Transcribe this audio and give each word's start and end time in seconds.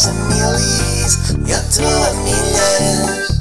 estás 0.00 0.08
a 0.08 0.12
milis, 0.12 1.30
eu 1.36 1.58
estou 1.58 1.84
a 1.84 2.12
milhas. 2.24 3.40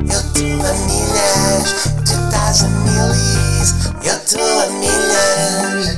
Eu 0.00 0.20
estou 0.20 0.52
a 0.64 0.72
milhas, 0.86 1.66
tu 2.06 2.14
estás 2.24 2.64
a 2.64 2.68
milis, 2.68 3.68
eu 4.02 4.16
estou 4.16 4.60
a 4.60 4.66
milhas. 4.80 5.96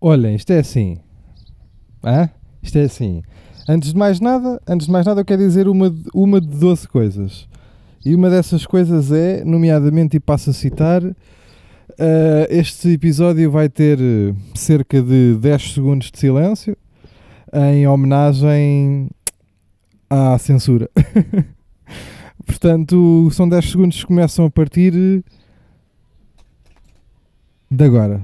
Olhem, 0.00 0.36
isto 0.36 0.52
é 0.52 0.60
assim. 0.60 0.98
Hã? 2.04 2.30
Isto 2.62 2.78
é 2.78 2.82
assim. 2.82 3.22
Antes 3.68 3.92
de 3.92 3.98
mais 3.98 4.20
nada, 4.20 4.62
antes 4.68 4.86
de 4.86 4.92
mais 4.92 5.04
nada 5.04 5.20
eu 5.20 5.24
quero 5.24 5.42
dizer 5.42 5.66
uma, 5.66 5.92
uma 6.14 6.40
de 6.40 6.46
12 6.46 6.86
coisas. 6.86 7.48
E 8.06 8.14
uma 8.14 8.30
dessas 8.30 8.64
coisas 8.64 9.10
é, 9.10 9.44
nomeadamente, 9.44 10.16
e 10.16 10.20
passo 10.20 10.50
a 10.50 10.52
citar, 10.52 11.02
eh, 11.98 12.46
este 12.50 12.92
episódio 12.92 13.50
vai 13.50 13.68
ter 13.68 13.98
eh, 14.00 14.32
cerca 14.54 15.02
de 15.02 15.34
10 15.34 15.72
segundos 15.74 16.10
de 16.10 16.18
silêncio 16.18 16.76
em 17.52 17.88
homenagem 17.88 19.10
à 20.08 20.38
censura. 20.38 20.88
Portanto, 22.46 23.28
são 23.32 23.48
10 23.48 23.70
segundos 23.70 24.00
que 24.00 24.06
começam 24.06 24.44
a 24.44 24.50
partir 24.50 25.24
de 27.70 27.84
agora. 27.84 28.22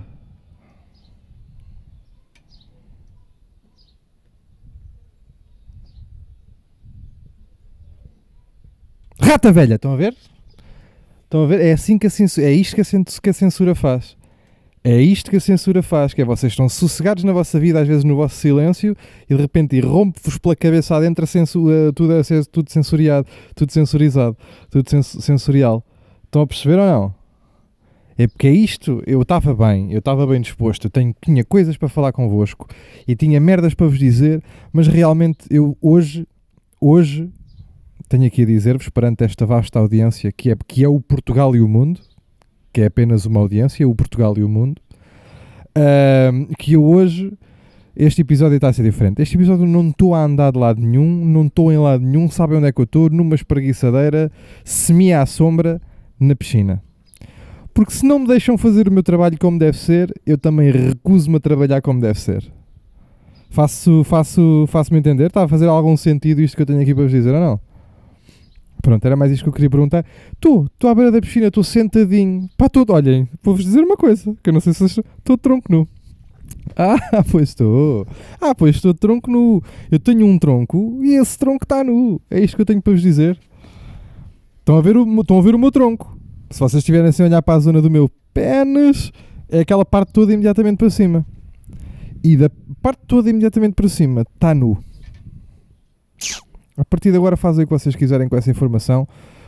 Rata 9.21 9.53
velha, 9.53 9.75
estão 9.75 9.93
a 9.93 9.97
ver? 9.97 10.15
Estão 11.35 11.43
a 11.43 11.47
ver? 11.49 11.63
É 11.63 11.73
assim 11.73 11.99
que 11.99 12.07
a 12.07 12.11
censura, 12.11 12.47
é 12.47 12.53
isto 12.53 12.77
que 12.77 13.29
a, 13.31 13.33
censura 13.33 13.75
faz. 13.75 14.17
É 14.85 15.03
isto 15.03 15.29
que 15.33 15.37
a 15.37 15.41
censura 15.41 15.83
faz, 15.83 16.15
que 16.15 16.23
é 16.23 16.25
vocês 16.25 16.53
estão 16.53 16.69
sossegados 16.69 17.25
na 17.25 17.33
vossa 17.33 17.59
vida, 17.59 17.81
às 17.81 17.89
vezes 17.89 18.05
no 18.05 18.15
vosso 18.15 18.37
silêncio, 18.37 18.97
e 19.29 19.35
de 19.35 19.41
repente 19.41 19.75
irrompe-vos 19.75 20.39
pela 20.39 20.55
cabeça 20.55 20.95
adentro 20.95 21.25
a 21.25 21.27
censu- 21.27 21.67
a- 21.69 21.93
tudo, 21.93 22.13
a 22.13 22.23
tudo 22.53 22.71
censuriado, 22.71 23.27
tudo 23.53 23.73
censurizado, 23.73 24.37
tudo 24.71 24.89
sensorial. 25.03 25.85
Estão 26.25 26.43
a 26.43 26.47
perceber 26.47 26.79
ou 26.79 26.87
não? 26.87 27.15
É 28.17 28.29
porque 28.29 28.47
é 28.47 28.53
isto, 28.53 29.03
eu 29.05 29.21
estava 29.23 29.53
bem, 29.57 29.91
eu 29.93 29.99
estava 29.99 30.25
bem 30.29 30.41
disposto, 30.41 30.85
eu 30.87 30.91
tenho, 30.91 31.13
tinha 31.21 31.43
coisas 31.45 31.77
para 31.77 31.89
falar 31.89 32.13
convosco 32.13 32.69
e 33.09 33.17
tinha 33.17 33.41
merdas 33.41 33.75
para 33.75 33.89
vos 33.89 33.99
dizer, 33.99 34.41
mas 34.73 34.87
realmente 34.87 35.39
eu 35.51 35.77
hoje, 35.83 36.29
hoje, 36.81 37.29
tenho 38.15 38.29
aqui 38.29 38.43
a 38.43 38.47
dizer-vos 38.47 38.89
perante 38.91 39.25
esta 39.25 39.45
vasta 39.45 39.77
audiência 39.77 40.31
que 40.31 40.53
é, 40.53 40.57
que 40.69 40.85
é 40.85 40.89
o 40.89 41.01
Portugal 41.01 41.57
e 41.57 41.61
o 41.61 41.67
mundo, 41.67 42.01
que 42.73 42.81
é 42.81 42.87
apenas 42.87 43.27
uma 43.27 43.41
audiência, 43.41 43.89
o 43.89 43.95
Portugal 43.95 44.35
e 44.39 44.45
o 44.45 44.49
mundo, 44.49 44.81
ahm, 45.75 46.45
que 46.57 46.75
eu 46.75 46.85
hoje 46.85 47.33
este 47.97 48.23
episódio 48.23 48.55
está 48.55 48.69
a 48.69 48.73
ser 48.73 48.85
diferente. 48.85 49.21
Este 49.21 49.37
episódio 49.37 49.67
não 49.67 49.89
estou 49.89 50.15
a 50.15 50.25
andar 50.25 50.53
de 50.53 50.59
lado 50.61 50.81
nenhum, 50.81 51.25
não 51.25 51.47
estou 51.47 51.73
em 51.73 51.79
lado 51.79 52.05
nenhum, 52.05 52.31
sabem 52.31 52.59
onde 52.59 52.69
é 52.69 52.73
que 52.73 52.81
eu 52.81 52.85
estou? 52.85 53.11
Numa 53.11 53.35
espreguiçadeira, 53.35 54.31
semi 54.65 55.13
à 55.13 55.27
sombra, 55.27 55.83
na 56.19 56.37
piscina. 56.37 56.81
Porque 57.73 57.93
se 57.93 58.07
não 58.07 58.21
me 58.21 58.29
deixam 58.29 58.57
fazer 58.57 58.87
o 58.87 58.93
meu 58.93 59.03
trabalho 59.03 59.37
como 59.41 59.59
deve 59.59 59.77
ser, 59.77 60.13
eu 60.25 60.39
também 60.39 60.71
recuso-me 60.71 61.37
a 61.37 61.41
trabalhar 61.41 61.83
como 61.83 62.01
deve 62.01 62.21
ser. 62.21 62.45
Faço, 63.51 64.05
faço, 64.05 64.67
faço-me 64.69 65.01
entender? 65.01 65.27
Está 65.27 65.43
a 65.43 65.49
fazer 65.49 65.67
algum 65.67 65.97
sentido 65.97 66.41
isto 66.41 66.55
que 66.55 66.63
eu 66.63 66.67
tenho 66.67 66.81
aqui 66.81 66.95
para 66.95 67.03
vos 67.03 67.13
dizer 67.13 67.35
ou 67.35 67.41
não? 67.41 67.74
Pronto, 68.85 69.03
era 69.03 69.17
mais 69.17 69.33
isto 69.33 69.45
que 69.45 69.49
eu 69.49 69.53
queria 69.55 69.71
perguntar. 69.71 70.05
Estou, 70.35 70.67
estou 70.67 70.91
à 70.91 70.95
beira 70.95 71.11
da 71.11 71.19
piscina, 71.19 71.47
estou 71.47 71.65
sentadinho. 71.65 72.51
Pá, 72.55 72.69
tudo, 72.69 72.93
olhem, 72.93 73.27
vou-vos 73.43 73.65
dizer 73.65 73.81
uma 73.81 73.97
coisa, 73.97 74.37
que 74.43 74.51
eu 74.51 74.53
não 74.53 74.61
sei 74.61 74.75
se 74.75 74.85
estou 74.85 75.39
tronco 75.39 75.73
nu. 75.73 75.89
Ah, 76.77 76.99
pois 77.33 77.49
estou. 77.49 78.07
Ah, 78.39 78.55
pois 78.55 78.77
estou 78.77 78.93
tronco 78.93 79.31
nu. 79.31 79.63
Eu 79.91 79.99
tenho 79.99 80.27
um 80.27 80.39
tronco 80.39 81.01
e 81.03 81.15
esse 81.15 81.39
tronco 81.39 81.65
está 81.65 81.83
nu. 81.83 82.21
É 82.31 82.39
isto 82.39 82.57
que 82.57 82.61
eu 82.61 82.67
tenho 82.67 82.83
para 82.83 82.93
vos 82.93 83.01
dizer. 83.01 83.41
Estão 84.59 84.77
a 84.77 84.83
ver 84.83 84.99
o, 84.99 85.21
estão 85.23 85.39
a 85.39 85.43
ver 85.43 85.55
o 85.55 85.59
meu 85.59 85.73
tronco. 85.73 86.19
Se 86.51 86.61
vocês 86.61 86.83
estiverem 86.83 87.09
assim 87.09 87.23
a 87.23 87.27
olhar 87.27 87.41
para 87.41 87.55
a 87.55 87.61
zona 87.61 87.81
do 87.81 87.91
meu 87.91 88.11
pênis, 88.35 89.11
é 89.49 89.61
aquela 89.61 89.87
parte 89.87 90.13
toda 90.13 90.31
imediatamente 90.31 90.77
para 90.77 90.91
cima. 90.91 91.25
E 92.23 92.37
da 92.37 92.51
parte 92.83 93.01
toda 93.07 93.31
imediatamente 93.31 93.73
para 93.73 93.89
cima 93.89 94.27
está 94.35 94.55
nu. 94.55 94.77
A 96.77 96.85
partir 96.85 97.11
de 97.11 97.17
agora 97.17 97.37
fazem 97.37 97.65
o 97.65 97.67
que 97.67 97.73
vocês 97.73 97.95
quiserem 97.95 98.29
com 98.29 98.37
essa 98.37 98.51
informação. 98.51 99.07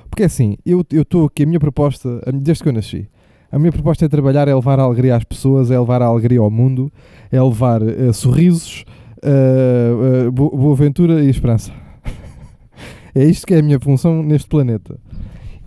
Porque 0.09 0.23
é 0.23 0.27
assim, 0.27 0.57
eu 0.65 0.85
estou 0.93 1.27
aqui, 1.27 1.43
a 1.43 1.47
minha 1.47 1.59
proposta, 1.59 2.21
desde 2.33 2.63
que 2.63 2.69
eu 2.69 2.73
nasci, 2.73 3.09
a 3.51 3.59
minha 3.59 3.73
proposta 3.73 4.05
é 4.05 4.09
trabalhar, 4.09 4.47
é 4.47 4.55
levar 4.55 4.79
a 4.79 4.85
alegria 4.85 5.17
às 5.17 5.25
pessoas, 5.25 5.71
é 5.71 5.79
levar 5.79 6.01
a 6.01 6.07
alegria 6.07 6.39
ao 6.39 6.51
mundo, 6.51 6.93
é 7.31 7.43
levar 7.43 7.83
eh, 7.83 8.13
sorrisos, 8.13 8.85
eh, 9.23 10.27
eh, 10.27 10.31
bo- 10.31 10.51
boa 10.57 10.77
ventura 10.77 11.25
e 11.25 11.29
esperança. 11.29 11.73
é 13.15 13.25
isto 13.25 13.47
que 13.47 13.55
é 13.55 13.59
a 13.59 13.63
minha 13.63 13.81
função 13.81 14.23
neste 14.23 14.49
planeta. 14.49 14.99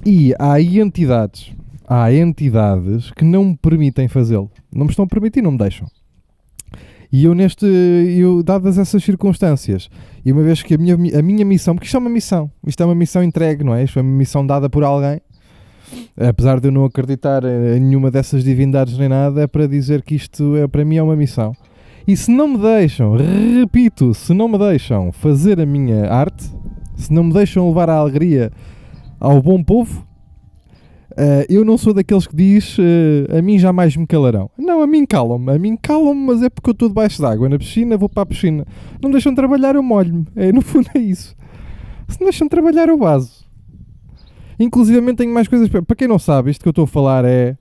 E 0.05 0.33
há 0.39 0.61
entidades, 0.61 1.51
há 1.85 2.13
entidades 2.13 3.11
que 3.11 3.25
não 3.25 3.43
me 3.43 3.57
permitem 3.57 4.07
fazê-lo. 4.07 4.49
Não 4.73 4.85
me 4.85 4.91
estão 4.91 5.03
a 5.03 5.07
permitir, 5.07 5.41
não 5.41 5.51
me 5.51 5.57
deixam. 5.57 5.87
E 7.11 7.25
eu 7.25 7.33
neste, 7.33 7.65
eu, 7.65 8.43
dadas 8.43 8.77
essas 8.77 9.03
circunstâncias, 9.03 9.89
e 10.23 10.31
uma 10.31 10.43
vez 10.43 10.61
que 10.61 10.75
a 10.75 10.77
minha, 10.77 10.93
a 10.93 11.21
minha 11.23 11.43
missão, 11.43 11.73
porque 11.73 11.85
isto 11.85 11.97
é 11.97 11.99
uma 11.99 12.09
missão, 12.09 12.51
isto 12.67 12.83
é 12.83 12.85
uma 12.85 12.93
missão 12.93 13.23
entregue, 13.23 13.63
não 13.63 13.73
é? 13.73 13.83
Isto 13.83 13.97
é 13.97 14.01
uma 14.03 14.15
missão 14.15 14.45
dada 14.45 14.69
por 14.69 14.83
alguém, 14.83 15.19
apesar 16.15 16.59
de 16.59 16.67
eu 16.67 16.71
não 16.71 16.85
acreditar 16.85 17.43
em 17.43 17.79
nenhuma 17.79 18.11
dessas 18.11 18.43
divindades 18.43 18.95
nem 18.97 19.09
nada, 19.09 19.41
é 19.41 19.47
para 19.47 19.67
dizer 19.67 20.03
que 20.03 20.15
isto 20.15 20.55
é, 20.55 20.67
para 20.67 20.85
mim 20.85 20.97
é 20.97 21.03
uma 21.03 21.15
missão. 21.15 21.51
E 22.07 22.15
se 22.15 22.31
não 22.31 22.47
me 22.47 22.57
deixam, 22.59 23.15
repito, 23.15 24.13
se 24.13 24.33
não 24.33 24.47
me 24.47 24.57
deixam 24.57 25.11
fazer 25.11 25.59
a 25.59 25.65
minha 25.65 26.11
arte, 26.11 26.49
se 26.95 27.11
não 27.11 27.23
me 27.23 27.33
deixam 27.33 27.67
levar 27.67 27.89
a 27.89 27.95
alegria 27.95 28.51
ao 29.19 29.41
bom 29.41 29.63
povo, 29.63 30.05
eh, 31.17 31.45
eu 31.49 31.65
não 31.65 31.77
sou 31.77 31.93
daqueles 31.93 32.27
que 32.27 32.35
diz 32.35 32.77
eh, 32.79 33.37
a 33.37 33.41
mim 33.41 33.57
jamais 33.57 33.95
me 33.95 34.05
calarão. 34.05 34.49
Não, 34.57 34.81
a 34.81 34.87
mim 34.87 35.05
calam-me, 35.05 35.51
a 35.51 35.57
mim 35.57 35.77
calam-me, 35.81 36.25
mas 36.25 36.41
é 36.43 36.49
porque 36.49 36.69
eu 36.69 36.73
estou 36.73 36.87
debaixo 36.87 37.21
d'água 37.21 37.49
na 37.49 37.57
piscina, 37.57 37.97
vou 37.97 38.09
para 38.09 38.23
a 38.23 38.25
piscina. 38.25 38.65
Não 39.01 39.09
deixam 39.09 39.33
trabalhar, 39.33 39.75
eu 39.75 39.83
molho-me. 39.83 40.25
É, 40.35 40.51
no 40.51 40.61
fundo 40.61 40.87
é 40.95 40.99
isso. 40.99 41.35
Se 42.07 42.19
me 42.19 42.25
deixam 42.25 42.47
trabalhar, 42.47 42.87
eu 42.87 42.97
baso. 42.97 43.45
Inclusive 44.59 45.13
tenho 45.15 45.33
mais 45.33 45.47
coisas 45.47 45.69
para... 45.69 45.81
para 45.81 45.95
quem 45.95 46.07
não 46.07 46.19
sabe, 46.19 46.51
isto 46.51 46.61
que 46.61 46.67
eu 46.67 46.71
estou 46.71 46.83
a 46.83 46.87
falar 46.87 47.23
é. 47.25 47.55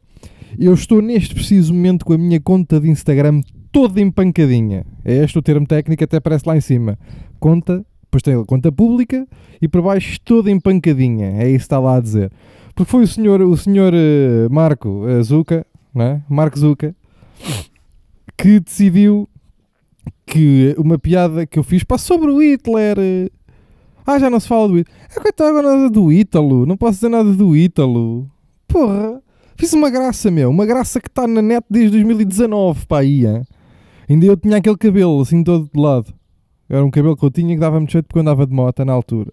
Eu 0.59 0.72
estou 0.72 1.00
neste 1.03 1.34
preciso 1.34 1.72
momento 1.72 2.04
com 2.04 2.12
a 2.15 2.19
minha 2.19 2.41
conta 2.41 2.80
de 2.80 2.88
Instagram 2.88 3.42
toda 3.70 4.00
empancadinha. 4.00 4.84
É 5.04 5.16
este 5.16 5.38
o 5.38 5.42
termo 5.42 5.66
técnico, 5.66 6.03
até 6.03 6.16
aparece 6.16 6.44
lá 6.47 6.56
em 6.56 6.60
cima. 6.60 6.98
Conta, 7.38 7.84
depois 8.04 8.22
tem 8.22 8.34
a 8.34 8.44
conta 8.44 8.72
pública 8.72 9.26
e 9.60 9.69
por 9.69 9.82
baixo 9.82 10.19
toda 10.25 10.50
empancadinha. 10.50 11.42
É 11.42 11.48
isso 11.48 11.59
que 11.59 11.62
está 11.65 11.78
lá 11.78 11.97
a 11.97 12.00
dizer. 12.00 12.32
Porque 12.78 12.93
foi 12.93 13.03
o 13.03 13.09
senhor, 13.09 13.43
o 13.43 13.56
senhor 13.56 13.93
eh, 13.93 14.49
Marco 14.49 15.05
eh, 15.09 15.21
Zucca, 15.21 15.66
não 15.93 16.05
é? 16.05 16.22
Marco 16.28 16.56
Zucca, 16.56 16.94
que 18.37 18.61
decidiu 18.61 19.28
que 20.25 20.77
uma 20.78 20.97
piada 20.97 21.44
que 21.44 21.59
eu 21.59 21.65
fiz 21.65 21.83
pá, 21.83 21.99
sobre 21.99 22.31
o 22.31 22.41
Hitler. 22.41 22.97
eh, 23.00 23.31
Ah, 24.06 24.16
já 24.21 24.31
não 24.31 24.39
se 24.39 24.47
fala 24.47 24.69
do 24.69 24.77
Hitler. 24.77 24.97
É 25.11 25.43
agora 25.49 25.75
nada 25.75 25.91
do 25.91 26.12
Ítalo. 26.12 26.65
Não 26.66 26.77
posso 26.77 26.94
dizer 26.99 27.09
nada 27.09 27.33
do 27.33 27.56
Ítalo. 27.56 28.31
Porra. 28.69 29.21
Fiz 29.56 29.72
uma 29.72 29.91
graça, 29.91 30.31
meu. 30.31 30.49
Uma 30.49 30.65
graça 30.65 31.00
que 31.00 31.09
está 31.09 31.27
na 31.27 31.43
net 31.43 31.66
desde 31.69 31.91
2019, 31.91 32.87
pá? 32.87 33.00
Ainda 33.00 34.25
eu 34.25 34.37
tinha 34.37 34.59
aquele 34.59 34.77
cabelo, 34.77 35.21
assim, 35.21 35.43
todo 35.43 35.69
de 35.75 35.81
lado. 35.81 36.15
Era 36.69 36.84
um 36.84 36.93
cabelo 36.93 37.16
que 37.16 37.25
eu 37.25 37.31
tinha 37.33 37.56
que 37.56 37.60
dava 37.60 37.81
muito 37.81 37.91
jeito 37.91 38.05
porque 38.05 38.19
eu 38.19 38.22
andava 38.22 38.47
de 38.47 38.55
moto 38.55 38.84
na 38.84 38.93
altura. 38.93 39.33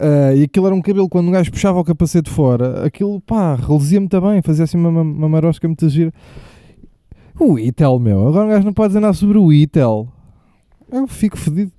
Ah, 0.00 0.34
e 0.34 0.44
aquilo 0.44 0.66
era 0.66 0.74
um 0.74 0.80
cabelo, 0.80 1.08
quando 1.10 1.28
um 1.28 1.30
gajo 1.30 1.50
puxava 1.50 1.78
o 1.78 1.84
capacete 1.84 2.30
fora, 2.30 2.86
aquilo, 2.86 3.20
pá, 3.20 3.54
reluzia-me 3.54 4.08
também, 4.08 4.40
fazia 4.40 4.64
assim 4.64 4.78
uma, 4.78 4.88
uma, 5.02 5.28
marosca 5.28 5.68
muito 5.68 5.86
gira. 5.90 6.10
O 7.38 7.58
Itel, 7.58 7.98
meu. 7.98 8.26
Agora 8.28 8.46
um 8.46 8.48
gajo 8.48 8.64
não 8.64 8.72
pode 8.72 8.88
dizer 8.88 9.00
nada 9.00 9.12
sobre 9.12 9.36
o 9.36 9.52
Itel. 9.52 10.08
Eu 10.90 11.06
fico 11.06 11.36
fedido. 11.38 11.70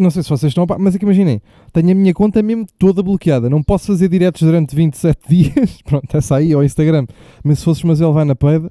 Não 0.00 0.10
sei 0.10 0.24
se 0.24 0.28
vocês 0.28 0.50
estão, 0.50 0.66
mas 0.80 0.96
é 0.96 0.98
que 0.98 1.04
imaginem, 1.04 1.40
tenho 1.72 1.92
a 1.92 1.94
minha 1.94 2.12
conta 2.12 2.42
mesmo 2.42 2.66
toda 2.76 3.00
bloqueada. 3.02 3.48
Não 3.48 3.62
posso 3.62 3.86
fazer 3.86 4.08
diretos 4.08 4.42
durante 4.42 4.74
27 4.74 5.18
dias. 5.28 5.80
Pronto, 5.82 6.16
essa 6.16 6.36
aí, 6.36 6.52
ao 6.52 6.64
Instagram. 6.64 7.06
Mas 7.44 7.60
se 7.60 7.64
fosses 7.64 7.84
mas 7.84 8.00
ele 8.00 8.10
vai 8.12 8.24
na 8.24 8.34
peida, 8.34 8.70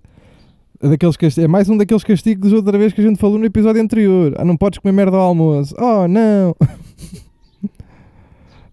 é, 0.81 0.89
daqueles 0.89 1.15
casti- 1.15 1.41
é 1.41 1.47
mais 1.47 1.69
um 1.69 1.77
daqueles 1.77 2.03
castigos 2.03 2.51
outra 2.51 2.77
vez 2.77 2.91
que 2.91 2.99
a 2.99 3.03
gente 3.05 3.17
falou 3.17 3.39
no 3.39 3.45
episódio 3.45 3.81
anterior. 3.81 4.33
Ah, 4.37 4.43
não 4.43 4.57
podes 4.57 4.79
comer 4.79 4.91
merda 4.91 5.15
ao 5.15 5.23
almoço. 5.23 5.73
Oh, 5.79 6.05
não. 6.07 6.53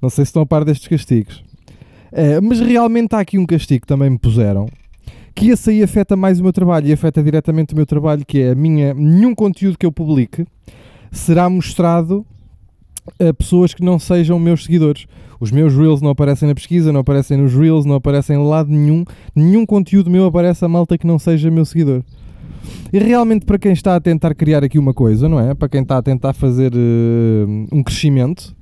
não 0.04 0.10
sei 0.10 0.24
se 0.24 0.28
estão 0.28 0.42
a 0.42 0.46
par 0.46 0.64
destes 0.64 0.86
castigos. 0.86 1.42
É, 2.12 2.40
mas 2.40 2.60
realmente 2.60 3.14
há 3.14 3.20
aqui 3.20 3.38
um 3.38 3.46
castigo 3.46 3.80
que 3.80 3.86
também 3.86 4.10
me 4.10 4.18
puseram. 4.18 4.68
Que 5.34 5.48
esse 5.48 5.70
aí 5.70 5.82
afeta 5.82 6.14
mais 6.14 6.38
o 6.38 6.42
meu 6.44 6.52
trabalho 6.52 6.86
e 6.86 6.92
afeta 6.92 7.22
diretamente 7.22 7.72
o 7.72 7.76
meu 7.76 7.86
trabalho, 7.86 8.24
que 8.24 8.40
é 8.40 8.50
a 8.50 8.54
minha, 8.54 8.94
nenhum 8.94 9.34
conteúdo 9.34 9.76
que 9.76 9.84
eu 9.84 9.90
publique 9.90 10.46
será 11.10 11.48
mostrado 11.48 12.24
a 13.18 13.34
pessoas 13.34 13.74
que 13.74 13.82
não 13.82 13.98
sejam 13.98 14.38
meus 14.38 14.64
seguidores. 14.64 15.06
Os 15.40 15.50
meus 15.50 15.74
Reels 15.74 16.00
não 16.00 16.10
aparecem 16.10 16.48
na 16.48 16.54
pesquisa, 16.54 16.92
não 16.92 17.00
aparecem 17.00 17.36
nos 17.36 17.52
Reels, 17.52 17.84
não 17.84 17.96
aparecem 17.96 18.36
em 18.36 18.46
lado 18.46 18.70
nenhum. 18.70 19.04
Nenhum 19.34 19.66
conteúdo 19.66 20.08
meu 20.08 20.26
aparece 20.26 20.64
a 20.64 20.68
malta 20.68 20.96
que 20.96 21.06
não 21.06 21.18
seja 21.18 21.50
meu 21.50 21.64
seguidor. 21.64 22.02
E 22.92 22.98
realmente 22.98 23.44
para 23.44 23.58
quem 23.58 23.72
está 23.72 23.96
a 23.96 24.00
tentar 24.00 24.34
criar 24.34 24.62
aqui 24.62 24.78
uma 24.78 24.94
coisa, 24.94 25.28
não 25.28 25.40
é? 25.40 25.54
Para 25.54 25.68
quem 25.68 25.82
está 25.82 25.98
a 25.98 26.02
tentar 26.02 26.32
fazer 26.32 26.72
uh, 26.74 27.66
um 27.72 27.82
crescimento, 27.82 28.54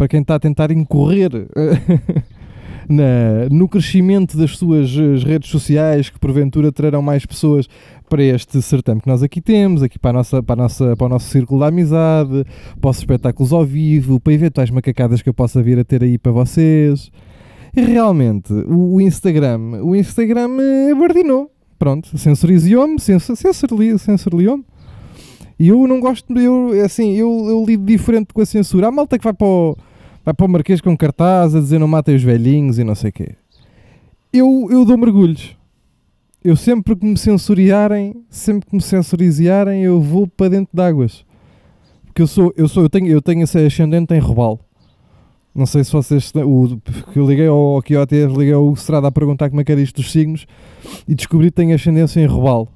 para 0.00 0.08
quem 0.08 0.22
está 0.22 0.36
a 0.36 0.40
tentar 0.40 0.70
incorrer 0.70 1.30
na, 2.88 3.50
no 3.50 3.68
crescimento 3.68 4.34
das 4.34 4.56
suas 4.56 4.88
eh, 4.96 5.28
redes 5.28 5.50
sociais, 5.50 6.08
que 6.08 6.18
porventura 6.18 6.72
trarão 6.72 7.02
mais 7.02 7.26
pessoas 7.26 7.68
para 8.08 8.22
este 8.22 8.62
certame 8.62 9.02
que 9.02 9.06
nós 9.06 9.22
aqui 9.22 9.42
temos, 9.42 9.82
aqui 9.82 9.98
para, 9.98 10.12
a 10.12 10.12
nossa, 10.14 10.42
para, 10.42 10.54
a 10.54 10.62
nossa, 10.64 10.96
para 10.96 11.04
o 11.04 11.08
nosso 11.10 11.28
círculo 11.28 11.60
de 11.60 11.66
amizade, 11.66 12.46
para 12.80 12.90
os 12.90 12.96
espetáculos 12.96 13.52
ao 13.52 13.62
vivo, 13.62 14.18
para 14.18 14.32
eventuais 14.32 14.70
macacadas 14.70 15.20
que 15.20 15.28
eu 15.28 15.34
possa 15.34 15.62
vir 15.62 15.78
a 15.78 15.84
ter 15.84 16.02
aí 16.02 16.16
para 16.16 16.32
vocês. 16.32 17.12
E 17.76 17.82
realmente, 17.82 18.54
o, 18.54 19.02
Instagram, 19.02 19.82
o 19.82 19.94
Instagram 19.94 20.48
eh, 20.60 20.92
abardinou. 20.92 21.50
Pronto, 21.78 22.16
censurizou-me, 22.16 22.98
censurizou-me. 22.98 24.64
E 25.58 25.68
eu 25.68 25.86
não 25.86 26.00
gosto, 26.00 26.32
eu, 26.38 26.70
assim, 26.82 27.16
eu, 27.16 27.48
eu 27.50 27.62
lido 27.66 27.84
diferente 27.84 28.32
com 28.32 28.40
a 28.40 28.46
censura. 28.46 28.88
Há 28.88 28.90
malta 28.90 29.18
que 29.18 29.24
vai 29.24 29.34
para 29.34 29.46
o, 29.46 29.76
vai 30.30 30.34
para 30.34 30.46
o 30.46 30.48
Marquês 30.48 30.80
com 30.80 30.96
cartaz 30.96 31.54
a 31.54 31.60
dizer 31.60 31.78
não 31.78 31.88
matem 31.88 32.14
os 32.14 32.22
velhinhos 32.22 32.78
e 32.78 32.84
não 32.84 32.94
sei 32.94 33.10
o 33.10 33.12
quê. 33.12 33.34
Eu, 34.32 34.68
eu 34.70 34.84
dou 34.84 34.96
mergulhos. 34.96 35.56
Eu 36.42 36.56
sempre 36.56 36.96
que 36.96 37.04
me 37.04 37.18
censuriarem, 37.18 38.24
sempre 38.30 38.68
que 38.68 38.74
me 38.74 38.80
censurizarem, 38.80 39.82
eu 39.82 40.00
vou 40.00 40.26
para 40.26 40.50
dentro 40.50 40.70
de 40.72 40.82
águas. 40.82 41.24
Porque 42.06 42.22
eu 42.22 42.26
sou, 42.26 42.52
eu 42.56 42.68
sou, 42.68 42.84
eu 42.84 42.88
tenho, 42.88 43.08
eu 43.08 43.20
tenho 43.20 43.42
esse 43.42 43.58
ascendente 43.58 44.14
em 44.14 44.18
robalo. 44.18 44.60
Não 45.54 45.66
sei 45.66 45.82
se 45.82 45.92
vocês. 45.92 46.32
O, 46.36 46.78
que 47.12 47.18
eu 47.18 47.26
liguei 47.26 47.48
ao, 47.48 47.56
ao 47.56 47.78
ATS, 47.78 48.32
liguei 48.36 48.52
ao 48.52 48.72
Strada 48.74 49.08
a 49.08 49.12
perguntar 49.12 49.50
como 49.50 49.60
é 49.60 49.64
que 49.64 49.72
era 49.72 49.80
isto 49.80 49.96
dos 49.96 50.10
signos 50.10 50.46
e 51.06 51.14
descobri 51.14 51.46
que 51.46 51.56
tenho 51.56 51.74
ascendência 51.74 52.20
em 52.20 52.26
robalo. 52.26 52.68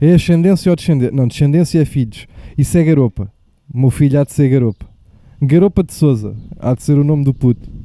É 0.00 0.14
ascendência 0.14 0.70
ou 0.70 0.76
descendência? 0.76 1.14
Não, 1.14 1.28
descendência 1.28 1.80
é 1.80 1.84
filhos. 1.84 2.26
Isso 2.56 2.76
é 2.76 2.82
garopa. 2.82 3.30
O 3.72 3.78
meu 3.78 3.90
filho 3.90 4.18
há 4.18 4.24
de 4.24 4.32
ser 4.32 4.48
garopa. 4.48 4.95
Garopa 5.40 5.82
de 5.82 5.92
Souza. 5.92 6.34
Há 6.58 6.74
de 6.74 6.82
ser 6.82 6.98
o 6.98 7.04
nome 7.04 7.24
do 7.24 7.34
puto. 7.34 7.76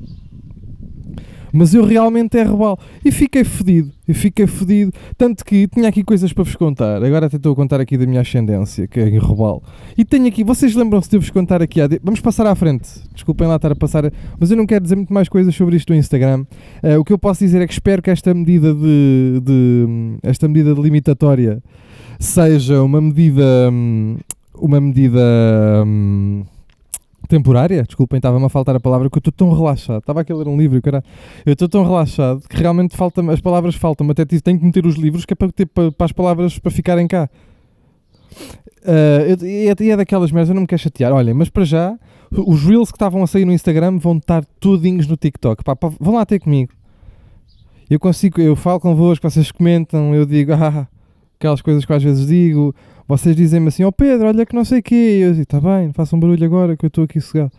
Mas 1.53 1.74
eu 1.74 1.83
realmente 1.83 2.38
é 2.38 2.44
rebal. 2.44 2.80
E 3.03 3.12
fiquei 3.12 3.44
fedido. 3.44 3.92
E 4.07 4.13
fiquei 4.13 4.48
fedido. 4.48 4.94
Tanto 5.18 5.44
que 5.44 5.68
tinha 5.68 5.89
aqui 5.89 6.03
coisas 6.03 6.31
para 6.31 6.44
vos 6.44 6.56
contar. 6.56 7.03
Agora 7.03 7.25
até 7.25 7.36
estou 7.36 7.51
a 7.51 7.56
contar 7.56 7.81
aqui 7.81 7.98
da 7.98 8.06
minha 8.06 8.21
ascendência, 8.21 8.88
que 8.88 9.00
é 9.00 9.09
em. 9.09 9.19
E 9.98 10.06
tenho 10.06 10.27
aqui, 10.27 10.44
vocês 10.44 10.75
lembram-se 10.75 11.09
de 11.09 11.18
eu 11.18 11.21
vos 11.21 11.30
contar 11.30 11.62
aqui. 11.62 11.80
Vamos 12.01 12.21
passar 12.21 12.48
à 12.48 12.56
frente. 12.56 12.89
Desculpem 13.13 13.48
lá 13.48 13.57
estar 13.57 13.71
a 13.71 13.75
passar. 13.75 14.12
Mas 14.39 14.50
eu 14.50 14.57
não 14.57 14.65
quero 14.65 14.83
dizer 14.83 14.95
muito 14.95 15.13
mais 15.13 15.27
coisas 15.27 15.54
sobre 15.54 15.75
isto 15.75 15.92
no 15.92 16.00
Instagram. 16.00 16.45
Uh, 16.81 17.00
o 17.00 17.04
que 17.04 17.12
eu 17.12 17.18
posso 17.18 17.42
dizer 17.42 17.62
é 17.62 17.68
que 17.68 17.74
espero 17.74 18.01
que 18.01 18.09
esta 18.09 18.33
medida 18.33 18.74
de, 18.74 19.42
de 19.44 20.18
esta 20.24 20.47
medida 20.47 20.74
de 20.74 20.81
limitatória 20.81 21.62
seja 22.19 22.81
uma 22.81 23.01
medida. 23.01 23.69
Hum, 23.71 24.18
uma 24.56 24.80
medida. 24.80 25.19
Hum, 25.86 26.44
temporária, 27.31 27.83
desculpem, 27.83 28.18
estava-me 28.18 28.45
a 28.45 28.50
faltar 28.50 28.75
a 28.75 28.80
palavra, 28.80 29.10
que 29.10 29.18
eu 29.18 29.19
estou 29.19 29.31
tão 29.31 29.54
relaxado. 29.54 30.00
Estava 30.00 30.22
aqui 30.22 30.33
a 30.33 30.36
ler 30.36 30.48
um 30.50 30.57
livro, 30.57 30.81
cara. 30.81 31.01
Eu 31.45 31.54
estou 31.54 31.69
tão 31.69 31.83
relaxado 31.83 32.42
que 32.48 32.57
realmente 32.57 32.95
falta 32.98 33.22
as 33.31 33.39
palavras 33.39 33.75
faltam 33.75 34.10
até 34.10 34.25
tenho 34.25 34.60
que 34.60 34.66
meter 34.66 34.86
os 34.86 34.95
livros 34.95 35.24
que 35.25 35.33
é 35.33 35.36
para, 35.36 35.51
ter, 35.51 35.66
para, 35.66 35.92
para 35.92 36.06
as 36.06 36.12
palavras 36.12 36.60
para 36.60 36.69
ficarem 36.69 37.07
cá. 37.07 37.30
Uh, 38.83 39.45
e, 39.45 39.68
é, 39.68 39.89
é 39.89 39.98
daquelas 39.98 40.31
merdas, 40.31 40.50
eu 40.50 40.56
não 40.56 40.62
me 40.62 40.68
quero 40.68 40.81
chatear. 40.81 41.13
Olhem, 41.13 41.33
mas 41.33 41.50
para 41.50 41.63
já, 41.63 41.98
os 42.31 42.63
Reels 42.63 42.92
que 42.92 42.98
estavam 42.98 43.24
a 43.24 43.28
sair 43.28 43.45
no 43.45 43.54
Instagram 43.54 43.98
vão 43.98 44.18
estar 44.18 44.44
todinhos 44.60 45.07
no 45.07 45.16
TikTok. 45.16 45.63
Pá, 45.63 45.75
pá, 45.75 45.89
vão 46.00 46.16
lá 46.16 46.25
ter 46.25 46.39
comigo. 46.39 46.74
Eu 47.89 48.00
consigo, 48.00 48.42
eu 48.42 48.56
falo 48.56 48.80
convosco, 48.80 49.30
vocês 49.30 49.51
comentam, 49.51 50.13
eu 50.13 50.25
digo, 50.25 50.51
ah, 50.56 50.88
aquelas 51.41 51.61
coisas 51.61 51.83
que 51.83 51.91
às 51.91 52.03
vezes 52.03 52.27
digo, 52.27 52.73
vocês 53.07 53.35
dizem-me 53.35 53.69
assim, 53.69 53.83
ó 53.83 53.88
oh 53.88 53.91
Pedro, 53.91 54.27
olha 54.27 54.45
que 54.45 54.55
não 54.55 54.63
sei 54.63 54.79
o 54.79 54.83
quê. 54.83 55.17
E 55.17 55.21
eu 55.21 55.31
digo, 55.31 55.43
está 55.43 55.59
bem, 55.59 55.91
façam 55.91 56.17
um 56.17 56.19
barulho 56.19 56.45
agora 56.45 56.77
que 56.77 56.85
eu 56.85 56.88
estou 56.88 57.03
aqui 57.03 57.19
sossegado. 57.19 57.51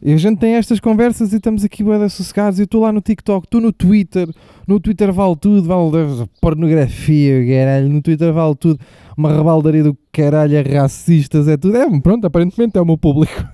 E 0.00 0.12
a 0.12 0.16
gente 0.16 0.38
tem 0.38 0.54
estas 0.54 0.78
conversas 0.78 1.32
e 1.32 1.36
estamos 1.36 1.64
aqui 1.64 1.82
bem 1.82 2.08
sossegados. 2.08 2.60
Eu 2.60 2.64
estou 2.64 2.82
lá 2.82 2.92
no 2.92 3.00
TikTok, 3.00 3.46
estou 3.46 3.60
no 3.60 3.72
Twitter. 3.72 4.28
No 4.68 4.78
Twitter 4.78 5.12
vale 5.12 5.34
tudo, 5.36 5.66
vale 5.66 6.28
pornografia, 6.40 7.44
caralho. 7.46 7.88
No 7.88 8.00
Twitter 8.00 8.32
vale 8.32 8.54
tudo. 8.54 8.78
Uma 9.16 9.34
rebaldaria 9.34 9.82
do 9.82 9.96
caralho, 10.12 10.56
é 10.56 10.78
racistas, 10.78 11.48
é 11.48 11.56
tudo. 11.56 11.76
É, 11.76 12.00
pronto, 12.00 12.26
aparentemente 12.26 12.78
é 12.78 12.80
o 12.80 12.86
meu 12.86 12.98
público. 12.98 13.44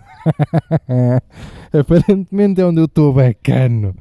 aparentemente 1.72 2.60
é 2.60 2.66
onde 2.66 2.80
eu 2.80 2.86
estou 2.86 3.12
bacano. 3.12 3.94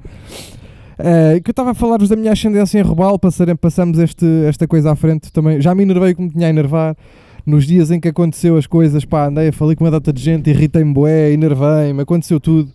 Uh, 1.02 1.42
que 1.42 1.50
eu 1.50 1.52
estava 1.52 1.72
a 1.72 1.74
falar-vos 1.74 2.10
da 2.10 2.16
minha 2.16 2.32
ascendência 2.32 2.78
em 2.78 2.84
Robal, 2.84 3.18
passamos 3.18 3.98
este, 3.98 4.26
esta 4.48 4.68
coisa 4.68 4.92
à 4.92 4.96
frente 4.96 5.32
também. 5.32 5.60
Já 5.60 5.74
me 5.74 5.82
enervei 5.82 6.14
como 6.14 6.30
tinha 6.30 6.46
a 6.46 6.50
enervar 6.50 6.96
nos 7.44 7.66
dias 7.66 7.90
em 7.90 8.00
que 8.00 8.08
aconteceu 8.08 8.56
as 8.56 8.68
coisas, 8.68 9.04
pá, 9.04 9.26
andei, 9.26 9.52
falei 9.52 9.76
com 9.76 9.84
uma 9.84 9.90
data 9.90 10.14
de 10.14 10.22
gente, 10.22 10.50
irritei-me 10.52 10.94
bué, 10.94 11.32
enervei-me, 11.32 12.02
aconteceu 12.02 12.40
tudo, 12.40 12.72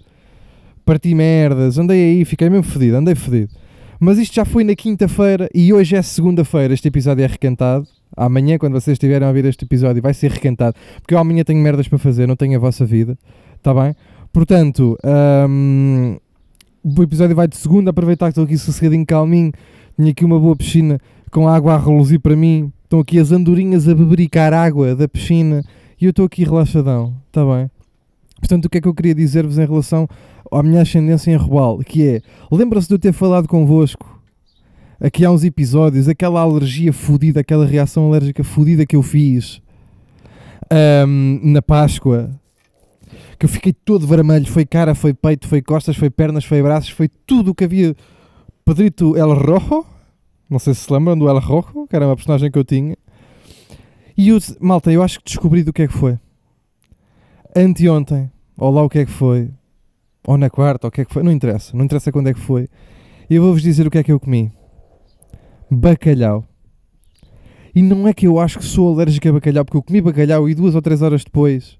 parti 0.84 1.14
merdas, 1.14 1.78
andei 1.78 2.16
aí, 2.16 2.24
fiquei 2.24 2.50
mesmo 2.50 2.64
fedido, 2.64 2.96
andei 2.96 3.14
fedido. 3.14 3.52
Mas 4.00 4.18
isto 4.18 4.34
já 4.34 4.44
foi 4.44 4.64
na 4.64 4.74
quinta-feira 4.74 5.48
e 5.54 5.72
hoje 5.72 5.94
é 5.94 6.02
segunda-feira, 6.02 6.74
este 6.74 6.88
episódio 6.88 7.22
é 7.24 7.26
requentado. 7.28 7.86
Amanhã, 8.16 8.58
quando 8.58 8.72
vocês 8.72 8.96
estiverem 8.96 9.24
a 9.24 9.28
ouvir 9.28 9.44
este 9.44 9.64
episódio, 9.64 10.02
vai 10.02 10.12
ser 10.12 10.32
requentado, 10.32 10.76
porque 11.00 11.14
eu 11.14 11.18
amanhã 11.18 11.44
tenho 11.44 11.60
merdas 11.60 11.86
para 11.86 11.98
fazer, 11.98 12.26
não 12.26 12.36
tenho 12.36 12.56
a 12.56 12.60
vossa 12.60 12.84
vida, 12.84 13.16
está 13.56 13.72
bem? 13.72 13.94
Portanto, 14.32 14.98
hum, 15.48 16.16
o 16.86 17.02
episódio 17.02 17.34
vai 17.34 17.48
de 17.48 17.56
segunda, 17.56 17.90
aproveitar 17.90 18.26
que 18.26 18.30
estou 18.30 18.44
aqui 18.44 18.56
sossegadinho, 18.56 19.04
calminho, 19.04 19.52
tinha 19.96 20.10
aqui 20.10 20.24
uma 20.24 20.38
boa 20.38 20.54
piscina 20.54 21.00
com 21.30 21.48
água 21.48 21.74
a 21.74 21.78
reluzir 21.78 22.20
para 22.20 22.36
mim, 22.36 22.72
Estão 22.86 23.00
aqui 23.00 23.18
as 23.18 23.32
andorinhas 23.32 23.88
a 23.88 23.94
bebericar 23.96 24.54
água 24.54 24.94
da 24.94 25.08
piscina 25.08 25.64
e 26.00 26.04
eu 26.04 26.10
estou 26.10 26.24
aqui 26.24 26.44
relaxadão, 26.44 27.16
está 27.26 27.44
bem? 27.44 27.68
Portanto, 28.38 28.66
o 28.66 28.70
que 28.70 28.78
é 28.78 28.80
que 28.80 28.86
eu 28.86 28.94
queria 28.94 29.12
dizer-vos 29.12 29.58
em 29.58 29.66
relação 29.66 30.06
à 30.52 30.62
minha 30.62 30.82
ascendência 30.82 31.32
em 31.32 31.34
Robal? 31.34 31.78
Que 31.78 32.06
é, 32.06 32.22
lembra-se 32.48 32.86
de 32.86 32.94
eu 32.94 32.98
ter 33.00 33.12
falado 33.12 33.48
convosco 33.48 34.22
aqui 35.00 35.24
há 35.24 35.32
uns 35.32 35.42
episódios, 35.42 36.06
aquela 36.06 36.40
alergia 36.40 36.92
fodida, 36.92 37.40
aquela 37.40 37.66
reação 37.66 38.06
alérgica 38.06 38.44
fodida 38.44 38.86
que 38.86 38.94
eu 38.94 39.02
fiz 39.02 39.60
um, 41.08 41.40
na 41.42 41.60
Páscoa, 41.60 42.30
que 43.38 43.44
eu 43.44 43.48
fiquei 43.48 43.72
todo 43.72 44.06
vermelho, 44.06 44.46
foi 44.46 44.64
cara, 44.64 44.94
foi 44.94 45.12
peito, 45.12 45.46
foi 45.46 45.60
costas, 45.60 45.96
foi 45.96 46.10
pernas, 46.10 46.44
foi 46.44 46.62
braços, 46.62 46.90
foi 46.90 47.08
tudo 47.08 47.50
o 47.50 47.54
que 47.54 47.64
havia. 47.64 47.94
Pedrito 48.64 49.16
El 49.16 49.32
Rojo, 49.34 49.84
não 50.48 50.58
sei 50.58 50.74
se 50.74 50.80
se 50.80 50.92
lembram 50.92 51.16
do 51.16 51.28
El 51.28 51.38
Rojo, 51.38 51.86
que 51.88 51.94
era 51.94 52.06
uma 52.06 52.16
personagem 52.16 52.50
que 52.50 52.58
eu 52.58 52.64
tinha. 52.64 52.96
E 54.16 54.30
eu, 54.30 54.38
malta, 54.60 54.90
eu 54.90 55.02
acho 55.02 55.18
que 55.18 55.26
descobri 55.26 55.62
do 55.62 55.72
que 55.72 55.82
é 55.82 55.86
que 55.86 55.92
foi. 55.92 56.18
Anteontem, 57.54 58.30
ou 58.56 58.70
lá 58.70 58.82
o 58.82 58.88
que 58.88 58.98
é 58.98 59.04
que 59.04 59.10
foi, 59.10 59.50
ou 60.26 60.36
na 60.36 60.50
quarta, 60.50 60.86
ou 60.86 60.88
o 60.88 60.90
que 60.90 61.02
é 61.02 61.04
que 61.04 61.12
foi, 61.12 61.22
não 61.22 61.30
interessa, 61.30 61.76
não 61.76 61.84
interessa 61.84 62.10
quando 62.10 62.28
é 62.28 62.34
que 62.34 62.40
foi. 62.40 62.68
E 63.28 63.34
eu 63.34 63.42
vou-vos 63.42 63.62
dizer 63.62 63.86
o 63.86 63.90
que 63.90 63.98
é 63.98 64.02
que 64.02 64.12
eu 64.12 64.20
comi: 64.20 64.50
bacalhau. 65.70 66.44
E 67.74 67.82
não 67.82 68.08
é 68.08 68.14
que 68.14 68.26
eu 68.26 68.40
acho 68.40 68.58
que 68.58 68.64
sou 68.64 68.94
alérgico 68.94 69.28
a 69.28 69.32
bacalhau, 69.32 69.64
porque 69.64 69.76
eu 69.76 69.82
comi 69.82 70.00
bacalhau 70.00 70.48
e 70.48 70.54
duas 70.54 70.74
ou 70.74 70.80
três 70.80 71.02
horas 71.02 71.22
depois 71.22 71.78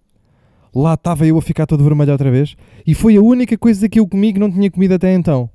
lá 0.76 0.95
estava 0.95 1.26
eu 1.26 1.38
a 1.38 1.42
ficar 1.42 1.66
todo 1.66 1.83
vermelho 1.83 2.12
outra 2.12 2.30
vez. 2.30 2.54
E 2.87 2.95
foi 2.95 3.16
a 3.16 3.23
única 3.23 3.56
coisa 3.56 3.88
que 3.88 3.99
eu 3.99 4.06
comi 4.06 4.33
que 4.33 4.38
não 4.38 4.50
tinha 4.50 4.71
comido 4.71 4.95
até 4.95 5.12
então. 5.14 5.49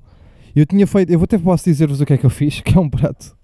Eu 0.56 0.66
tinha 0.66 0.86
feito, 0.88 1.12
eu 1.12 1.22
até 1.22 1.38
posso 1.38 1.66
dizer-vos 1.66 2.02
o 2.02 2.06
que 2.06 2.14
é 2.14 2.18
que 2.18 2.26
eu 2.26 2.30
fiz, 2.30 2.60
que 2.66 2.76
é 2.76 2.82
um 2.82 2.90
prato. 2.90 3.38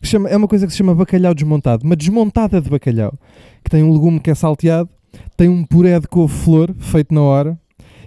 Que 0.00 0.06
chama, 0.06 0.28
é 0.28 0.36
uma 0.36 0.48
coisa 0.48 0.66
que 0.66 0.72
se 0.72 0.78
chama 0.78 0.94
bacalhau 0.94 1.34
desmontado, 1.34 1.84
uma 1.84 1.96
desmontada 1.96 2.60
de 2.60 2.70
bacalhau, 2.70 3.12
que 3.64 3.70
tem 3.70 3.82
um 3.82 3.92
legume 3.92 4.20
que 4.20 4.30
é 4.30 4.34
salteado, 4.34 4.88
tem 5.36 5.48
um 5.48 5.64
puré 5.64 5.98
de 5.98 6.06
couve-flor 6.06 6.72
feito 6.78 7.12
na 7.12 7.20
hora, 7.20 7.58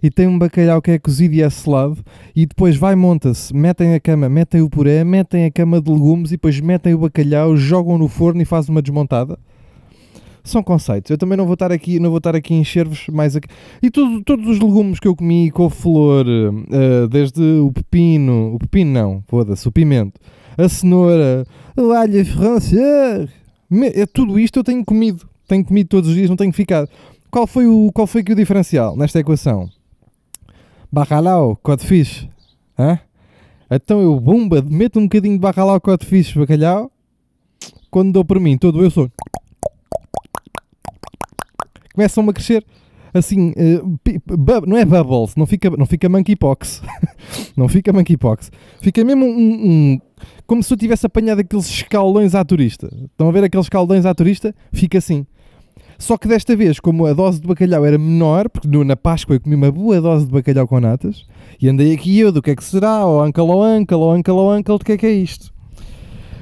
e 0.01 0.09
tem 0.09 0.25
um 0.25 0.39
bacalhau 0.39 0.81
que 0.81 0.91
é 0.91 0.97
cozido 0.97 1.35
e 1.35 1.41
é 1.41 1.49
selado, 1.49 1.97
e 2.33 2.45
depois 2.45 2.77
vai, 2.77 2.95
monta-se, 2.95 3.53
metem 3.53 3.93
a 3.93 3.99
cama, 3.99 4.29
metem 4.29 4.61
o 4.61 4.69
puré, 4.69 5.03
metem 5.03 5.45
a 5.45 5.51
cama 5.51 5.81
de 5.81 5.91
legumes, 5.91 6.29
e 6.29 6.35
depois 6.35 6.59
metem 6.61 6.93
o 6.93 6.99
bacalhau, 6.99 7.57
jogam 7.57 7.97
no 7.97 8.07
forno 8.07 8.41
e 8.41 8.45
fazem 8.45 8.73
uma 8.73 8.81
desmontada 8.81 9.37
são 10.43 10.63
conceitos. 10.63 11.11
Eu 11.11 11.17
também 11.17 11.37
não 11.37 11.45
vou 11.45 11.53
estar 11.53 11.71
aqui, 11.71 11.99
não 11.99 12.09
vou 12.09 12.17
estar 12.17 12.35
aqui 12.35 12.53
a 12.53 12.57
encher-vos 12.57 13.07
mais 13.07 13.35
aqui. 13.35 13.47
E 13.81 13.89
tudo, 13.89 14.23
todos 14.23 14.47
os 14.47 14.59
legumes 14.59 14.99
que 14.99 15.07
eu 15.07 15.15
comi 15.15 15.51
com 15.51 15.69
flor, 15.69 16.25
uh, 16.27 17.07
desde 17.07 17.41
o 17.41 17.71
pepino, 17.71 18.55
o 18.55 18.59
pepino 18.59 18.91
não, 18.91 19.23
foda-se, 19.27 19.67
o 19.67 19.71
pimento, 19.71 20.19
a 20.57 20.67
cenoura, 20.67 21.45
o 21.77 21.91
alho 21.91 22.25
francês, 22.25 23.29
é, 23.95 24.05
tudo 24.05 24.37
isto 24.37 24.59
eu 24.59 24.63
tenho 24.63 24.83
comido. 24.83 25.27
Tenho 25.47 25.65
comido 25.65 25.87
todos 25.87 26.09
os 26.09 26.15
dias, 26.15 26.29
não 26.29 26.37
tenho 26.37 26.53
ficado. 26.53 26.89
Qual 27.29 27.47
foi 27.47 27.67
o, 27.67 27.91
qual 27.93 28.07
foi 28.07 28.23
que 28.23 28.33
o 28.33 28.35
diferencial 28.35 28.95
nesta 28.95 29.19
equação? 29.19 29.69
Bacalhau, 30.91 31.57
codfish. 31.61 32.27
Hã? 32.77 32.99
Então 33.69 34.01
eu, 34.01 34.19
bumba, 34.19 34.61
meto 34.61 34.99
um 34.99 35.03
bocadinho 35.03 35.35
de 35.35 35.39
bacalhau, 35.39 35.79
codfish, 35.79 36.33
bacalhau. 36.33 36.91
Quando 37.89 38.11
dou 38.11 38.25
para 38.25 38.39
mim, 38.39 38.57
todo 38.57 38.83
eu 38.83 38.91
sou 38.91 39.09
começam-me 41.93 42.29
a 42.29 42.33
crescer. 42.33 42.65
assim, 43.13 43.53
bu- 44.25 44.65
não 44.65 44.77
é 44.77 44.85
bubbles, 44.85 45.35
não 45.35 45.45
fica, 45.45 45.69
não 45.71 45.85
fica 45.85 46.07
monkeypox. 46.07 46.81
não 47.57 47.67
fica 47.67 47.91
monkeypox. 47.91 48.49
Fica 48.81 49.03
mesmo 49.03 49.25
um, 49.25 49.29
um- 49.93 49.99
como 50.47 50.63
se 50.63 50.73
eu 50.73 50.77
tivesse 50.77 51.05
apanhado 51.05 51.39
aqueles 51.41 51.65
escaldões 51.69 52.33
à 52.35 52.43
turista. 52.45 52.87
Estão 53.11 53.27
a 53.27 53.31
ver 53.31 53.43
aqueles 53.43 53.65
escaldões 53.65 54.05
à 54.05 54.13
turista? 54.15 54.55
Fica 54.71 54.97
assim. 54.97 55.25
Só 55.97 56.17
que 56.17 56.27
desta 56.27 56.55
vez, 56.55 56.79
como 56.79 57.05
a 57.05 57.13
dose 57.13 57.39
de 57.41 57.47
bacalhau 57.47 57.85
era 57.85 57.97
menor, 57.97 58.49
porque 58.49 58.67
no- 58.67 58.83
na 58.83 58.95
Páscoa 58.95 59.35
eu 59.35 59.41
comi 59.41 59.55
uma 59.55 59.71
boa 59.71 59.99
dose 60.01 60.25
de 60.25 60.31
bacalhau 60.31 60.67
com 60.67 60.79
natas, 60.79 61.25
e 61.61 61.67
andei 61.69 61.93
aqui 61.93 62.17
eu 62.17 62.31
do 62.31 62.41
que 62.41 62.51
é 62.51 62.55
que 62.55 62.63
será, 62.63 63.05
ou 63.05 63.23
uncle 63.23 63.43
ou 63.43 63.63
uncle, 63.65 63.97
ou 63.97 64.15
uncle 64.15 64.33
ou 64.33 64.55
uncle, 64.55 64.77
do 64.79 64.85
que 64.85 64.93
é 64.93 64.97
que 64.97 65.05
é 65.05 65.11
isto? 65.11 65.50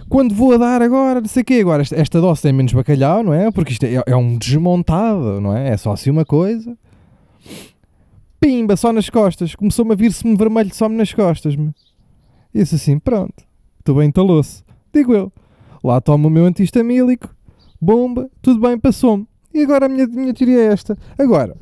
Quando 0.09 0.33
vou 0.33 0.53
a 0.53 0.57
dar 0.57 0.81
agora, 0.81 1.21
não 1.21 1.27
sei 1.27 1.43
o 1.43 1.45
quê, 1.45 1.59
agora 1.61 1.83
esta, 1.83 1.95
esta 1.95 2.19
dose 2.19 2.41
tem 2.41 2.51
menos 2.51 2.73
bacalhau, 2.73 3.23
não 3.23 3.33
é? 3.33 3.51
Porque 3.51 3.73
isto 3.73 3.83
é, 3.83 4.01
é 4.07 4.15
um 4.15 4.37
desmontado, 4.37 5.39
não 5.39 5.55
é? 5.55 5.69
É 5.69 5.77
só 5.77 5.91
assim 5.91 6.09
uma 6.09 6.25
coisa. 6.25 6.75
Pimba, 8.39 8.75
só 8.75 8.91
nas 8.91 9.09
costas. 9.09 9.53
Começou-me 9.53 9.93
a 9.93 9.95
vir-se-me 9.95 10.35
vermelho 10.35 10.73
só-me 10.73 10.95
nas 10.95 11.13
costas. 11.13 11.55
-me. 11.55 11.73
Disse 12.53 12.75
assim, 12.75 12.97
pronto, 12.97 13.43
estou 13.77 13.95
bem 13.95 14.11
talou-se. 14.11 14.63
Digo 14.91 15.13
eu. 15.13 15.31
Lá 15.83 16.01
tomo 16.01 16.27
o 16.27 16.31
meu 16.31 16.45
antihistamílico, 16.45 17.33
bomba, 17.79 18.29
tudo 18.41 18.59
bem, 18.59 18.77
passou-me. 18.77 19.27
E 19.53 19.61
agora 19.61 19.85
a 19.85 19.89
minha, 19.89 20.07
minha 20.07 20.33
teoria 20.33 20.59
é 20.59 20.65
esta. 20.73 20.97
Agora, 21.17 21.55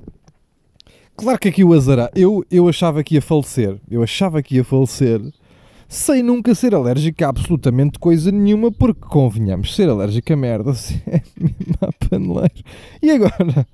claro 1.16 1.38
que 1.38 1.50
aqui 1.50 1.64
o 1.64 1.74
azará, 1.74 2.10
eu, 2.16 2.44
eu 2.50 2.68
achava 2.68 3.04
que 3.04 3.16
ia 3.16 3.22
falecer, 3.22 3.80
eu 3.90 4.02
achava 4.02 4.42
que 4.42 4.56
ia 4.56 4.64
falecer 4.64 5.22
sem 5.88 6.22
nunca 6.22 6.54
ser 6.54 6.76
alérgico 6.76 7.24
a 7.24 7.30
absolutamente 7.30 7.98
coisa 8.00 8.32
nenhuma, 8.32 8.72
porque 8.72 9.02
convenhamos, 9.02 9.76
ser 9.76 9.90
alérgico 9.90 10.34
a 10.34 10.36
merda 10.36 10.72
é 11.08 11.22
mesmo 11.40 11.78
a 11.82 11.92
paneleiro. 11.94 12.64
E 13.02 13.12
agora? 13.12 13.68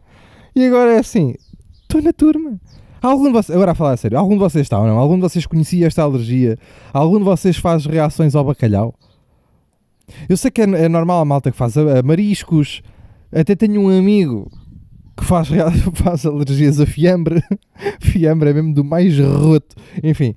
E 0.55 0.65
agora 0.65 0.93
é 0.93 1.00
assim, 1.00 1.36
estou 1.82 2.01
na 2.01 2.13
turma. 2.13 2.60
Algum 3.01 3.25
de 3.25 3.32
vocês, 3.32 3.55
agora 3.55 3.72
a 3.72 3.75
falar 3.75 3.91
a 3.91 3.98
sério, 3.98 4.17
algum 4.17 4.36
de 4.36 4.39
vocês 4.39 4.65
está 4.65 4.79
ou 4.79 4.88
não? 4.88 4.98
Algum 4.98 5.15
de 5.15 5.22
vocês 5.22 5.46
conhecia 5.46 5.88
esta 5.88 6.03
alergia? 6.03 6.58
Algum 6.93 7.17
de 7.17 7.25
vocês 7.25 7.58
faz 7.58 7.86
reações 7.86 8.34
ao 8.34 8.46
bacalhau? 8.46 8.96
Eu 10.29 10.38
sei 10.38 10.51
que 10.51 10.62
é, 10.62 10.63
é 10.63 10.89
normal 10.89 11.20
a 11.20 11.25
malta 11.25 11.51
que 11.51 11.58
faz 11.58 11.77
a, 11.77 12.00
a 12.00 12.03
mariscos. 12.03 12.82
Até 13.32 13.55
tenho 13.55 13.82
um 13.82 13.89
amigo 13.89 14.50
que 15.17 15.25
faz, 15.25 15.50
faz 15.96 16.25
alergias 16.25 16.79
a 16.79 16.86
fiambre. 16.86 17.43
fiambre 18.00 18.51
é 18.51 18.53
mesmo 18.53 18.74
do 18.74 18.84
mais 18.84 19.20
roto. 19.20 19.75
Enfim, 20.01 20.34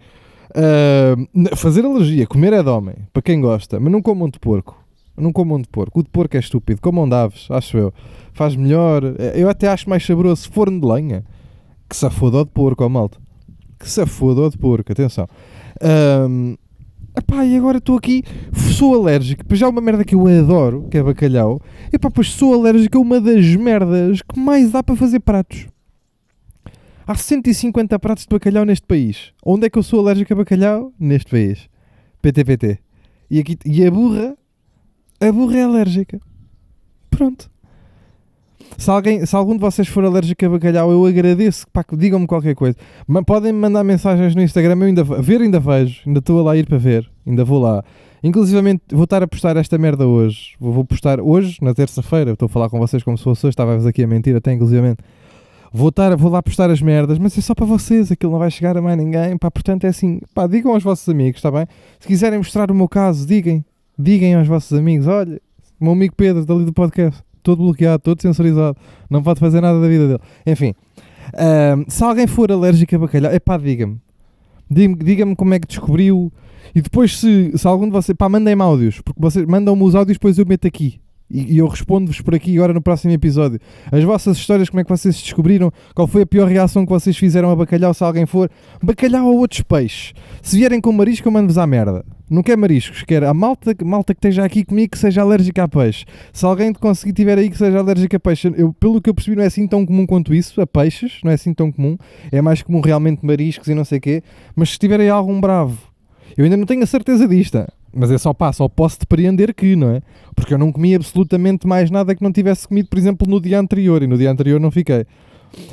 ah, 0.57 1.57
fazer 1.57 1.85
alergia, 1.85 2.27
comer 2.27 2.53
é 2.55 2.63
de 2.63 2.69
homem, 2.69 2.95
para 3.13 3.23
quem 3.23 3.41
gosta, 3.41 3.79
mas 3.79 3.93
não 3.93 4.01
comam 4.01 4.29
de 4.29 4.39
porco. 4.39 4.83
Não 5.17 5.33
comam 5.33 5.61
de 5.61 5.69
porco. 5.69 6.01
O 6.01 6.03
de 6.03 6.11
porco 6.11 6.37
é 6.37 6.41
estúpido. 6.41 6.81
Comam 6.81 7.09
de 7.09 7.15
aves, 7.15 7.47
acho 7.51 7.79
eu. 7.79 7.95
Faz 8.35 8.55
melhor. 8.55 9.03
Eh, 9.19 9.33
Eu 9.37 9.49
até 9.49 9.67
acho 9.67 9.89
mais 9.89 10.05
saboroso 10.05 10.51
forno 10.51 10.79
de 10.79 10.87
lenha. 10.87 11.25
Que 11.89 11.97
se 11.97 12.09
foda 12.11 12.43
o 12.43 12.45
de 12.45 12.51
porco, 12.51 12.85
ó 12.85 12.89
malta. 12.89 13.19
Que 13.79 13.89
se 13.89 14.05
foda 14.05 14.43
o 14.43 14.51
de 14.51 14.59
porco, 14.59 14.93
atenção. 14.93 15.27
Ahm, 15.81 16.55
epá, 17.17 17.47
e 17.47 17.57
agora 17.57 17.79
estou 17.79 17.97
aqui, 17.97 18.23
sou 18.53 18.95
alérgico. 18.95 19.43
Pois 19.47 19.59
já 19.59 19.69
uma 19.69 19.81
merda 19.81 20.05
que 20.05 20.15
eu 20.15 20.27
adoro, 20.27 20.87
que 20.91 20.99
é 20.99 21.03
bacalhau. 21.03 21.63
Epá, 21.91 22.11
pois 22.11 22.31
sou 22.33 22.53
alérgico 22.53 22.99
a 22.99 23.01
uma 23.01 23.19
das 23.19 23.57
merdas 23.57 24.21
que 24.21 24.39
mais 24.39 24.71
dá 24.71 24.83
para 24.83 24.97
fazer 24.97 25.21
pratos. 25.21 25.67
Há 27.07 27.15
150 27.15 27.99
pratos 27.99 28.25
de 28.25 28.29
bacalhau 28.31 28.65
neste 28.65 28.87
país. 28.87 29.33
Onde 29.45 29.67
é 29.67 29.71
que 29.71 29.79
eu 29.79 29.83
sou 29.83 30.01
alérgico 30.01 30.33
a 30.33 30.37
bacalhau? 30.37 30.93
Neste 30.99 31.31
país. 31.31 31.69
PTPT. 32.21 32.79
E, 33.31 33.39
aqui, 33.39 33.57
e 33.65 33.85
a 33.87 33.91
burra, 33.91 34.37
a 35.21 35.33
burra 35.33 35.57
é 35.59 35.63
alérgica. 35.63 36.21
Pronto. 37.11 37.49
Se, 38.77 38.91
alguém, 38.91 39.25
se 39.25 39.35
algum 39.37 39.55
de 39.55 39.61
vocês 39.61 39.87
for 39.87 40.05
alérgico 40.05 40.45
a 40.45 40.49
bacalhau, 40.49 40.91
eu 40.91 41.07
agradeço. 41.07 41.67
Pá, 41.73 41.85
digam-me 41.97 42.27
qualquer 42.27 42.55
coisa. 42.57 42.77
Ma- 43.07 43.23
Podem 43.23 43.53
me 43.53 43.59
mandar 43.61 43.85
mensagens 43.85 44.35
no 44.35 44.43
Instagram. 44.43 44.77
Eu 44.81 44.83
ainda 44.87 45.05
ve- 45.05 45.23
ver, 45.23 45.41
ainda 45.41 45.61
vejo. 45.61 46.01
Ainda 46.07 46.19
estou 46.19 46.49
a 46.49 46.57
ir 46.57 46.67
para 46.67 46.77
ver. 46.77 47.09
Ainda 47.25 47.45
vou 47.45 47.61
lá. 47.61 47.85
Inclusivamente, 48.23 48.83
vou 48.91 49.05
estar 49.05 49.23
a 49.23 49.29
postar 49.29 49.57
esta 49.57 49.79
merda 49.79 50.07
hoje. 50.07 50.55
Vou, 50.59 50.73
vou 50.73 50.85
postar 50.85 51.21
hoje, 51.21 51.59
na 51.63 51.73
terça-feira. 51.73 52.33
Estou 52.33 52.47
a 52.47 52.49
falar 52.49 52.69
com 52.69 52.79
vocês 52.81 53.03
como 53.05 53.17
se 53.17 53.23
fosse 53.23 53.47
hoje. 53.47 53.53
Estava-vos 53.53 53.87
aqui 53.87 54.03
a 54.03 54.07
mentir, 54.07 54.35
até 54.35 54.53
inclusivamente. 54.53 54.99
Vou, 55.73 55.89
estar, 55.89 56.15
vou 56.17 56.31
lá 56.31 56.43
postar 56.43 56.71
as 56.71 56.81
merdas, 56.81 57.19
mas 57.19 57.37
é 57.37 57.41
só 57.41 57.55
para 57.55 57.67
vocês. 57.67 58.11
Aquilo 58.11 58.33
não 58.33 58.39
vai 58.39 58.51
chegar 58.51 58.77
a 58.77 58.83
mais 58.83 58.97
ninguém. 58.97 59.37
Pá, 59.37 59.51
portanto, 59.51 59.85
é 59.85 59.89
assim. 59.89 60.21
Pá, 60.35 60.47
digam 60.47 60.73
aos 60.73 60.83
vossos 60.83 61.09
amigos, 61.09 61.39
está 61.39 61.51
bem? 61.51 61.67
Se 62.01 62.07
quiserem 62.07 62.39
mostrar 62.39 62.71
o 62.71 62.75
meu 62.75 62.89
caso, 62.89 63.27
digam. 63.27 63.65
Digam 63.99 64.39
aos 64.39 64.49
vossos 64.49 64.77
amigos. 64.79 65.07
Olha, 65.07 65.41
o 65.81 65.85
meu 65.85 65.93
amigo 65.93 66.15
Pedro, 66.17 66.45
dali 66.45 66.65
do 66.65 66.73
podcast. 66.73 67.23
Todo 67.43 67.63
bloqueado, 67.63 68.03
todo 68.03 68.21
sensorizado. 68.21 68.77
Não 69.09 69.23
pode 69.23 69.41
fazer 69.41 69.61
nada 69.61 69.81
da 69.81 69.89
vida 69.89 70.07
dele. 70.09 70.21
Enfim. 70.47 70.75
se 71.89 72.05
alguém 72.05 72.27
for 72.27 72.51
alérgico 72.51 72.95
a 72.97 72.99
bacalhau, 72.99 73.33
é 73.33 73.39
pá. 73.39 73.57
Diga-me 73.57 73.99
diga-me 74.71 75.37
como 75.37 75.55
é 75.55 75.61
que 75.61 75.67
descobriu. 75.67 76.33
E 76.75 76.83
depois, 76.83 77.19
se, 77.19 77.53
se 77.57 77.67
algum 77.67 77.87
de 77.87 77.93
vocês. 77.93 78.17
Pá, 78.17 78.29
mandem-me 78.29 78.63
áudios. 78.63 79.01
Porque 79.01 79.21
vocês 79.21 79.47
mandam-me 79.47 79.83
os 79.83 79.95
áudios, 79.95 80.17
depois 80.17 80.39
eu 80.39 80.47
meto 80.47 80.67
aqui. 80.67 81.01
E, 81.31 81.59
eu 81.59 81.67
respondo-vos 81.67 82.21
por 82.21 82.35
aqui 82.35 82.57
agora 82.57 82.73
no 82.73 82.81
próximo 82.81 83.13
episódio. 83.13 83.59
As 83.91 84.03
vossas 84.05 84.37
histórias, 84.37 84.71
como 84.71 84.81
é 84.81 84.85
que 84.85 84.91
vocês 84.91 85.21
descobriram? 85.21 85.73
Qual 85.95 86.07
foi 86.07 86.23
a 86.23 86.27
pior 86.27 86.49
reação 86.49 86.85
que 86.85 86.93
vocês 86.93 87.17
fizeram 87.17 87.51
a 87.51 87.57
bacalhau, 87.57 87.93
se 87.93 88.05
alguém 88.05 88.27
for? 88.27 88.51
Bacalhau 88.83 89.27
ou 89.27 89.39
outros 89.39 89.63
peixes? 89.63 90.15
Se 90.41 90.57
vierem 90.57 90.81
com 90.81 90.93
marisco, 90.93 91.27
eu 91.27 91.33
mando-vos 91.33 91.59
à 91.59 91.67
merda. 91.67 92.05
Não 92.29 92.43
quer 92.43 92.57
mariscos, 92.57 93.03
quer 93.05 93.23
a 93.23 93.33
malta, 93.33 93.73
malta 93.85 94.13
que 94.13 94.19
esteja 94.19 94.45
aqui 94.45 94.65
comigo 94.65 94.91
que 94.91 94.99
seja 94.99 95.23
alérgica 95.23 95.63
a 95.63 95.69
peixe. 95.69 96.05
Se 96.33 96.45
alguém 96.45 96.73
conseguir 96.73 97.13
tiver 97.13 97.39
aí 97.39 97.49
que 97.49 97.57
seja 97.57 97.79
alérgico 97.79 98.17
a 98.17 98.21
peixe, 98.21 98.53
eu, 98.57 98.73
pelo 98.73 99.01
que 99.01 99.09
eu 99.09 99.15
percebi, 99.15 99.37
não 99.37 99.45
é 99.45 99.47
assim 99.47 99.67
tão 99.67 99.87
comum 99.87 100.05
quanto 100.05 100.35
isso, 100.35 100.61
a 100.61 100.67
peixes, 100.67 101.21
não 101.23 101.31
é 101.31 101.35
assim 101.35 101.55
tão 101.55 101.71
comum. 101.71 101.97
É 102.33 102.43
mais 102.43 102.63
comum 102.63 102.81
realmente 102.81 103.25
mariscos 103.25 103.69
e 103.69 103.75
não 103.75 103.85
sei 103.85 103.99
o 103.99 104.01
quê. 104.01 104.23
Mas 104.57 104.71
se 104.71 104.79
tiver 104.79 105.01
aí 105.01 105.09
algum 105.09 105.41
bravo, 105.41 105.79
eu 106.37 106.45
ainda 106.45 106.57
não 106.57 106.67
tenho 106.67 106.83
a 106.83 106.87
certeza 106.87 107.29
disto, 107.29 107.65
mas 107.97 108.11
é 108.11 108.19
só 108.19 108.33
pá, 108.35 108.53
só 108.53 108.69
posso 108.69 108.99
depreender 109.01 109.55
que, 109.55 109.75
não 109.75 109.91
é? 109.91 110.03
Porque 110.35 110.53
eu 110.55 110.59
não 110.59 110.71
comi 110.71 110.95
absolutamente 110.95 111.67
mais 111.67 111.91
nada 111.91 112.15
que 112.15 112.23
não 112.23 112.31
tivesse 112.33 112.69
comido, 112.69 112.89
por 112.89 112.99
exemplo, 112.99 113.27
no 113.29 113.41
dia 113.41 113.59
anterior, 113.59 114.03
e 114.03 114.07
no 114.07 114.17
dia 114.19 114.31
anterior 114.31 114.61
não 114.61 114.71
fiquei. 114.71 115.07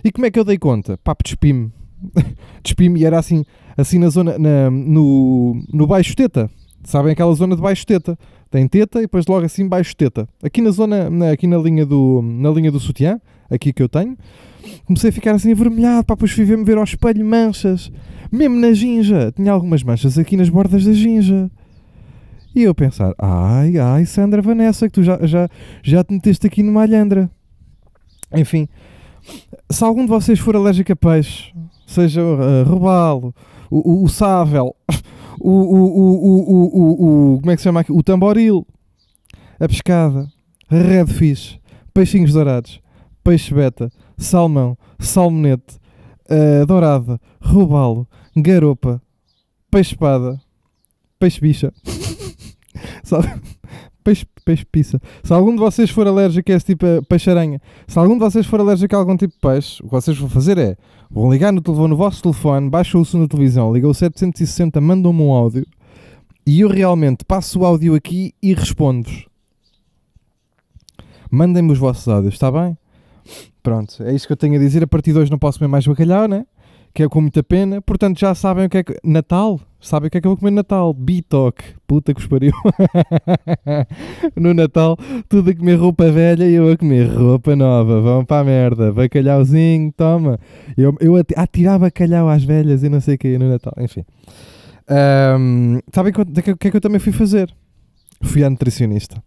E 0.03 0.12
como 0.12 0.25
é 0.25 0.32
que 0.32 0.39
eu 0.39 0.44
dei 0.44 0.58
conta? 0.58 0.98
Pá, 1.03 1.15
despi-me. 1.24 1.72
despi-me 2.63 3.00
e 3.01 3.06
era 3.06 3.20
assim, 3.20 3.44
assim 3.77 4.00
na 4.00 4.10
zona, 4.10 4.38
na- 4.38 4.70
no, 4.72 5.62
no 5.74 5.86
baixo 5.88 6.15
teta. 6.15 6.50
Sabem 6.84 7.13
aquela 7.13 7.34
zona 7.34 7.56
de 7.56 7.62
baixo 7.62 7.86
teta? 7.86 8.18
Tem 8.51 8.68
teta 8.68 9.00
e 9.00 9.03
depois 9.03 9.25
logo 9.25 9.46
assim 9.46 9.68
baixo 9.68 9.96
teta. 9.96 10.27
Aqui 10.44 10.62
na 10.62 10.70
zona, 10.72 11.10
na- 11.10 11.32
aqui 11.32 11.48
na 11.48 11.58
linha 11.58 11.86
do, 11.86 12.22
na 12.24 12.50
linha 12.51 12.72
do 12.72 12.80
sutiã, 12.80 13.20
aqui 13.50 13.72
que 13.74 13.82
eu 13.82 13.89
tenho, 13.89 14.18
comecei 14.86 15.10
a 15.10 15.13
ficar 15.13 15.36
assim 15.36 15.51
avermelhado, 15.51 16.06
pá, 16.06 16.13
depois 16.13 16.32
fui 16.32 16.44
ver-me 16.46 16.63
ver 16.63 16.77
ao 16.77 16.84
espelho 16.84 17.25
manchas. 17.25 17.92
Mesmo 18.32 18.56
na 18.56 18.74
ginja, 18.74 19.32
tinha 19.36 19.51
algumas 19.51 19.84
manchas 19.84 20.18
aqui 20.18 20.36
nas 20.38 20.50
bordas 20.50 20.86
da 20.86 20.94
ginja. 20.94 21.50
E 22.55 22.63
eu 22.63 22.75
pensar, 22.75 23.13
ai, 23.17 23.77
ai, 23.79 24.05
Sandra 24.05 24.41
Vanessa, 24.41 24.88
que 24.88 24.93
tu 24.93 25.03
já, 25.03 25.17
já, 25.25 25.50
já 25.81 26.03
te 26.03 26.13
meteste 26.13 26.45
aqui 26.45 26.62
numa 26.62 26.83
alhandra. 26.83 27.29
Enfim, 28.31 28.67
se 29.69 29.83
algum 29.83 30.03
de 30.03 30.10
vocês 30.10 30.39
for 30.39 30.55
alérgico 30.55 30.91
a 30.91 30.95
peixe, 30.95 31.51
seja 31.88 32.22
uh, 32.22 32.63
robalo, 32.63 33.33
o, 33.72 33.91
o, 33.91 34.03
o 34.03 34.10
sável, 34.10 34.75
o, 35.39 35.50
o, 35.50 35.86
o, 36.25 37.33
o, 37.36 37.39
como 37.39 37.51
é 37.51 37.55
que 37.55 37.62
se 37.62 37.63
chama 37.63 37.79
aqui? 37.79 37.91
O 37.91 38.03
tamboril, 38.03 38.67
a 39.60 39.67
pescada, 39.67 40.27
redfish, 40.69 41.60
peixinhos 41.91 42.33
dourados, 42.33 42.79
peixe 43.24 43.53
beta, 43.53 43.91
salmão, 44.17 44.77
salmonete, 45.00 45.79
uh, 46.29 46.65
dourada, 46.67 47.19
robalo, 47.41 48.07
garopa, 48.36 49.01
peixe 49.72 49.93
espada, 49.93 50.39
al- 53.12 53.24
Peixe, 54.03 54.25
peixe 54.44 54.65
pizza. 54.70 55.01
Se 55.24 55.32
algum 55.32 55.53
de 55.53 55.60
vocês 55.60 55.89
for 55.89 56.06
alérgico 56.06 56.51
a 56.51 56.56
esse 56.56 56.65
tipo 56.65 56.86
de 56.86 57.01
peixe-aranha, 57.03 57.62
se 57.88 57.98
algum 57.98 58.15
de 58.15 58.20
vocês 58.20 58.46
for 58.46 58.60
alérgico 58.60 58.94
a 58.94 59.00
algum 59.00 59.15
tipo 59.15 59.34
de 59.34 59.39
peixe, 59.39 59.82
o 59.82 59.86
que 59.86 59.92
vocês 59.94 60.18
vão 60.18 60.27
fazer 60.30 60.58
é 60.58 60.75
vão 61.10 61.32
ligar 61.32 61.53
no, 61.53 61.62
telefone, 61.62 61.88
no 61.88 61.96
vosso 61.96 62.22
telefone, 62.22 62.70
baixam 62.70 63.00
o 63.00 63.06
som 63.06 63.20
na 63.20 63.30
televisão, 63.30 63.72
ligam 63.74 63.89
o 63.89 63.94
760, 63.94 64.82
mandam-me 64.82 65.22
um 65.22 65.32
áudio 65.32 65.65
e 66.46 66.60
eu 66.60 66.68
realmente 66.68 67.24
passo 67.24 67.60
o 67.62 67.65
áudio 67.65 67.96
aqui 67.96 68.34
e 68.44 68.53
respondo-vos. 68.53 69.25
Mandem-me 71.32 71.72
os 71.72 71.80
vossos 71.80 72.08
áudios, 72.08 72.34
está 72.34 72.51
bem? 72.51 72.77
Pronto, 73.63 74.03
é 74.03 74.13
isso 74.13 74.27
que 74.27 74.34
eu 74.34 74.38
tenho 74.38 74.56
a 74.56 74.60
dizer. 74.60 74.84
A 74.84 74.88
partir 74.88 75.13
de 75.13 75.20
hoje 75.20 75.32
não 75.32 75.39
posso 75.39 75.58
comer 75.60 75.70
mais 75.70 75.88
bacalhau, 75.88 76.27
né? 76.27 76.46
Que 76.93 77.03
é 77.03 77.09
com 77.09 77.21
muita 77.21 77.41
pena. 77.41 77.81
Portanto, 77.81 78.19
já 78.19 78.35
sabem 78.35 78.65
o 78.65 78.69
que 78.69 78.77
é 78.77 78.83
que. 78.83 78.95
Natal? 79.03 79.59
Sabem 79.79 80.07
o 80.07 80.12
que 80.12 80.17
é 80.17 80.21
que 80.21 80.27
eu 80.27 80.31
vou 80.31 80.38
comer 80.38 80.51
no 80.51 80.57
Natal? 80.57 80.93
Bitoque. 80.93 81.63
Puta 81.88 82.13
que 82.13 82.19
os 82.21 82.27
pariu. 82.27 82.53
no 84.39 84.53
Natal, 84.53 84.95
tudo 85.27 85.50
a 85.50 85.55
comer 85.55 85.75
roupa 85.75 86.12
velha 86.12 86.45
e 86.45 86.53
eu 86.53 86.71
a 86.71 86.77
comer 86.77 87.07
roupa 87.07 87.55
nova. 87.55 88.00
Vão 88.00 88.23
para 88.23 88.41
a 88.41 88.43
merda. 88.43 88.93
Bacalhauzinho, 88.93 89.91
toma. 89.97 90.39
Eu, 90.77 90.95
eu 91.01 91.15
a, 91.17 91.21
a 91.35 91.47
tirar 91.47 91.79
bacalhau 91.79 92.29
às 92.29 92.43
velhas 92.43 92.83
e 92.83 92.89
não 92.89 93.01
sei 93.01 93.15
o 93.15 93.17
que 93.17 93.38
no 93.38 93.50
Natal. 93.50 93.73
Enfim. 93.79 94.05
Ahm, 94.88 95.79
sabem 95.91 96.12
o 96.12 96.13
que, 96.13 96.51
o 96.51 96.57
que 96.57 96.67
é 96.67 96.71
que 96.71 96.77
eu 96.77 96.81
também 96.81 97.00
fui 97.00 97.12
fazer? 97.12 97.53
Fui 98.21 98.43
à 98.43 98.50
nutricionista. 98.50 99.21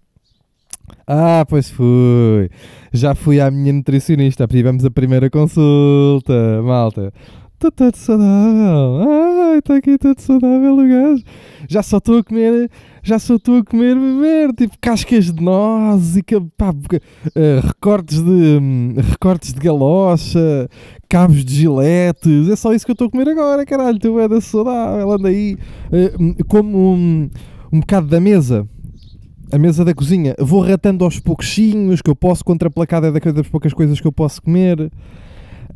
Ah, 1.07 1.45
pois 1.49 1.71
fui. 1.71 2.51
Já 2.93 3.15
fui 3.15 3.41
à 3.41 3.51
minha 3.51 3.73
nutricionista. 3.73 4.47
Tivemos 4.47 4.85
a 4.85 4.91
primeira 4.91 5.31
consulta, 5.31 6.63
malta. 6.63 7.13
Estou 7.57 7.73
todo 7.73 7.97
saudável. 7.97 9.01
Ai, 9.51 9.59
está 9.61 9.77
aqui 9.77 9.97
todo 9.97 10.21
saudável 10.21 10.75
o 10.75 10.87
gajo. 10.87 11.23
Já 11.67 11.83
só 11.83 11.97
estou 11.97 12.19
a 12.19 12.23
comer, 12.23 12.71
já 13.03 13.19
só 13.19 13.37
estou 13.37 13.57
a 13.59 13.65
comer 13.65 13.95
beber, 13.97 14.53
tipo 14.53 14.77
cascas 14.79 15.33
de 15.33 15.43
nozes 15.43 16.17
e 16.19 16.23
pá, 16.55 16.75
eh, 17.35 17.61
recortes 17.65 18.23
de 18.23 18.59
hum, 18.61 18.95
recortes 18.99 19.55
de 19.55 19.61
galocha, 19.61 20.69
cabos 21.09 21.43
de 21.47 21.55
giletes. 21.55 22.47
É 22.51 22.57
só 22.57 22.75
isso 22.75 22.85
que 22.85 22.91
eu 22.91 22.95
estou 22.95 23.09
a 23.09 23.11
comer 23.11 23.29
agora, 23.31 23.65
caralho. 23.65 23.99
Tu 23.99 24.21
é 24.21 24.29
da 24.29 24.39
saudável, 24.39 25.11
anda 25.13 25.29
aí. 25.29 25.57
eh, 25.91 26.13
hum, 26.21 26.35
como 26.47 26.93
um, 26.95 27.31
um 27.73 27.81
bocado 27.81 28.07
da 28.07 28.21
mesa 28.21 28.69
a 29.53 29.59
mesa 29.59 29.85
da 29.85 29.95
cozinha, 29.95 30.35
vou 30.41 30.61
ratando 30.61 31.05
aos 31.05 31.21
pouquinhos 31.21 32.03
que 32.03 32.11
eu 32.11 32.17
posso, 32.17 32.45
contraplacar 32.45 33.03
é 33.05 33.13
da- 33.13 33.33
das 33.33 33.47
poucas 33.49 33.73
coisas 33.73 34.01
que 34.01 34.07
eu 34.07 34.11
posso 34.13 34.43
comer. 34.43 34.91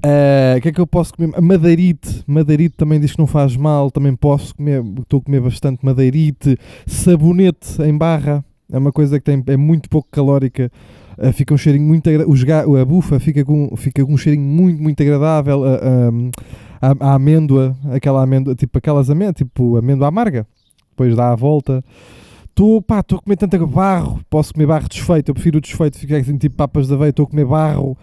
Ah, 0.02 0.54
O 0.56 0.60
que 0.60 0.68
é 0.68 0.72
que 0.72 0.80
eu 0.80 0.86
posso 0.86 1.14
comer? 1.14 1.40
Madeirite, 1.40 2.22
madeirite 2.26 2.74
também 2.76 2.98
diz 3.00 3.12
que 3.12 3.18
não 3.18 3.26
faz 3.26 3.56
mal, 3.56 3.90
também 3.90 4.14
posso 4.14 4.54
comer, 4.54 4.82
estou 5.00 5.20
a 5.20 5.22
comer 5.22 5.40
bastante 5.40 5.84
madeirite. 5.84 6.56
Sabonete 6.86 7.82
em 7.82 7.96
barra, 7.96 8.44
é 8.72 8.78
uma 8.78 8.92
coisa 8.92 9.18
que 9.18 9.24
tem, 9.24 9.42
é 9.46 9.56
muito 9.56 9.88
pouco 9.90 10.08
calórica, 10.10 10.70
ah, 11.18 11.32
fica 11.32 11.52
um 11.52 11.58
cheirinho 11.58 11.86
muito 11.86 12.08
agra- 12.08 12.28
os 12.28 12.42
ga- 12.42 12.64
a 12.64 12.84
bufa 12.84 13.20
fica 13.20 13.44
com, 13.44 13.74
fica 13.76 14.04
com 14.04 14.12
um 14.14 14.16
cheirinho 14.16 14.44
muito, 14.46 14.82
muito 14.82 15.02
agradável. 15.02 15.64
A, 15.64 15.68
a, 16.82 16.90
a- 16.92 17.10
a 17.10 17.14
amêndoa, 17.14 17.76
aquela 17.92 18.22
amêndoa, 18.22 18.54
tipo 18.54 18.78
aquelas 18.78 19.10
amêndoas, 19.10 19.36
tipo 19.36 19.76
amêndoa 19.76 20.08
amarga, 20.08 20.46
depois 20.90 21.14
dá 21.14 21.30
a 21.30 21.36
volta. 21.36 21.84
Estou 22.48 22.78
estou 22.78 23.18
a 23.18 23.22
comer 23.22 23.36
tanta 23.36 23.58
barro, 23.66 24.20
posso 24.28 24.52
comer 24.52 24.66
barro 24.66 24.88
desfeito, 24.88 25.30
eu 25.30 25.34
prefiro 25.34 25.58
o 25.58 25.60
desfeito, 25.60 25.98
fica 25.98 26.16
assim 26.18 26.36
tipo 26.36 26.56
papas 26.56 26.88
de 26.88 26.94
aveia, 26.94 27.10
estou 27.10 27.24
a 27.24 27.26
comer 27.28 27.44
barro. 27.46 27.96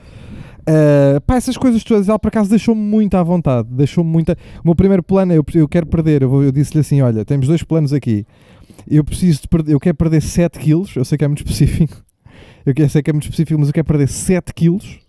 Uh, 0.69 1.21
pá, 1.21 1.35
essas 1.37 1.55
coisas 1.55 1.81
todas, 1.83 2.09
ela 2.09 2.19
por 2.19 2.27
acaso 2.27 2.49
deixou-me 2.49 2.81
muito 2.81 3.15
à 3.15 3.23
vontade, 3.23 3.69
deixou-me 3.71 4.09
muito. 4.09 4.31
a- 4.31 4.37
O 4.63 4.65
meu 4.67 4.75
primeiro 4.75 5.01
plano 5.01 5.31
é 5.31 5.37
eu, 5.37 5.45
eu 5.53 5.67
quero 5.67 5.85
perder. 5.85 6.23
Eu, 6.23 6.43
eu 6.43 6.51
disse-lhe 6.51 6.81
assim: 6.81 7.01
olha, 7.01 7.23
temos 7.23 7.47
dois 7.47 7.63
planos 7.63 7.93
aqui. 7.93 8.25
Eu 8.85 9.03
preciso 9.03 9.41
de 9.43 9.47
perder, 9.47 9.73
eu 9.73 9.79
quero 9.79 9.95
perder 9.95 10.21
7 10.21 10.59
quilos. 10.59 10.95
Eu 10.95 11.05
sei 11.05 11.17
que 11.17 11.23
é 11.23 11.27
muito 11.27 11.39
específico, 11.45 12.03
eu 12.65 12.89
sei 12.89 13.01
que 13.01 13.09
é 13.09 13.13
muito 13.13 13.23
específico, 13.23 13.57
mas 13.59 13.69
eu 13.69 13.73
quero 13.73 13.85
perder 13.87 14.07
7 14.09 14.53
quilos. 14.53 14.99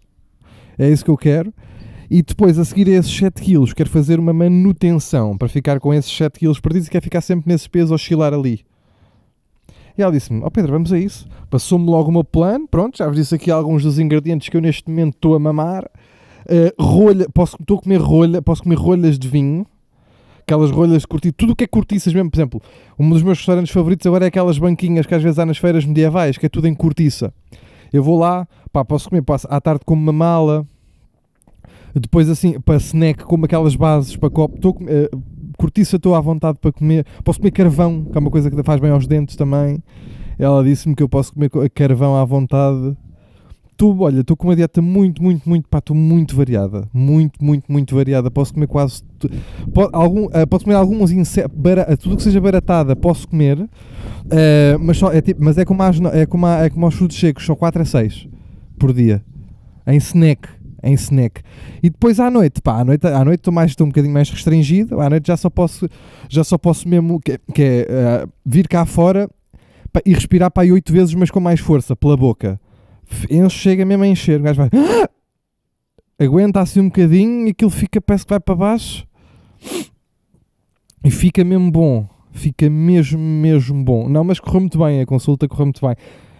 É 0.78 0.88
isso 0.88 1.04
que 1.04 1.10
eu 1.10 1.16
quero. 1.16 1.52
E 2.10 2.22
depois, 2.22 2.58
a 2.58 2.64
seguir 2.64 2.88
a 2.88 2.92
esses 2.92 3.14
7 3.14 3.42
quilos, 3.42 3.72
quero 3.74 3.90
fazer 3.90 4.18
uma 4.18 4.32
manutenção 4.32 5.36
para 5.36 5.48
ficar 5.48 5.78
com 5.80 5.92
esses 5.92 6.10
7 6.16 6.38
quilos 6.38 6.60
perdidos 6.60 6.86
e 6.88 6.90
quero 6.90 7.02
ficar 7.04 7.20
sempre 7.20 7.48
nesses 7.50 7.66
pesos 7.66 7.90
a 7.92 7.96
oscilar 7.96 8.32
ali. 8.32 8.60
E 9.98 10.02
ela 10.02 10.12
disse-me: 10.12 10.40
Ó 10.44 10.48
Pedro, 10.50 10.72
vamos 10.72 10.92
a 10.92 10.98
isso. 10.98 11.26
Passou-me 11.50 11.86
logo 11.86 12.08
o 12.08 12.12
meu 12.12 12.22
plano. 12.24 12.68
Pronto, 12.68 12.96
já 12.96 13.06
vos 13.08 13.16
disse 13.16 13.34
aqui 13.34 13.50
alguns 13.50 13.82
dos 13.82 13.98
ingredientes 13.98 14.48
que 14.48 14.56
eu 14.56 14.60
neste 14.60 14.88
momento 14.88 15.14
estou 15.16 15.34
a 15.34 15.38
mamar. 15.40 15.90
Eh, 16.48 16.72
rolha, 16.78 17.28
posso, 17.34 17.56
estou 17.60 17.78
a 17.78 17.82
comer 17.82 18.00
rolha, 18.00 18.40
posso 18.40 18.62
comer 18.62 18.76
rolhas 18.78 19.18
de 19.18 19.26
vinho. 19.26 19.66
Aquelas 20.40 20.70
rolhas 20.70 21.02
de 21.02 21.06
cortiças, 21.08 21.34
tudo 21.36 21.52
o 21.52 21.56
que 21.56 21.64
é 21.64 21.66
cortiças 21.66 22.14
mesmo, 22.14 22.30
por 22.30 22.38
exemplo, 22.38 22.62
um 22.98 23.10
dos 23.10 23.22
meus 23.22 23.36
restaurantes 23.36 23.70
favoritos 23.70 24.06
agora 24.06 24.24
é 24.24 24.28
aquelas 24.28 24.56
banquinhas 24.58 25.04
que 25.04 25.14
às 25.14 25.22
vezes 25.22 25.38
há 25.38 25.44
nas 25.44 25.58
feiras 25.58 25.84
medievais, 25.84 26.38
que 26.38 26.46
é 26.46 26.48
tudo 26.48 26.66
em 26.66 26.74
cortiça. 26.74 27.34
Eu 27.92 28.02
vou 28.02 28.18
lá, 28.18 28.48
pá, 28.72 28.82
posso 28.82 29.10
comer, 29.10 29.20
passo, 29.20 29.46
à 29.50 29.60
tarde 29.60 29.82
como 29.84 30.00
uma 30.00 30.12
mala, 30.12 30.66
depois 31.94 32.30
assim, 32.30 32.58
para 32.60 32.76
snack, 32.76 33.24
como 33.24 33.44
aquelas 33.44 33.76
bases 33.76 34.16
para 34.16 34.30
copo, 34.30 34.56
estou 34.56 34.70
a 34.70 34.74
comer- 34.74 34.92
eh, 34.92 35.10
cortiça 35.58 35.96
estou 35.96 36.14
à 36.14 36.20
vontade 36.20 36.58
para 36.60 36.72
comer, 36.72 37.04
posso 37.22 37.38
comer 37.38 37.50
carvão, 37.50 38.04
que 38.10 38.16
é 38.16 38.20
uma 38.20 38.30
coisa 38.30 38.50
que 38.50 38.62
faz 38.62 38.80
bem 38.80 38.90
aos 38.90 39.06
dentes 39.06 39.36
também. 39.36 39.82
Ela 40.38 40.62
disse-me 40.64 40.94
que 40.94 41.02
eu 41.02 41.08
posso 41.08 41.34
comer 41.34 41.50
co- 41.50 41.60
carvão 41.74 42.16
à 42.16 42.24
vontade. 42.24 42.96
Tu, 43.76 43.96
olha, 44.00 44.20
estou 44.22 44.36
com 44.36 44.48
uma 44.48 44.56
dieta 44.56 44.82
muito, 44.82 45.22
muito, 45.22 45.48
muito, 45.48 45.68
pá, 45.68 45.78
estou 45.78 45.94
muito 45.94 46.34
variada. 46.34 46.88
Muito, 46.92 47.44
muito, 47.44 47.70
muito 47.70 47.94
variada. 47.94 48.28
Posso 48.30 48.52
comer 48.54 48.66
quase. 48.66 49.02
tu- 49.20 49.28
po- 49.72 49.88
algum, 49.92 50.28
eh, 50.32 50.46
posso 50.46 50.64
comer 50.64 50.76
alguns 50.76 51.10
insetos. 51.12 51.56
tudo 51.96 52.16
que 52.16 52.22
seja 52.24 52.40
baratada, 52.40 52.96
posso 52.96 53.28
comer. 53.28 53.68
eh, 54.30 54.76
mas, 54.80 54.96
só, 54.98 55.12
é 55.12 55.20
tipo, 55.20 55.42
mas 55.44 55.56
é 55.58 55.64
como, 55.64 55.82
as, 55.82 56.00
é, 56.12 56.26
como 56.26 56.46
a- 56.46 56.64
é 56.64 56.70
como 56.70 56.84
aos 56.86 56.94
frutos 56.94 57.18
secos, 57.18 57.44
só 57.44 57.54
4 57.54 57.82
a 57.82 57.84
6 57.84 58.28
por 58.78 58.92
dia. 58.92 59.22
Em 59.86 59.96
snack. 59.96 60.48
Em 60.82 60.94
snack. 60.94 61.42
E 61.82 61.90
depois 61.90 62.20
à 62.20 62.30
noite, 62.30 62.62
pá, 62.62 62.80
à 62.80 62.84
noite 62.84 63.06
à 63.06 63.24
noite 63.24 63.40
estou 63.40 63.52
mais 63.52 63.72
estou 63.72 63.86
um 63.86 63.90
bocadinho 63.90 64.14
mais 64.14 64.30
restringido. 64.30 65.00
À 65.00 65.10
noite 65.10 65.26
já 65.26 65.36
só 65.36 65.50
posso, 65.50 65.88
já 66.28 66.44
só 66.44 66.56
posso 66.56 66.88
mesmo 66.88 67.20
que, 67.20 67.38
que 67.52 67.62
é 67.62 67.86
eh, 67.88 68.26
vir 68.46 68.68
cá 68.68 68.86
fora 68.86 69.28
pá, 69.92 70.00
e 70.06 70.14
respirar 70.14 70.50
para 70.50 70.62
aí 70.62 70.72
8 70.72 70.92
vezes, 70.92 71.14
mas 71.14 71.30
com 71.30 71.40
mais 71.40 71.60
força, 71.60 71.96
pela 71.96 72.16
boca. 72.16 72.60
Enche, 73.30 73.58
chega 73.58 73.84
mesmo 73.84 74.04
a 74.04 74.06
encher. 74.06 74.40
O 74.40 74.42
gajo 74.42 74.58
vai. 74.58 74.70
Aguenta 76.20 76.60
assim 76.60 76.80
um 76.80 76.88
bocadinho 76.88 77.46
e 77.46 77.50
aquilo 77.50 77.70
fica, 77.70 78.00
parece 78.00 78.24
que 78.24 78.30
vai 78.30 78.40
para 78.40 78.54
baixo. 78.54 79.06
E 81.04 81.10
fica 81.10 81.44
mesmo 81.44 81.70
bom. 81.70 82.08
Fica 82.32 82.68
mesmo, 82.68 83.18
mesmo 83.18 83.82
bom. 83.82 84.08
Não, 84.08 84.22
mas 84.24 84.38
correu 84.40 84.60
muito 84.60 84.78
bem. 84.78 85.00
A 85.00 85.06
consulta 85.06 85.48
correu 85.48 85.66
muito 85.66 85.84
bem. 85.84 85.96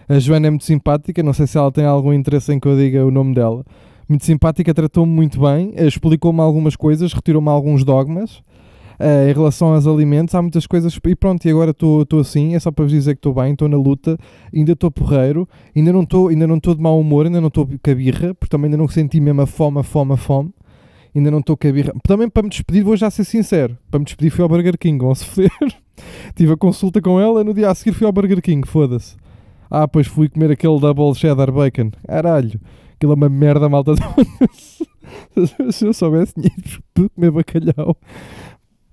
A 0.07 0.19
Joana 0.19 0.47
é 0.47 0.49
muito 0.49 0.65
simpática. 0.65 1.23
Não 1.23 1.33
sei 1.33 1.47
se 1.47 1.57
ela 1.57 1.71
tem 1.71 1.85
algum 1.85 2.13
interesse 2.13 2.53
em 2.53 2.59
que 2.59 2.67
eu 2.67 2.77
diga 2.77 3.05
o 3.05 3.11
nome 3.11 3.33
dela. 3.33 3.65
Muito 4.09 4.25
simpática, 4.25 4.73
tratou-me 4.73 5.11
muito 5.13 5.39
bem. 5.39 5.71
eh, 5.75 5.85
Explicou-me 5.87 6.41
algumas 6.41 6.75
coisas, 6.75 7.13
retirou-me 7.13 7.47
alguns 7.49 7.83
dogmas. 7.83 8.41
eh, 9.01 9.29
em 9.29 9.33
relação 9.33 9.73
aos 9.73 9.87
alimentos, 9.87 10.35
há 10.35 10.41
muitas 10.41 10.67
coisas. 10.67 10.99
E 11.07 11.15
pronto, 11.15 11.45
e 11.45 11.49
agora 11.51 11.71
estou 11.71 12.05
assim. 12.19 12.53
É 12.55 12.59
só 12.59 12.69
para 12.71 12.83
vos 12.83 12.91
dizer 12.91 13.13
que 13.13 13.19
estou 13.19 13.33
bem, 13.33 13.53
estou 13.53 13.69
na 13.69 13.77
luta. 13.77 14.17
Ainda 14.53 14.73
estou 14.73 14.91
porreiro. 14.91 15.47
Ainda 15.75 15.93
não 15.93 16.01
estou 16.01 16.27
ainda 16.27 16.45
não 16.47 16.57
de 16.57 16.75
mau 16.81 16.99
humor. 16.99 17.25
Ainda 17.27 17.39
não 17.39 17.47
estou 17.47 17.65
com 17.65 17.91
a 17.91 17.95
birra. 17.95 18.33
Porque 18.33 18.49
também 18.49 18.65
ainda 18.65 18.77
não 18.77 18.87
senti 18.89 19.21
mesmo 19.21 19.41
a 19.41 19.45
fome, 19.47 19.79
a 19.79 19.83
fome, 19.83 20.13
a 20.13 20.17
fome. 20.17 20.49
Ainda 21.15 21.31
não 21.31 21.39
estou 21.39 21.55
com 21.55 21.67
a 21.67 21.71
birra. 21.71 21.93
Também 22.05 22.27
para 22.29 22.43
me 22.43 22.49
despedir, 22.49 22.83
vou 22.83 22.97
já 22.97 23.09
ser 23.09 23.23
sincero. 23.23 23.77
Para 23.89 23.99
me 23.99 24.05
despedir, 24.05 24.31
fui 24.31 24.43
ao 24.43 24.49
Burger 24.49 24.77
King. 24.77 24.97
Vão 25.03 25.15
se 25.15 25.23
foder. 25.25 25.51
Tive 26.35 26.53
a 26.53 26.57
consulta 26.57 26.99
com 27.01 27.19
ela. 27.21 27.41
No 27.43 27.53
dia 27.53 27.69
a 27.69 27.75
seguir, 27.75 27.93
fui 27.93 28.05
ao 28.05 28.11
Burger 28.11 28.41
King. 28.41 28.67
Foda-se. 28.67 29.15
Ah, 29.71 29.87
pois 29.87 30.07
fui 30.07 30.27
comer 30.27 30.51
aquele 30.51 30.77
double 30.79 31.13
cheddar 31.15 31.51
bacon. 31.53 31.91
Caralho. 32.05 32.59
Aquilo 32.99 33.13
é 33.13 33.15
uma 33.15 33.29
merda, 33.29 33.69
malta. 33.69 33.93
Se 35.71 35.85
eu 35.85 35.93
soubesse, 35.93 36.33
tinha 36.33 36.51
ido 36.57 37.09
comer 37.15 37.31
bacalhau. 37.31 37.95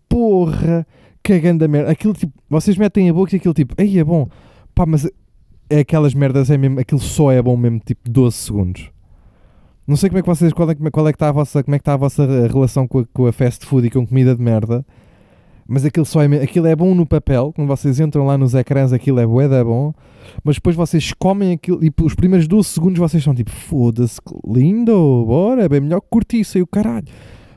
Porra. 0.09 0.87
Cagando 1.25 1.65
a 1.65 1.69
merda. 1.69 1.91
Aquilo 1.91 2.15
tipo, 2.15 2.33
vocês 2.49 2.77
metem 2.77 3.11
a 3.11 3.13
boca 3.13 3.35
e 3.35 3.39
aquilo 3.39 3.53
tipo, 3.53 3.75
aí 3.77 3.99
é 3.99 4.05
bom. 4.05 4.29
Pá, 4.73 4.87
mas 4.87 5.11
é 5.69 5.81
aquelas 5.81 6.15
merdas, 6.15 6.51
é 6.51 6.57
mesmo, 6.57 6.79
aquilo 6.79 7.01
só 7.01 7.33
é 7.33 7.43
bom 7.43 7.57
mesmo, 7.57 7.81
tipo 7.81 8.09
12 8.09 8.37
segundos. 8.37 8.91
Não 9.89 9.97
sei 9.97 10.09
como 10.09 10.21
é 10.21 10.23
que 10.23 10.29
vocês, 10.29 10.53
qual 10.53 10.71
é, 10.71 10.77
qual 10.77 11.09
é 11.09 11.13
que 11.13 11.17
está 11.17 11.29
a 11.29 11.33
vossa, 11.33 11.65
como 11.65 11.75
é 11.75 11.79
que 11.79 11.83
está 11.83 11.95
a 11.95 11.97
vossa 11.97 12.25
relação 12.47 12.87
com 12.87 13.01
a, 13.01 13.07
com 13.13 13.27
a 13.27 13.33
fast 13.33 13.67
food 13.67 13.89
e 13.89 13.91
com 13.91 14.07
comida 14.07 14.37
de 14.37 14.41
merda. 14.43 14.87
Mas 15.69 15.85
aquilo 15.85 16.07
só 16.07 16.23
é, 16.23 16.27
aquilo 16.43 16.67
é 16.67 16.77
bom 16.77 16.95
no 16.95 17.05
papel, 17.05 17.53
quando 17.53 17.67
vocês 17.67 17.99
entram 17.99 18.25
lá 18.25 18.39
nos 18.39 18.55
ecrãs, 18.55 18.93
aquilo 18.93 19.19
é 19.19 19.27
bué 19.27 19.49
da 19.49 19.65
bom. 19.65 19.93
Mas 20.45 20.57
depois 20.57 20.77
vocês 20.77 21.13
comem 21.19 21.53
aquilo 21.53 21.85
e 21.85 21.93
os 22.03 22.15
primeiros 22.15 22.47
12 22.47 22.69
segundos 22.69 22.99
vocês 22.99 23.21
estão 23.21 23.35
tipo, 23.35 23.51
foda-se, 23.51 24.21
lindo, 24.47 24.93
bora, 25.27 25.65
é 25.65 25.69
bem 25.69 25.81
melhor 25.81 26.01
que 26.01 26.07
cortiça 26.09 26.59
e 26.59 26.63
o 26.63 26.67
caralho. 26.67 27.07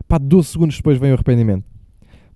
Pá, 0.08 0.18
12 0.18 0.48
segundos 0.48 0.76
depois 0.78 0.98
vem 0.98 1.12
o 1.12 1.14
arrependimento. 1.14 1.64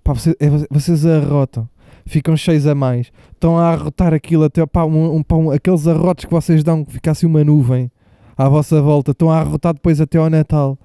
Pá, 0.04 0.12
vocês, 0.12 0.36
é, 0.38 0.48
vocês 0.70 1.04
arrotam, 1.06 1.68
ficam 2.06 2.36
cheios 2.36 2.66
a 2.66 2.74
mais, 2.74 3.10
estão 3.32 3.58
a 3.58 3.70
arrotar 3.70 4.14
aquilo 4.14 4.44
até, 4.44 4.64
pá, 4.66 4.84
um, 4.84 5.16
um, 5.16 5.22
pá, 5.22 5.34
um- 5.36 5.50
aqueles 5.50 5.86
arrotos 5.88 6.24
que 6.24 6.30
vocês 6.30 6.62
dão, 6.62 6.84
que 6.84 6.92
fica 6.92 7.10
assim 7.10 7.26
uma 7.26 7.42
nuvem 7.42 7.90
à 8.36 8.48
vossa 8.48 8.80
volta, 8.80 9.10
estão 9.10 9.30
a 9.30 9.38
arrotar 9.40 9.74
depois 9.74 10.00
até 10.00 10.18
ao 10.18 10.30
Natal. 10.30 10.78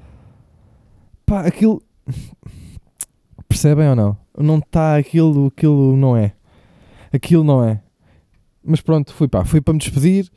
Pá, 1.27 1.41
aquilo. 1.41 1.81
Percebem 3.49 3.89
ou 3.89 3.95
não? 3.95 4.17
Não 4.37 4.59
está 4.59 4.95
aquilo, 4.95 5.47
aquilo 5.47 5.97
não 5.97 6.15
é. 6.15 6.33
Aquilo 7.11 7.43
não 7.43 7.63
é. 7.63 7.81
Mas 8.63 8.79
pronto, 8.79 9.11
fui 9.11 9.27
pá, 9.27 9.43
fui 9.43 9.59
para 9.59 9.73
me 9.73 9.79
despedir. 9.79 10.29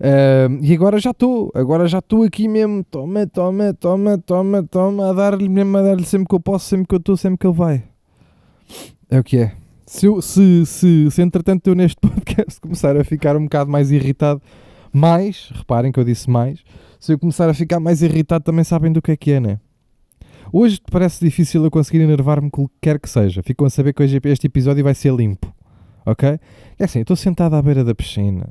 Ahm, 0.00 0.60
e 0.62 0.72
agora 0.74 1.00
já 1.00 1.10
estou, 1.10 1.50
agora 1.54 1.88
já 1.88 1.98
estou 1.98 2.22
aqui 2.22 2.46
mesmo. 2.46 2.84
Toma, 2.84 3.26
toma, 3.26 3.74
toma, 3.74 4.18
toma, 4.18 4.62
toma, 4.62 5.10
a 5.10 5.12
dar-lhe 5.12 5.48
mesmo, 5.48 5.76
a 5.78 5.82
dar-lhe 5.82 6.04
sempre 6.04 6.28
que 6.28 6.34
eu 6.34 6.40
posso, 6.40 6.66
sempre 6.66 6.86
que 6.86 6.94
eu 6.94 6.98
estou, 6.98 7.16
sempre 7.16 7.38
que 7.38 7.46
ele 7.46 7.56
vai. 7.56 7.82
É 9.10 9.18
o 9.18 9.24
que 9.24 9.38
é. 9.38 9.52
Se, 9.86 10.04
eu, 10.04 10.20
se, 10.20 10.66
se, 10.66 11.10
se 11.10 11.22
entretanto 11.22 11.66
eu 11.68 11.74
neste 11.74 11.96
podcast 12.00 12.60
começar 12.60 12.96
a 12.96 13.02
ficar 13.02 13.36
um 13.36 13.44
bocado 13.44 13.70
mais 13.70 13.90
irritado, 13.90 14.42
mais, 14.92 15.50
reparem 15.54 15.90
que 15.90 15.98
eu 15.98 16.04
disse 16.04 16.28
mais, 16.28 16.62
se 17.00 17.12
eu 17.12 17.18
começar 17.18 17.48
a 17.48 17.54
ficar 17.54 17.80
mais 17.80 18.02
irritado 18.02 18.44
também 18.44 18.64
sabem 18.64 18.92
do 18.92 19.00
que 19.00 19.12
é 19.12 19.16
que 19.16 19.32
é, 19.32 19.40
né? 19.40 19.58
Hoje 20.52 20.80
parece 20.90 21.24
difícil 21.24 21.62
eu 21.62 21.70
conseguir 21.70 22.00
enervar-me 22.00 22.50
com 22.50 22.64
o 22.64 22.68
que 22.68 22.74
quer 22.80 22.98
que 22.98 23.08
seja. 23.08 23.42
Ficam 23.42 23.66
a 23.66 23.70
saber 23.70 23.92
que 23.92 24.02
hoje 24.02 24.18
este 24.24 24.46
episódio 24.46 24.82
vai 24.82 24.94
ser 24.94 25.12
limpo. 25.12 25.52
Ok? 26.06 26.38
É 26.78 26.84
assim, 26.84 27.00
estou 27.00 27.16
sentado 27.16 27.54
à 27.54 27.60
beira 27.60 27.84
da 27.84 27.94
piscina, 27.94 28.48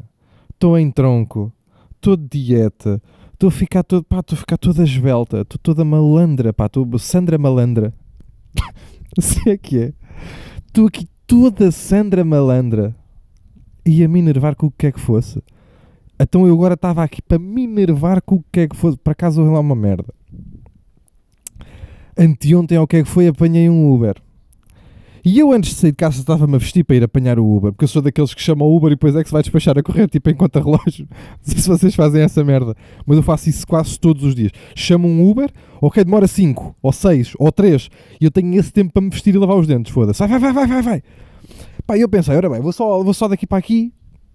estou 0.53 0.77
em 0.77 0.91
tronco, 0.91 1.51
estou 1.95 2.15
de 2.15 2.27
dieta, 2.27 3.01
estou 3.33 3.47
a 3.47 3.51
ficar 3.51 3.83
todo, 3.83 4.03
pá, 4.03 4.19
estou 4.19 4.35
a 4.35 4.39
ficar 4.39 4.57
toda 4.57 4.83
esbelta, 4.83 5.41
estou 5.41 5.57
toda 5.57 5.83
malandra, 5.83 6.53
pá, 6.53 6.67
estou 6.67 6.99
Sandra 6.99 7.37
malandra. 7.39 7.91
assim 9.17 9.49
é 9.49 9.57
que 9.57 9.79
é. 9.79 9.93
Estou 10.67 10.85
aqui 10.85 11.07
toda 11.25 11.71
Sandra 11.71 12.23
malandra 12.23 12.95
e 13.83 14.03
a 14.03 14.07
me 14.07 14.19
enervar 14.19 14.55
com 14.55 14.67
o 14.67 14.71
que 14.71 14.77
quer 14.77 14.91
que 14.91 14.99
fosse. 14.99 15.41
Então 16.19 16.45
eu 16.45 16.53
agora 16.53 16.75
estava 16.75 17.03
aqui 17.03 17.23
para 17.23 17.39
me 17.39 17.63
enervar 17.63 18.21
com 18.21 18.35
o 18.35 18.43
que 18.51 18.61
é 18.61 18.67
que 18.67 18.75
fosse. 18.75 18.97
Para 18.97 19.15
casa 19.15 19.41
lá 19.41 19.59
uma 19.59 19.75
merda. 19.75 20.13
Anteontem, 22.17 22.77
ao 22.77 22.87
que 22.87 22.97
é 22.97 23.03
que 23.03 23.09
foi, 23.09 23.27
apanhei 23.27 23.69
um 23.69 23.91
Uber. 23.93 24.15
E 25.25 25.39
eu 25.39 25.51
antes 25.51 25.71
de 25.71 25.75
sair 25.75 25.91
de 25.91 25.97
casa 25.97 26.19
estava-me 26.19 26.55
a 26.55 26.57
vestir 26.57 26.85
para 26.85 26.95
ir 26.95 27.03
apanhar 27.03 27.37
o 27.37 27.45
Uber, 27.57 27.73
porque 27.73 27.83
eu 27.83 27.87
sou 27.89 28.01
daqueles 28.01 28.33
que 28.33 28.41
chamam 28.41 28.65
o 28.65 28.75
Uber 28.77 28.87
e 28.91 28.95
depois 28.95 29.13
é 29.13 29.21
que 29.21 29.27
se 29.27 29.33
vai 29.33 29.41
despachar 29.41 29.77
a 29.77 29.83
correr, 29.83 30.07
tipo 30.07 30.33
conta 30.35 30.59
relógio. 30.59 31.05
Não 31.11 31.37
sei 31.41 31.59
se 31.59 31.67
vocês 31.67 31.93
fazem 31.95 32.21
essa 32.21 32.43
merda, 32.45 32.73
mas 33.05 33.17
eu 33.17 33.23
faço 33.23 33.49
isso 33.49 33.67
quase 33.67 33.99
todos 33.99 34.23
os 34.23 34.33
dias. 34.33 34.51
Chamo 34.73 35.05
um 35.05 35.29
Uber, 35.29 35.51
ok, 35.81 36.01
demora 36.03 36.27
5, 36.27 36.77
ou 36.81 36.93
6, 36.93 37.33
ou 37.39 37.51
3, 37.51 37.89
e 38.21 38.25
eu 38.25 38.31
tenho 38.31 38.57
esse 38.57 38.71
tempo 38.71 38.93
para 38.93 39.01
me 39.01 39.09
vestir 39.09 39.35
e 39.35 39.37
lavar 39.37 39.57
os 39.57 39.67
dentes, 39.67 39.91
foda-se. 39.91 40.25
Vai, 40.25 40.39
vai, 40.39 40.53
vai, 40.53 40.67
vai, 40.67 40.81
vai. 40.81 41.03
Pá, 41.85 41.97
e 41.97 42.01
eu 42.01 42.07
pensei, 42.07 42.33
ora 42.33 42.49
bem, 42.49 42.61
vou 42.61 42.71
só, 42.71 43.03
vou 43.03 43.13
só 43.13 43.27
daqui 43.27 43.45
para 43.45 43.57
aqui, 43.57 43.91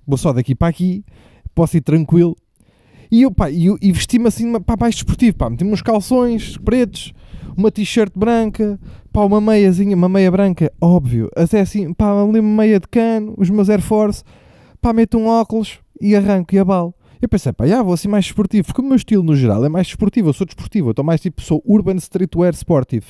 vou 0.07 0.19
só 0.19 0.31
daqui 0.33 0.55
para 0.55 0.69
aqui, 0.69 1.03
posso 1.55 1.75
ir 1.77 1.81
tranquilo. 1.81 2.37
E 3.11 3.23
eu, 3.23 3.31
pá, 3.31 3.51
e, 3.51 3.67
eu- 3.67 3.79
e 3.81 3.93
vesti-me 3.93 4.27
assim 4.29 4.53
para 4.61 4.77
mais 4.79 4.95
desportivo, 4.95 5.39
pá, 5.39 5.49
meti-me 5.49 5.73
uns 5.73 5.81
calções 5.83 6.59
pretos, 6.59 7.15
uma 7.57 7.71
t-shirt 7.71 8.13
branca, 8.15 8.79
pá, 9.13 9.25
uma 9.25 9.41
meiazinha, 9.41 9.97
uma 9.97 10.09
meia 10.09 10.31
branca, 10.31 10.73
óbvio, 10.81 11.31
até 11.37 11.61
assim, 11.61 11.93
pá, 11.93 12.13
ali 12.13 12.41
uma 12.41 12.63
meia 12.63 12.81
de 12.81 12.89
cano, 12.89 13.35
os 13.37 13.51
meus 13.51 13.69
Air 13.69 13.81
Force, 13.81 14.23
pá, 14.81 14.93
meto 14.93 15.19
um 15.19 15.27
óculos 15.27 15.79
e 16.01 16.17
arranco 16.17 16.55
e 16.55 16.59
abalo. 16.59 16.95
Eu 17.21 17.29
pensei, 17.29 17.53
pá, 17.53 17.67
já 17.67 17.83
vou 17.83 17.95
assim 17.95 18.09
mais 18.09 18.25
desportivo, 18.25 18.67
porque 18.67 18.81
o 18.81 18.85
meu 18.85 18.97
estilo 18.97 19.23
no 19.23 19.37
geral 19.37 19.65
é 19.65 19.69
mais 19.69 19.87
desportivo, 19.87 20.29
eu 20.29 20.33
sou 20.33 20.47
desportivo, 20.47 20.89
eu 20.89 20.91
estou 20.93 21.05
mais 21.05 21.21
tipo, 21.21 21.41
sou 21.41 21.63
Urban 21.65 21.97
Streetwear 21.97 22.53
Sportive. 22.55 23.07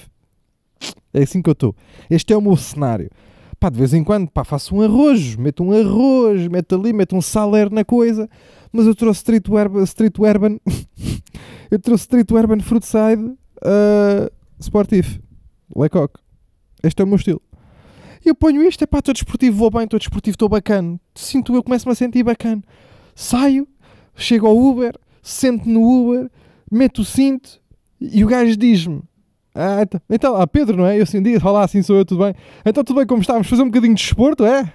É 1.15 1.23
assim 1.23 1.41
que 1.41 1.49
eu 1.49 1.53
estou. 1.53 1.75
Este 2.11 2.33
é 2.33 2.37
o 2.37 2.41
meu 2.43 2.57
cenário. 2.57 3.09
Pá, 3.59 3.71
de 3.71 3.79
vez 3.79 3.95
em 3.95 4.03
quando, 4.03 4.29
pá, 4.29 4.43
faço 4.43 4.75
um 4.75 4.83
arroz, 4.83 5.37
meto 5.37 5.63
um 5.63 5.73
arroz, 5.73 6.49
meto 6.49 6.75
ali, 6.75 6.93
meto 6.93 7.15
um 7.15 7.23
saler 7.23 7.71
na 7.71 7.85
coisa, 7.85 8.29
mas 8.73 8.87
eu 8.87 8.95
trouxe 8.95 9.19
Street 9.19 9.49
Urban, 9.49 9.85
street 9.85 10.19
urban 10.19 10.59
eu 11.71 11.79
trouxe 11.79 12.03
Street 12.03 12.31
Urban 12.31 12.61
Fruitside 12.61 13.37
uh, 13.63 14.31
Sportif, 14.61 15.19
Lecoq. 15.75 16.19
Este 16.83 17.01
é 17.01 17.05
o 17.05 17.09
meu 17.09 17.17
estilo. 17.17 17.41
E 18.25 18.29
eu 18.29 18.35
ponho 18.35 18.63
isto, 18.63 18.83
é 18.83 18.87
pá, 18.87 18.99
estou 18.99 19.13
desportivo, 19.15 19.57
vou 19.57 19.71
bem, 19.71 19.85
estou 19.85 19.99
desportivo, 19.99 20.35
estou 20.35 20.49
bacana. 20.49 21.01
Sinto 21.15 21.55
eu, 21.55 21.63
começo-me 21.63 21.93
a 21.93 21.95
sentir 21.95 22.23
bacana. 22.23 22.63
Saio, 23.15 23.67
chego 24.15 24.47
ao 24.47 24.57
Uber, 24.57 24.95
sento 25.23 25.69
no 25.69 25.83
Uber, 25.83 26.31
meto 26.71 27.03
o 27.03 27.05
cinto 27.05 27.61
e 28.01 28.25
o 28.25 28.29
gajo 28.29 28.57
diz-me: 28.57 29.03
Ah, 29.55 29.83
então, 29.83 30.01
então, 30.09 30.37
ah, 30.37 30.47
Pedro, 30.47 30.77
não 30.77 30.87
é? 30.87 30.99
Eu 30.99 31.03
assim 31.03 31.23
digo, 31.23 31.47
olá, 31.47 31.65
assim 31.65 31.83
sou 31.83 31.97
eu, 31.97 32.05
tudo 32.05 32.25
bem? 32.25 32.35
Então, 32.65 32.85
tudo 32.85 32.97
bem, 32.97 33.07
como 33.07 33.21
estávamos? 33.21 33.49
Fazer 33.49 33.63
um 33.63 33.67
bocadinho 33.67 33.95
de 33.95 34.03
desporto, 34.03 34.45
é? 34.45 34.73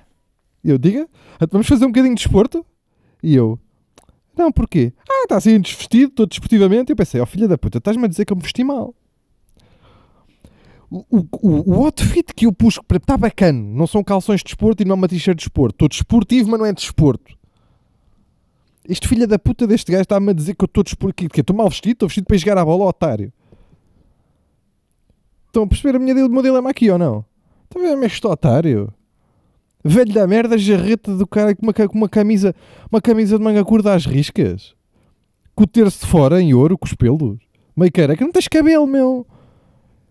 Eu, 0.63 0.78
diga, 0.78 1.08
"Então, 1.36 1.50
vamos 1.54 1.67
fazer 1.67 1.86
um 1.86 1.89
bocadinho 1.89 2.15
de 2.15 2.21
desporto? 2.23 2.65
E 3.23 3.34
eu, 3.36 3.58
não, 4.38 4.52
porquê? 4.52 4.93
Ah, 5.10 5.23
está 5.23 5.38
assim 5.38 5.60
desvestido, 5.60 6.12
todo 6.12 6.30
desportivamente. 6.30 6.91
Eu 6.91 6.95
pensei, 6.95 7.19
ó 7.19 7.26
filha 7.26 7.47
da 7.47 7.58
puta, 7.58 7.78
estás-me 7.78 8.06
a 8.06 8.08
dizer 8.08 8.26
que 8.26 8.32
eu 8.32 8.38
me 8.38 8.43
vesti 8.43 8.63
mal. 8.63 8.93
O, 10.89 11.04
o, 11.10 11.73
o, 11.73 11.84
outfit 11.84 12.34
que 12.34 12.45
eu 12.45 12.54
pus 12.54 12.80
está 12.93 13.17
bacana. 13.17 13.60
Não 13.60 13.86
são 13.86 14.04
calções 14.04 14.39
de 14.39 14.45
desporto 14.45 14.82
e 14.82 14.86
não 14.86 14.93
é 14.93 14.95
uma 14.95 15.08
t-shirt 15.08 15.38
de 15.38 15.43
desporto. 15.43 15.76
Estou 15.76 15.89
desportivo, 15.89 16.52
mas 16.52 16.60
não 16.60 16.65
é 16.65 16.71
de 16.71 16.82
desporto. 16.82 17.36
Este 18.88 19.06
filho 19.06 19.28
da 19.28 19.38
puta 19.38 19.67
deste 19.67 19.91
gajo 19.91 20.04
está-me 20.04 20.30
a 20.30 20.34
dizer 20.34 20.56
que 20.56 20.63
eu 20.63 20.67
estou 20.67 20.84
desportivo. 20.84 21.30
Que 21.30 21.41
estou 21.41 21.56
mal 21.56 21.69
vestido, 21.69 21.93
estou 21.93 22.08
vestido 22.08 22.26
para 22.26 22.38
jogar 22.38 22.58
a 22.58 22.63
bola, 22.63 22.86
otário. 22.86 23.34
Estão 25.47 25.63
a 25.63 25.67
perceber 25.67 25.97
a 25.97 26.00
minha, 26.00 26.26
o 26.26 26.30
meu 26.30 26.41
dilema 26.41 26.69
aqui 26.69 26.89
ou 26.89 26.97
não? 26.97 27.26
Estão 27.65 27.84
a 27.84 27.95
ver 27.95 28.06
este 28.06 28.26
otário? 28.26 28.93
Velho 29.84 30.13
da 30.13 30.28
merda, 30.28 30.58
jarreta 30.58 31.16
do 31.16 31.26
cara 31.26 31.56
com 31.56 31.63
uma, 31.63 31.74
com 31.74 31.98
uma 31.98 32.10
camisa 32.10 32.54
uma 32.92 33.02
camisa 33.02 33.38
de 33.38 33.44
manga 33.44 33.63
curta 33.63 33.94
às 33.94 34.06
riscas. 34.06 34.76
Com 35.56 35.63
o 35.63 35.68
terço 35.68 36.02
de 36.02 36.12
fora 36.12 36.42
em 36.42 36.54
ouro, 36.54 36.78
com 36.78 36.86
os 36.86 36.94
pelos. 36.94 37.40
Meio 37.76 37.92
careca, 37.92 38.26
não 38.26 38.32
tens 38.32 38.48
cabelo, 38.48 38.88
meu. 38.88 39.26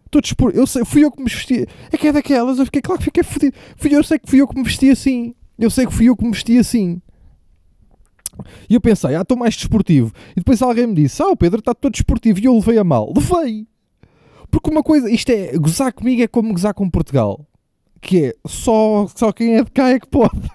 Estou 0.06 0.20
dispor... 0.20 0.52
Eu 0.54 0.66
sei, 0.66 0.84
fui 0.84 1.04
eu 1.04 1.10
que 1.10 1.20
me 1.20 1.28
vesti. 1.28 1.66
É 1.92 1.96
que 1.96 2.06
é 2.06 2.12
daquelas, 2.12 2.58
eu 2.58 2.64
fiquei, 2.64 2.80
claro 2.80 2.98
que 2.98 3.06
fiquei 3.06 3.22
fodido. 3.22 3.56
Fui 3.76 3.94
eu, 3.94 4.02
sei 4.04 4.18
que 4.18 4.30
fui 4.30 4.40
eu 4.40 4.46
que 4.46 4.56
me 4.56 4.62
vesti 4.62 4.88
assim. 4.90 5.34
Eu 5.58 5.68
sei 5.68 5.86
que 5.86 5.92
fui 5.92 6.06
eu 6.06 6.16
que 6.16 6.24
me 6.24 6.30
vesti 6.30 6.58
assim. 6.58 7.02
E 8.68 8.74
eu 8.74 8.80
pensei, 8.80 9.14
ah, 9.14 9.22
estou 9.22 9.36
mais 9.36 9.56
desportivo. 9.56 10.12
E 10.32 10.36
depois 10.36 10.62
alguém 10.62 10.86
me 10.86 10.94
disse, 10.94 11.22
ah, 11.22 11.28
o 11.28 11.36
Pedro 11.36 11.58
está 11.58 11.74
todo 11.74 11.92
desportivo. 11.92 12.38
E 12.38 12.44
eu 12.44 12.54
levei 12.54 12.78
a 12.78 12.84
mal. 12.84 13.12
Levei. 13.14 13.66
Porque 14.50 14.70
uma 14.70 14.82
coisa, 14.82 15.10
isto 15.10 15.30
é, 15.30 15.58
gozar 15.58 15.92
comigo 15.92 16.22
é 16.22 16.28
como 16.28 16.52
gozar 16.52 16.72
com 16.72 16.88
Portugal. 16.88 17.44
Que 18.00 18.26
é, 18.26 18.34
só, 18.46 19.06
só 19.14 19.32
quem 19.32 19.56
é 19.56 19.64
de 19.64 19.70
cá 19.70 19.90
é 19.90 19.98
que 19.98 20.06
pode. 20.06 20.40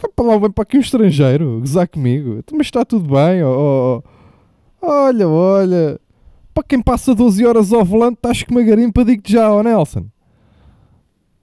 Vai 0.00 0.10
para 0.16 0.24
lá, 0.24 0.38
vem 0.38 0.50
para 0.50 0.62
aqui 0.62 0.78
um 0.78 0.80
estrangeiro, 0.80 1.60
gozar 1.60 1.86
comigo. 1.86 2.42
Mas 2.52 2.66
está 2.66 2.84
tudo 2.84 3.14
bem, 3.14 3.42
ó, 3.42 3.52
ó. 3.52 4.02
Olha, 4.80 5.28
olha. 5.28 6.00
Para 6.54 6.64
quem 6.64 6.80
passa 6.80 7.14
12 7.14 7.44
horas 7.44 7.72
ao 7.72 7.84
volante, 7.84 8.14
estás 8.14 8.42
com 8.42 8.54
uma 8.54 8.62
garimpa, 8.62 9.04
digo-te 9.04 9.32
já, 9.32 9.52
ó 9.52 9.62
Nelson. 9.62 10.06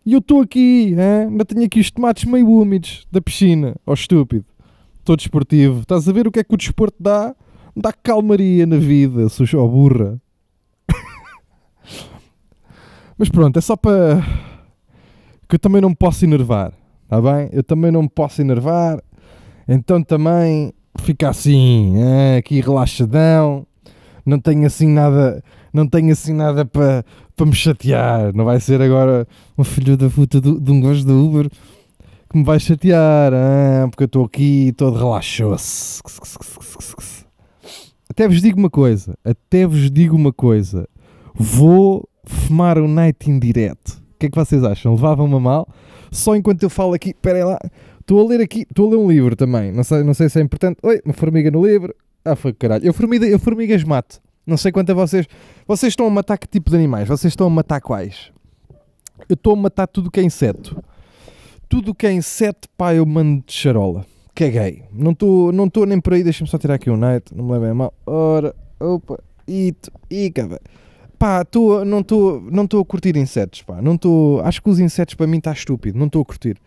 E 0.05 0.13
eu 0.13 0.19
estou 0.19 0.41
aqui, 0.41 0.93
hein? 0.93 1.27
ainda 1.29 1.45
tenho 1.45 1.65
aqui 1.65 1.79
os 1.79 1.91
tomates 1.91 2.23
meio 2.23 2.49
úmidos 2.49 3.05
da 3.11 3.21
piscina, 3.21 3.75
ó 3.85 3.93
estúpido. 3.93 4.45
Estou 4.99 5.15
desportivo. 5.15 5.81
Estás 5.81 6.07
a 6.07 6.11
ver 6.11 6.27
o 6.27 6.31
que 6.31 6.39
é 6.39 6.43
que 6.43 6.53
o 6.53 6.57
desporto 6.57 6.97
dá? 6.99 7.35
Dá 7.75 7.93
calmaria 7.93 8.65
na 8.65 8.77
vida, 8.77 9.29
sou 9.29 9.45
ó 9.55 9.67
burra. 9.67 10.19
Mas 13.17 13.29
pronto, 13.29 13.57
é 13.57 13.61
só 13.61 13.75
para 13.75 14.21
que 15.49 15.55
eu 15.55 15.59
também 15.59 15.81
não 15.81 15.89
me 15.89 15.95
posso 15.95 16.23
enervar, 16.25 16.71
está 17.03 17.21
bem? 17.21 17.49
Eu 17.51 17.63
também 17.63 17.91
não 17.91 18.03
me 18.03 18.09
posso 18.09 18.41
enervar, 18.41 19.01
então 19.67 20.03
também 20.03 20.73
fica 20.99 21.29
assim, 21.29 21.95
aqui 22.37 22.59
relaxadão, 22.59 23.65
não 24.25 24.39
tenho 24.39 24.65
assim 24.67 24.87
nada, 24.89 25.41
não 25.73 25.87
tenho 25.87 26.11
assim 26.11 26.33
nada 26.33 26.65
para 26.65 27.03
para 27.35 27.45
me 27.45 27.53
chatear, 27.53 28.35
não 28.35 28.43
vai 28.45 28.59
ser 28.59 28.81
agora 28.81 29.27
um 29.55 29.63
filho 29.63 29.95
da 29.95 30.09
puta 30.09 30.41
do- 30.41 30.59
de 30.59 30.71
um 30.71 30.81
gosto 30.81 31.05
do 31.05 31.23
Uber 31.23 31.47
que 32.29 32.35
me 32.37 32.43
vai 32.43 32.59
chatear, 32.59 33.31
porque 33.91 34.03
eu 34.03 34.07
estou 34.07 34.25
aqui 34.25 34.73
todo 34.75 34.97
relaxoso. 34.97 36.01
Até 38.09 38.27
vos 38.27 38.41
digo 38.41 38.57
uma 38.57 38.71
coisa, 38.71 39.15
até 39.23 39.67
vos 39.67 39.91
digo 39.91 40.15
uma 40.15 40.33
coisa, 40.33 40.87
vou 41.35 42.06
fumar 42.29 42.77
um 42.77 42.87
night 42.87 43.29
in 43.29 43.39
direto. 43.39 44.01
O 44.15 44.19
que 44.19 44.25
é 44.25 44.29
que 44.29 44.35
vocês 44.35 44.63
acham? 44.63 44.93
Levavam-me 44.93 45.35
a 45.35 45.39
mal? 45.39 45.67
Só 46.11 46.35
enquanto 46.35 46.63
eu 46.63 46.69
falo 46.69 46.93
aqui, 46.93 47.09
esperem 47.09 47.43
lá, 47.43 47.59
estou 47.99 48.19
a 48.19 48.27
ler 48.27 48.41
aqui, 48.41 48.61
estou 48.61 48.87
a 48.87 48.91
ler 48.91 48.97
um 48.97 49.09
livro 49.09 49.35
também, 49.35 49.71
não 49.71 49.83
sei, 49.83 50.03
não 50.03 50.13
sei 50.13 50.29
se 50.29 50.39
é 50.39 50.41
importante. 50.41 50.79
Oi, 50.81 51.01
uma 51.05 51.13
formiga 51.13 51.51
no 51.51 51.65
livro. 51.65 51.93
Ah, 52.23 52.35
foi 52.35 52.53
caralho. 52.53 52.85
Eu, 52.85 52.93
formiga, 52.93 53.25
eu 53.25 53.39
formigas 53.39 53.83
mato. 53.83 54.21
Não 54.45 54.57
sei 54.57 54.71
quanto 54.71 54.91
a 54.91 54.95
vocês. 54.95 55.27
Vocês 55.67 55.91
estão 55.91 56.07
a 56.07 56.09
matar 56.09 56.37
que 56.37 56.47
tipo 56.47 56.69
de 56.69 56.75
animais? 56.75 57.07
Vocês 57.07 57.31
estão 57.31 57.47
a 57.47 57.49
matar 57.49 57.81
quais? 57.81 58.31
Eu 59.29 59.33
estou 59.33 59.53
a 59.53 59.55
matar 59.55 59.87
tudo 59.87 60.09
que 60.09 60.19
é 60.19 60.23
inseto. 60.23 60.81
Tudo 61.67 61.93
que 61.93 62.07
é 62.07 62.11
inseto, 62.11 62.67
pá, 62.77 62.93
eu 62.93 63.05
mando 63.05 63.43
de 63.45 63.53
charola. 63.53 64.05
Caguei. 64.33 64.83
Não 64.93 65.11
estou 65.11 65.51
não 65.51 65.69
tô 65.69 65.85
nem 65.85 65.99
por 65.99 66.13
aí. 66.13 66.23
Deixa-me 66.23 66.49
só 66.49 66.57
tirar 66.57 66.75
aqui 66.75 66.89
um 66.89 66.95
night. 66.95 67.35
Não 67.35 67.43
me 67.43 67.51
levem 67.53 67.69
a 67.69 67.73
mal. 67.73 67.93
Ora, 68.05 68.55
opa, 68.79 69.19
ito, 69.47 69.91
ica, 70.09 70.47
velho. 70.47 70.61
Pá, 71.17 71.43
tô, 71.43 71.83
não 71.83 72.01
estou 72.01 72.41
não 72.41 72.63
a 72.63 72.85
curtir 72.85 73.17
insetos, 73.17 73.61
pá. 73.63 73.81
Não 73.81 73.97
tô, 73.97 74.39
acho 74.43 74.61
que 74.61 74.69
os 74.69 74.79
insetos 74.79 75.15
para 75.15 75.25
mim 75.27 75.37
está 75.39 75.51
estúpido. 75.51 75.97
Não 75.97 76.05
estou 76.05 76.21
a 76.21 76.25
curtir. 76.25 76.57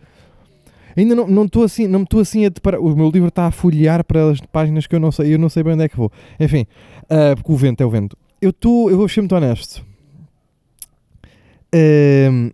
Ainda 0.95 1.15
não 1.15 1.45
estou 1.45 1.63
assim, 1.63 1.87
não 1.87 2.03
estou 2.03 2.19
assim 2.19 2.45
a 2.45 2.49
deparar. 2.49 2.81
O 2.81 2.93
meu 2.95 3.09
livro 3.09 3.29
está 3.29 3.45
a 3.47 3.51
folhear 3.51 4.03
para 4.03 4.29
as 4.29 4.41
páginas 4.41 4.85
que 4.87 4.95
eu 4.95 4.99
não 4.99 5.11
sei, 5.11 5.33
eu 5.33 5.39
não 5.39 5.47
sei 5.47 5.63
bem 5.63 5.73
onde 5.73 5.83
é 5.83 5.89
que 5.89 5.95
vou. 5.95 6.11
Enfim, 6.39 6.65
ah, 7.09 7.33
porque 7.35 7.51
o 7.51 7.55
vento 7.55 7.81
é 7.81 7.85
o 7.85 7.89
vento. 7.89 8.17
Eu 8.41 8.49
estou, 8.49 8.89
eu 8.91 8.97
vou 8.97 9.07
ser 9.07 9.21
muito 9.21 9.33
honesto. 9.35 9.85
Ahm, 11.73 12.49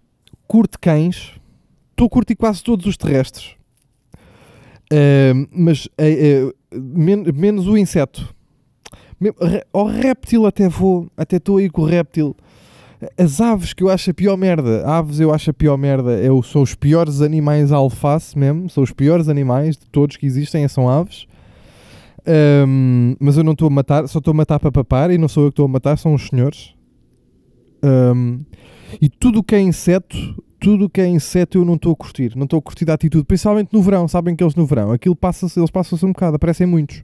curto 0.48 0.78
cães, 0.80 1.32
estou 1.92 2.06
a 2.06 2.10
curtir 2.10 2.36
quase 2.36 2.64
todos 2.64 2.86
os 2.86 2.96
terrestres, 2.98 3.56
Ahm, 4.92 5.48
mas 5.52 5.90
eh, 5.98 6.50
men- 6.72 7.26
menos 7.34 7.68
o 7.68 7.76
inseto. 7.78 8.34
Ao 9.74 9.86
réptil 9.86 10.46
até 10.46 10.70
vou, 10.70 11.08
até 11.18 11.38
estou 11.38 11.58
aí 11.58 11.70
com 11.70 11.82
o 11.82 11.86
réptil. 11.86 12.36
As 13.18 13.40
aves 13.42 13.74
que 13.74 13.84
eu 13.84 13.90
acho 13.90 14.10
a 14.10 14.14
pior 14.14 14.36
merda, 14.38 14.86
aves 14.88 15.20
eu 15.20 15.32
acho 15.34 15.52
a 15.52 15.54
pior 15.54 15.78
merda, 15.78 16.14
é 16.20 16.32
o- 16.32 16.42
são 16.42 16.62
os 16.64 16.74
piores 16.74 17.22
animais 17.22 17.72
alface 17.72 18.38
mesmo, 18.38 18.70
são 18.70 18.84
os 18.84 18.92
piores 18.92 19.30
animais 19.30 19.78
de 19.78 19.86
todos 19.88 20.18
que 20.18 20.26
existem, 20.26 20.68
são 20.68 20.90
aves. 20.90 21.28
Ahm, 22.26 23.16
mas 23.20 23.38
eu 23.38 23.44
não 23.44 23.52
estou 23.54 23.68
a 23.68 23.72
matar, 23.72 24.08
só 24.08 24.18
estou 24.20 24.32
a 24.32 24.36
matar 24.36 24.60
para 24.60 24.72
papar 24.72 25.12
e 25.12 25.18
não 25.18 25.28
sou 25.28 25.44
eu 25.46 25.50
que 25.50 25.54
estou 25.54 25.66
a 25.66 25.70
matar, 25.70 25.98
são 25.98 26.14
os 26.14 26.28
senhores. 26.28 26.74
Ahm, 27.84 28.40
e 29.00 29.10
tudo 29.10 29.40
o 29.40 29.44
que 29.44 29.56
é 29.56 29.62
inseto, 29.62 30.18
tudo 30.60 30.86
o 30.86 30.90
que 30.90 31.00
é 31.00 31.08
inseto 31.08 31.60
eu 31.60 31.66
não 31.66 31.76
estou 31.76 31.94
a 31.94 31.96
curtir, 31.96 32.34
não 32.36 32.46
estou 32.46 32.58
a 32.58 32.62
curtir 32.62 32.84
da 32.86 32.96
atitude, 32.96 33.26
principalmente 33.26 33.70
no 33.72 33.82
verão, 33.82 34.08
sabem 34.08 34.36
que 34.36 34.44
eles 34.44 34.56
no 34.56 34.66
verão, 34.66 34.92
aquilo 34.92 35.16
passa-se, 35.16 35.60
eles 35.60 35.70
passam-se 35.70 36.04
um 36.06 36.12
bocado, 36.12 36.36
aparecem 36.36 36.66
muitos. 36.66 37.04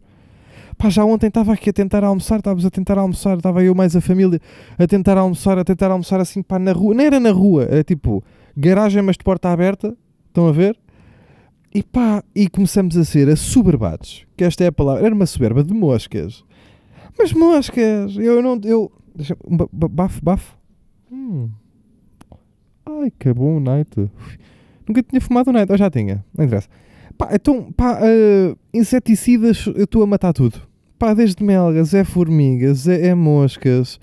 Pá, 0.77 0.89
já 0.89 1.03
ontem 1.05 1.27
estava 1.27 1.53
aqui 1.53 1.69
a 1.69 1.73
tentar 1.73 2.03
almoçar, 2.03 2.37
estávamos 2.37 2.65
a 2.65 2.69
tentar 2.69 2.97
almoçar, 2.97 3.37
estava 3.37 3.63
eu 3.63 3.73
mais 3.75 3.95
a 3.95 4.01
família 4.01 4.39
a 4.77 4.87
tentar 4.87 5.17
almoçar, 5.17 5.57
a 5.57 5.63
tentar 5.63 5.91
almoçar 5.91 6.19
assim, 6.19 6.41
pá, 6.41 6.57
na 6.59 6.71
rua, 6.71 6.93
não 6.93 7.03
era 7.03 7.19
na 7.19 7.31
rua, 7.31 7.63
era 7.63 7.83
tipo 7.83 8.23
garagem, 8.55 9.01
mas 9.01 9.17
de 9.17 9.23
porta 9.23 9.49
aberta, 9.49 9.95
estão 10.27 10.47
a 10.47 10.51
ver? 10.51 10.77
e 11.75 11.81
pá, 11.81 12.23
e 12.35 12.47
começamos 12.47 12.95
a 12.97 13.03
ser 13.03 13.27
assoberbados. 13.29 14.27
Que 14.37 14.43
esta 14.43 14.63
é 14.63 14.67
a 14.67 14.71
palavra. 14.71 15.03
Era 15.05 15.15
uma 15.15 15.25
soberba 15.25 15.63
de 15.63 15.73
moscas. 15.73 16.43
Mas 17.17 17.33
moscas! 17.33 18.15
Eu 18.15 18.43
não. 18.43 18.61
Eu. 18.63 18.91
Deixa, 19.15 19.35
um 19.43 19.57
ba- 19.57 19.67
ba- 19.73 19.87
bafo, 19.87 20.23
bafo. 20.23 20.55
Hum. 21.11 21.49
Ai, 22.85 23.11
que 23.17 23.33
bom 23.33 23.59
night. 23.59 23.89
Nunca 24.87 25.01
tinha 25.01 25.19
fumado 25.19 25.49
um 25.49 25.53
night. 25.53 25.71
Ou 25.71 25.77
já 25.77 25.89
tinha. 25.89 26.23
Não 26.37 26.45
interessa. 26.45 26.67
Pá, 27.17 27.29
então, 27.33 27.71
pá, 27.71 27.99
eh, 28.01 28.55
inseticidas, 28.73 29.65
eu 29.67 29.83
estou 29.83 30.03
a 30.03 30.07
matar 30.07 30.33
tudo. 30.33 30.61
Pá, 30.97 31.13
desde 31.13 31.43
melgas, 31.43 31.93
é 31.93 32.03
formigas, 32.03 32.87
é, 32.87 33.07
é 33.07 33.15
moscas, 33.15 33.99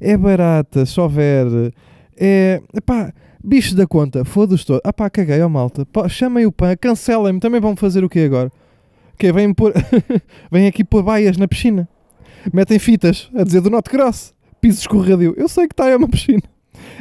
é 0.00 0.16
baratas, 0.16 0.90
se 0.90 1.00
houver, 1.00 1.72
é. 2.16 2.62
Pá, 2.84 3.12
bichos 3.42 3.74
da 3.74 3.86
conta, 3.86 4.24
foda-se 4.24 4.64
todo. 4.64 4.80
Ah 4.84 4.92
pá, 4.92 5.10
caguei, 5.10 5.40
ó 5.42 5.48
malta. 5.48 5.84
Pá, 5.86 6.08
chamem 6.08 6.46
o 6.46 6.52
pã, 6.52 6.74
cancelem-me, 6.76 7.40
também 7.40 7.60
vão 7.60 7.76
fazer 7.76 8.04
o 8.04 8.08
quê 8.08 8.20
agora? 8.20 8.50
Que 9.18 9.32
vêm 9.32 9.52
pôr. 9.52 9.72
vêm 10.50 10.66
aqui 10.66 10.84
pôr 10.84 11.02
baias 11.02 11.36
na 11.36 11.46
piscina. 11.46 11.88
Metem 12.52 12.78
fitas 12.78 13.30
a 13.34 13.42
dizer 13.42 13.60
do 13.60 13.70
Not 13.70 13.88
Cross, 13.88 14.34
piso 14.60 14.80
escorregadio. 14.80 15.34
Eu 15.36 15.48
sei 15.48 15.66
que 15.66 15.72
está 15.72 15.88
é 15.88 15.96
uma 15.96 16.08
piscina. 16.08 16.42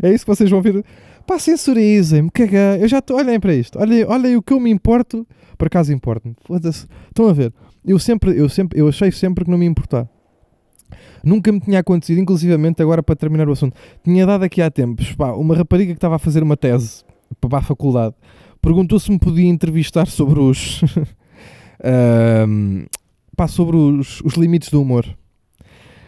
É 0.01 0.11
isso 0.13 0.25
que 0.25 0.35
vocês 0.35 0.49
vão 0.49 0.61
ver. 0.61 0.83
Pá, 1.25 1.39
censurizem-me, 1.39 2.29
caguei. 2.31 2.81
Eu 2.81 2.87
já 2.87 2.99
estou. 2.99 3.17
Olhem 3.17 3.39
para 3.39 3.53
isto. 3.53 3.79
Olhem, 3.79 4.03
olhem 4.05 4.35
o 4.35 4.41
que 4.41 4.53
eu 4.53 4.59
me 4.59 4.69
importo. 4.69 5.25
Por 5.63 5.67
acaso 5.67 5.93
importo-me. 5.93 6.35
Foda-se. 6.41 6.85
Estão 7.07 7.29
a 7.29 7.31
ver? 7.31 7.53
Eu 7.85 7.97
sempre, 7.97 8.37
eu 8.37 8.49
sempre, 8.49 8.77
eu 8.77 8.89
achei 8.89 9.09
sempre 9.13 9.45
que 9.45 9.49
não 9.49 9.57
me 9.57 9.65
importar. 9.65 10.09
Nunca 11.23 11.53
me 11.53 11.61
tinha 11.61 11.79
acontecido, 11.79 12.19
inclusivamente 12.19 12.81
agora 12.81 13.01
para 13.01 13.15
terminar 13.15 13.47
o 13.47 13.53
assunto, 13.53 13.73
tinha 14.03 14.25
dado 14.25 14.43
aqui 14.43 14.61
há 14.61 14.69
tempos, 14.69 15.13
pá, 15.13 15.31
uma 15.31 15.55
rapariga 15.55 15.93
que 15.93 15.97
estava 15.97 16.17
a 16.17 16.19
fazer 16.19 16.43
uma 16.43 16.57
tese 16.57 17.05
para 17.39 17.59
a 17.59 17.61
faculdade, 17.61 18.13
perguntou 18.61 18.99
se 18.99 19.09
me 19.09 19.17
podia 19.17 19.47
entrevistar 19.47 20.05
sobre 20.05 20.41
os, 20.41 20.81
Ahm, 21.81 22.83
pá, 23.37 23.47
sobre 23.47 23.77
os, 23.77 24.19
os 24.19 24.33
limites 24.33 24.69
do 24.69 24.81
humor. 24.81 25.05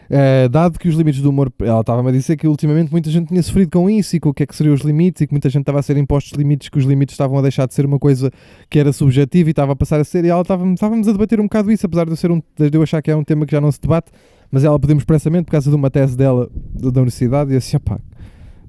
Uh, 0.06 0.48
dado 0.50 0.78
que 0.78 0.88
os 0.88 0.96
limites 0.96 1.22
do 1.22 1.30
humor, 1.30 1.52
ela 1.62 1.82
estava-me 1.82 2.10
a 2.10 2.12
dizer 2.12 2.38
que 2.38 2.48
ultimamente 2.48 2.92
muita 2.92 3.10
gente 3.10 3.30
tinha 3.30 3.42
sofrido 3.42 3.72
com 3.72 3.90
isso 3.90 4.16
e 4.16 4.20
com 4.20 4.30
o 4.30 4.34
que 4.34 4.44
é 4.44 4.46
que 4.46 4.56
seriam 4.56 4.74
os 4.74 4.82
limites 4.82 5.22
e 5.22 5.28
que 5.28 5.34
muita 5.34 5.50
gente 5.50 5.62
estava 5.62 5.80
a 5.80 5.82
ser 5.82 5.98
impostos 5.98 6.38
limites, 6.38 6.70
que 6.70 6.78
os 6.78 6.86
limites 6.86 7.14
estavam 7.14 7.38
a 7.38 7.42
deixar 7.42 7.68
de 7.68 7.74
ser 7.74 7.86
uma 7.86 7.98
coisa 7.98 8.32
que 8.70 8.78
era 8.78 8.94
subjetiva 8.94 9.50
e 9.50 9.52
estava 9.52 9.74
a 9.74 9.76
passar 9.76 10.00
a 10.00 10.04
ser, 10.04 10.24
e 10.24 10.30
ela 10.30 10.42
estava 10.42 10.66
estávamos 10.72 11.08
a 11.08 11.12
debater 11.12 11.40
um 11.40 11.44
bocado 11.44 11.72
isso, 11.72 11.86
apesar 11.86 12.06
de 12.06 12.12
eu, 12.12 12.16
ser 12.16 12.32
um, 12.32 12.42
de 12.58 12.70
eu 12.72 12.84
achar 12.84 13.02
que 13.02 13.10
é 13.10 13.16
um 13.16 13.24
tema 13.24 13.46
que 13.46 13.52
já 13.52 13.60
não 13.60 13.72
se 13.72 13.82
debate, 13.82 14.12
mas 14.52 14.64
ela 14.64 14.80
pediu-me 14.80 15.02
expressamente 15.02 15.46
por 15.46 15.52
causa 15.52 15.70
de 15.70 15.76
uma 15.76 15.90
tese 15.90 16.16
dela 16.16 16.50
da 16.74 16.90
da 16.92 17.02
universidade 17.02 17.54
e 17.54 17.58
assim, 17.58 17.80
pá, 17.80 18.00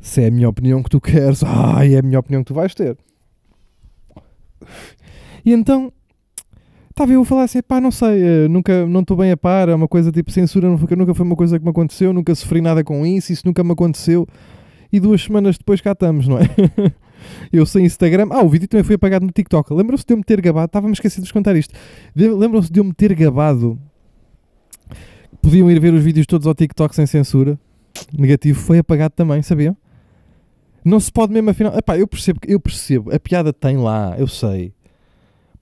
se 0.01 0.23
é 0.23 0.29
a 0.29 0.31
minha 0.31 0.49
opinião 0.49 0.83
que 0.83 0.91
tu 0.91 1.01
queres, 1.01 1.43
ai, 1.45 1.95
é 1.95 1.99
a 1.99 2.03
minha 2.03 2.19
opinião 2.19 2.43
que 2.43 2.49
tu 2.49 2.55
vais 2.55 2.75
ter. 2.75 2.97
E 5.45 5.53
então, 5.53 5.93
estava 6.97 7.13
eu 7.13 7.21
a 7.21 7.25
falar 7.27 7.43
assim, 7.43 7.61
pá, 7.61 7.79
não 7.79 7.91
sei, 7.91 8.23
eh, 8.23 8.49
nunca, 8.49 8.87
não 8.87 9.01
estou 9.01 9.19
bem 9.19 9.31
a 9.31 9.37
par, 9.37 9.69
é 9.69 9.75
uma 9.75 9.87
coisa 9.87 10.11
tipo 10.11 10.31
censura, 10.31 10.67
nunca 10.67 11.15
foi 11.15 11.27
uma 11.27 11.37
coisa 11.37 11.59
que 11.59 11.65
me 11.65 11.71
aconteceu, 11.71 12.11
nunca 12.11 12.35
sofri 12.35 12.63
nada 12.63 12.83
com 12.83 13.05
isso, 13.05 13.31
isso 13.35 13.43
nunca 13.45 13.63
me 13.63 13.73
aconteceu. 13.73 14.27
E 14.91 14.99
duas 14.99 15.21
semanas 15.23 15.59
depois 15.59 15.83
cá 15.83 15.93
estamos, 15.93 16.27
não 16.27 16.39
é? 16.39 16.45
Eu 17.53 17.67
sem 17.67 17.85
Instagram. 17.85 18.29
Ah, 18.31 18.43
o 18.43 18.49
vídeo 18.49 18.69
também 18.69 18.85
foi 18.85 18.95
apagado 18.95 19.27
no 19.27 19.33
TikTok. 19.33 19.75
Lembram-se 19.75 20.05
de 20.07 20.13
eu 20.13 20.17
me 20.17 20.23
ter 20.23 20.41
gabado? 20.41 20.67
Estava-me 20.67 20.93
esquecido 20.93 21.23
de 21.23 21.29
vos 21.29 21.33
contar 21.33 21.57
isto. 21.57 21.75
Lembram-se 22.15 22.71
de 22.71 22.79
eu 22.79 22.85
me 22.85 22.93
ter 22.93 23.15
gabado? 23.15 23.79
Podiam 25.43 25.69
ir 25.71 25.81
ver 25.81 25.93
os 25.93 26.05
vídeos 26.05 26.27
todos 26.27 26.47
ao 26.47 26.55
TikTok 26.55 26.95
sem 26.95 27.05
censura. 27.05 27.59
Negativo. 28.17 28.61
Foi 28.61 28.79
apagado 28.79 29.13
também, 29.17 29.43
sabiam? 29.43 29.77
Não 30.85 31.01
se 31.01 31.11
pode 31.11 31.33
mesmo 31.33 31.51
afinal. 31.51 31.77
Epá, 31.77 31.99
eu 31.99 32.07
percebo, 32.07 32.39
eu 32.47 32.61
percebo. 32.61 33.13
A 33.13 33.19
piada 33.19 33.53
tem 33.53 33.77
lá, 33.77 34.15
eu 34.19 34.29
sei. 34.29 34.73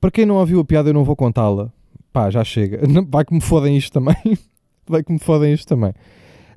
Para 0.04 0.10
quem 0.10 0.26
não 0.26 0.34
ouviu 0.34 0.60
a 0.60 0.64
piada, 0.66 0.90
eu 0.90 0.92
não 0.92 1.02
vou 1.02 1.16
contá-la. 1.16 1.72
Pá, 2.12 2.28
já 2.28 2.44
chega. 2.44 2.78
Vai 3.08 3.24
que 3.24 3.32
me 3.32 3.40
fodem 3.40 3.74
isto 3.74 3.90
também. 3.90 4.14
Vai 4.86 5.02
que 5.02 5.10
me 5.10 5.18
fodem 5.18 5.54
isto 5.54 5.66
também. 5.66 5.94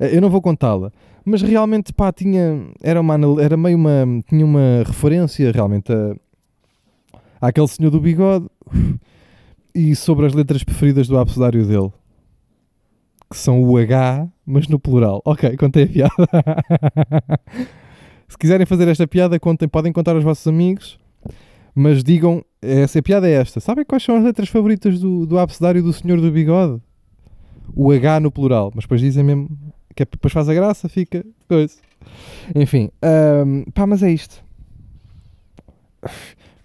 Eh, 0.01 0.17
Eu 0.17 0.19
não 0.19 0.29
vou 0.29 0.41
contá-la. 0.41 0.91
Mas 1.23 1.41
realmente, 1.41 1.93
pá, 1.93 2.11
tinha. 2.11 2.67
Era, 2.83 2.99
uma, 2.99 3.15
era 3.41 3.55
meio 3.55 3.77
uma. 3.77 4.05
Tinha 4.27 4.43
uma 4.45 4.83
referência 4.85 5.49
realmente 5.49 5.93
a. 5.93 6.13
àquele 7.39 7.69
senhor 7.69 7.89
do 7.89 8.01
bigode. 8.01 8.47
E 9.73 9.95
sobre 9.95 10.25
as 10.25 10.33
letras 10.33 10.65
preferidas 10.65 11.07
do 11.07 11.17
abecedário 11.17 11.65
dele. 11.65 11.93
Que 13.31 13.37
são 13.37 13.63
o 13.63 13.77
H, 13.77 14.27
mas 14.45 14.67
no 14.67 14.77
plural. 14.77 15.21
Ok, 15.23 15.55
contei 15.55 15.85
a 15.85 15.87
piada. 15.87 16.11
Se 18.27 18.37
quiserem 18.37 18.65
fazer 18.65 18.89
esta 18.89 19.07
piada, 19.07 19.39
contem, 19.39 19.69
podem 19.69 19.93
contar 19.93 20.15
aos 20.15 20.23
vossos 20.25 20.45
amigos. 20.47 20.99
Mas 21.79 22.03
digam, 22.03 22.43
essa 22.59 22.99
piada 23.03 23.29
é 23.29 23.33
esta. 23.33 23.59
Sabem 23.59 23.85
quais 23.85 24.01
são 24.01 24.17
as 24.17 24.23
letras 24.23 24.49
favoritas 24.49 24.99
do, 24.99 25.27
do 25.27 25.37
abecedário 25.37 25.83
do 25.83 25.93
senhor 25.93 26.19
do 26.19 26.31
bigode? 26.31 26.81
O 27.71 27.91
H 27.91 28.19
no 28.19 28.31
plural. 28.31 28.71
Mas 28.73 28.85
depois 28.85 28.99
dizem 28.99 29.23
mesmo 29.23 29.47
que 29.95 30.01
é, 30.01 30.07
depois 30.09 30.33
faz 30.33 30.49
a 30.49 30.55
graça, 30.55 30.89
fica 30.89 31.23
coisa. 31.47 31.75
Enfim, 32.55 32.89
ahm, 32.99 33.61
pá, 33.75 33.85
mas 33.85 34.01
é 34.01 34.09
isto. 34.09 34.43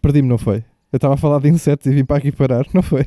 Perdi-me, 0.00 0.28
não 0.28 0.38
foi? 0.38 0.64
Eu 0.90 0.96
estava 0.96 1.12
a 1.12 1.18
falar 1.18 1.40
de 1.40 1.48
insetos 1.50 1.86
e 1.88 1.94
vim 1.94 2.06
para 2.06 2.16
aqui 2.16 2.32
parar, 2.32 2.64
não 2.72 2.80
foi? 2.80 3.04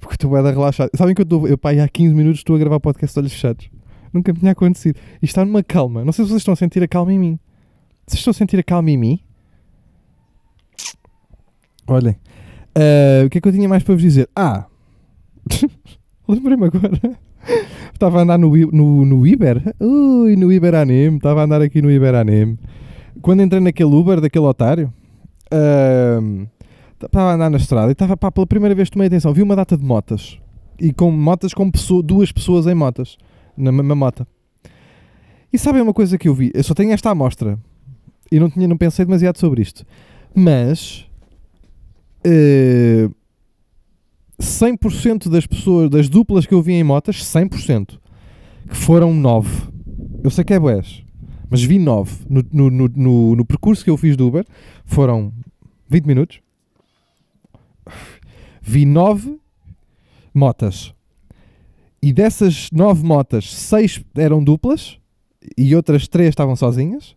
Porque 0.00 0.14
estou 0.14 0.30
bem 0.30 0.42
relaxado. 0.42 0.92
Sabem 0.94 1.14
que 1.14 1.20
eu 1.20 1.24
estou, 1.24 1.46
eu 1.46 1.58
pá, 1.58 1.72
há 1.72 1.86
15 1.86 2.14
minutos 2.14 2.40
estou 2.40 2.56
a 2.56 2.58
gravar 2.58 2.80
podcast 2.80 3.12
de 3.12 3.20
olhos 3.20 3.32
fechados. 3.34 3.68
Nunca 4.14 4.32
me 4.32 4.38
tinha 4.38 4.52
acontecido. 4.52 4.98
E 5.20 5.26
está 5.26 5.44
numa 5.44 5.62
calma. 5.62 6.06
Não 6.06 6.12
sei 6.12 6.24
se 6.24 6.30
vocês 6.30 6.40
estão 6.40 6.54
a 6.54 6.56
sentir 6.56 6.82
a 6.82 6.88
calma 6.88 7.12
em 7.12 7.18
mim. 7.18 7.38
Vocês 8.06 8.20
estão 8.20 8.30
a 8.30 8.34
sentir 8.34 8.58
a 8.58 8.62
calma 8.62 8.90
em 8.90 8.96
mim? 8.96 9.20
Olhem. 11.86 12.16
ah, 12.74 13.24
o 13.26 13.30
que 13.30 13.38
é 13.38 13.40
que 13.40 13.48
eu 13.48 13.52
tinha 13.52 13.68
mais 13.68 13.82
para 13.82 13.94
vos 13.94 14.02
dizer? 14.02 14.28
Ah! 14.34 14.66
Lembrei-me 16.28 16.64
agora. 16.66 17.18
Estava 17.92 18.18
a 18.18 18.22
andar 18.22 18.38
no, 18.38 18.50
no, 18.72 19.04
no 19.04 19.26
Iber. 19.26 19.74
Ui, 19.78 20.36
no 20.36 20.52
Iber 20.52 20.74
Anime. 20.74 21.16
Estava 21.16 21.42
a 21.42 21.44
andar 21.44 21.60
aqui 21.60 21.82
no 21.82 21.90
Iber 21.90 22.14
Anime. 22.14 22.58
Quando 23.20 23.42
entrei 23.42 23.60
naquele 23.60 23.94
Uber 23.94 24.20
daquele 24.20 24.46
otário, 24.46 24.92
ahm, 25.52 26.46
estava 26.94 27.30
a 27.30 27.34
andar 27.34 27.50
na 27.50 27.58
estrada 27.58 27.88
e 27.90 27.92
estava, 27.92 28.16
pá, 28.16 28.30
pela 28.32 28.46
primeira 28.46 28.74
vez 28.74 28.88
tomei 28.90 29.06
atenção. 29.08 29.32
Vi 29.34 29.42
uma 29.42 29.54
data 29.54 29.76
de 29.76 29.84
motas. 29.84 30.38
E 30.80 30.92
com 30.92 31.10
motas 31.10 31.52
com 31.54 31.70
pessoa- 31.70 32.02
duas 32.02 32.32
pessoas 32.32 32.66
em 32.66 32.74
motas. 32.74 33.16
Na 33.56 33.70
mesma 33.70 33.94
mota. 33.94 34.26
E 35.52 35.58
sabem 35.58 35.82
uma 35.82 35.92
coisa 35.94 36.18
que 36.18 36.26
eu 36.26 36.34
vi? 36.34 36.50
Eu 36.54 36.64
só 36.64 36.74
tenho 36.74 36.92
esta 36.92 37.10
amostra. 37.10 37.58
E 38.32 38.40
não, 38.40 38.50
tinha, 38.50 38.66
não 38.66 38.76
pensei 38.76 39.04
demasiado 39.04 39.38
sobre 39.38 39.62
isto. 39.62 39.84
Mas... 40.34 41.06
eh, 42.24 43.08
100% 44.40 45.28
das 45.28 45.46
pessoas, 45.46 45.90
das 45.90 46.08
duplas 46.08 46.46
que 46.46 46.54
eu 46.54 46.62
vi 46.62 46.72
em 46.72 46.84
motas, 46.84 47.16
100%, 47.16 47.98
que 48.68 48.76
foram 48.76 49.14
9. 49.14 49.68
Eu 50.22 50.30
sei 50.30 50.44
que 50.44 50.54
é 50.54 50.58
boés, 50.58 51.04
mas 51.50 51.62
vi 51.62 51.78
9. 51.78 52.24
No, 52.28 52.44
no, 52.52 52.70
no, 52.70 52.88
no, 52.88 53.36
no 53.36 53.44
percurso 53.44 53.84
que 53.84 53.90
eu 53.90 53.96
fiz 53.96 54.16
do 54.16 54.26
Uber, 54.26 54.44
foram 54.84 55.32
20 55.88 56.06
minutos. 56.06 56.40
Vi 58.60 58.84
9 58.84 59.38
motas. 60.32 60.92
E 62.02 62.12
dessas 62.12 62.68
9 62.72 63.04
motas, 63.04 63.52
6 63.52 64.04
eram 64.14 64.42
duplas 64.42 64.98
e 65.56 65.74
outras 65.76 66.08
3 66.08 66.30
estavam 66.30 66.56
sozinhas. 66.56 67.14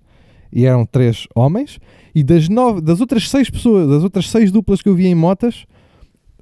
E 0.51 0.65
eram 0.65 0.86
3 0.86 1.27
homens. 1.36 1.79
E 2.15 2.23
das, 2.23 2.49
nove, 2.49 2.81
das 2.81 3.01
outras 3.01 3.29
6 3.29 3.49
pessoas, 3.49 3.89
das 3.89 4.03
outras 4.03 4.29
6 4.29 4.51
duplas 4.51 4.81
que 4.81 4.89
eu 4.89 4.95
vi 4.95 5.07
em 5.07 5.15
motas, 5.15 5.65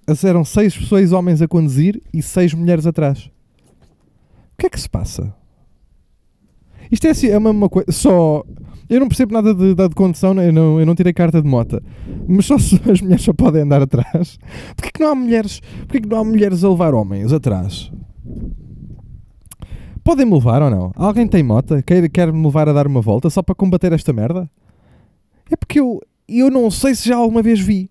as 0.07 0.23
eram 0.23 0.45
seis 0.45 0.77
pessoas 0.77 1.11
homens 1.11 1.41
a 1.41 1.47
conduzir 1.47 2.01
e 2.13 2.21
seis 2.21 2.53
mulheres 2.53 2.85
atrás. 2.85 3.25
O 4.53 4.57
que 4.57 4.67
é 4.67 4.69
que 4.69 4.79
se 4.79 4.89
passa? 4.89 5.33
Isto 6.91 7.07
é 7.07 7.09
assim, 7.09 7.27
é 7.27 7.37
uma, 7.37 7.49
uma 7.49 7.69
coisa. 7.69 7.91
Só. 7.91 8.43
Eu 8.87 8.99
não 8.99 9.07
percebo 9.07 9.33
nada 9.33 9.53
de, 9.53 9.73
da 9.73 9.87
de 9.87 9.95
condução, 9.95 10.35
né? 10.35 10.47
eu 10.47 10.53
não, 10.53 10.79
eu 10.79 10.85
não 10.85 10.93
tirei 10.93 11.11
carta 11.11 11.41
de 11.41 11.47
moto. 11.47 11.81
Mas 12.27 12.45
só 12.45 12.57
se 12.59 12.79
as 12.89 13.01
mulheres 13.01 13.23
só 13.23 13.33
podem 13.33 13.63
andar 13.63 13.81
atrás. 13.81 14.37
Porquê 14.75 14.91
que 14.93 14.99
não 14.99 15.09
há 15.09 15.15
mulheres? 15.15 15.59
Porquê 15.79 16.01
que 16.01 16.07
não 16.07 16.19
há 16.19 16.23
mulheres 16.23 16.63
a 16.63 16.69
levar 16.69 16.93
homens 16.93 17.33
atrás? 17.33 17.91
Podem-me 20.05 20.35
levar 20.35 20.61
ou 20.61 20.69
não? 20.69 20.91
Alguém 20.95 21.27
tem 21.27 21.41
moto? 21.41 21.81
Quer, 21.81 22.07
quer 22.09 22.31
me 22.31 22.45
levar 22.45 22.69
a 22.69 22.73
dar 22.73 22.85
uma 22.85 23.01
volta 23.01 23.27
só 23.27 23.41
para 23.41 23.55
combater 23.55 23.91
esta 23.91 24.13
merda? 24.13 24.47
É 25.49 25.55
porque 25.55 25.79
eu, 25.79 25.99
eu 26.29 26.51
não 26.51 26.69
sei 26.69 26.93
se 26.93 27.09
já 27.09 27.15
alguma 27.15 27.41
vez 27.41 27.59
vi. 27.59 27.89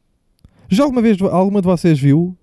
Já 0.69 0.85
alguma 0.85 1.03
vez 1.03 1.21
alguma 1.21 1.61
de 1.61 1.67
vocês 1.67 1.99
viu? 1.99 2.37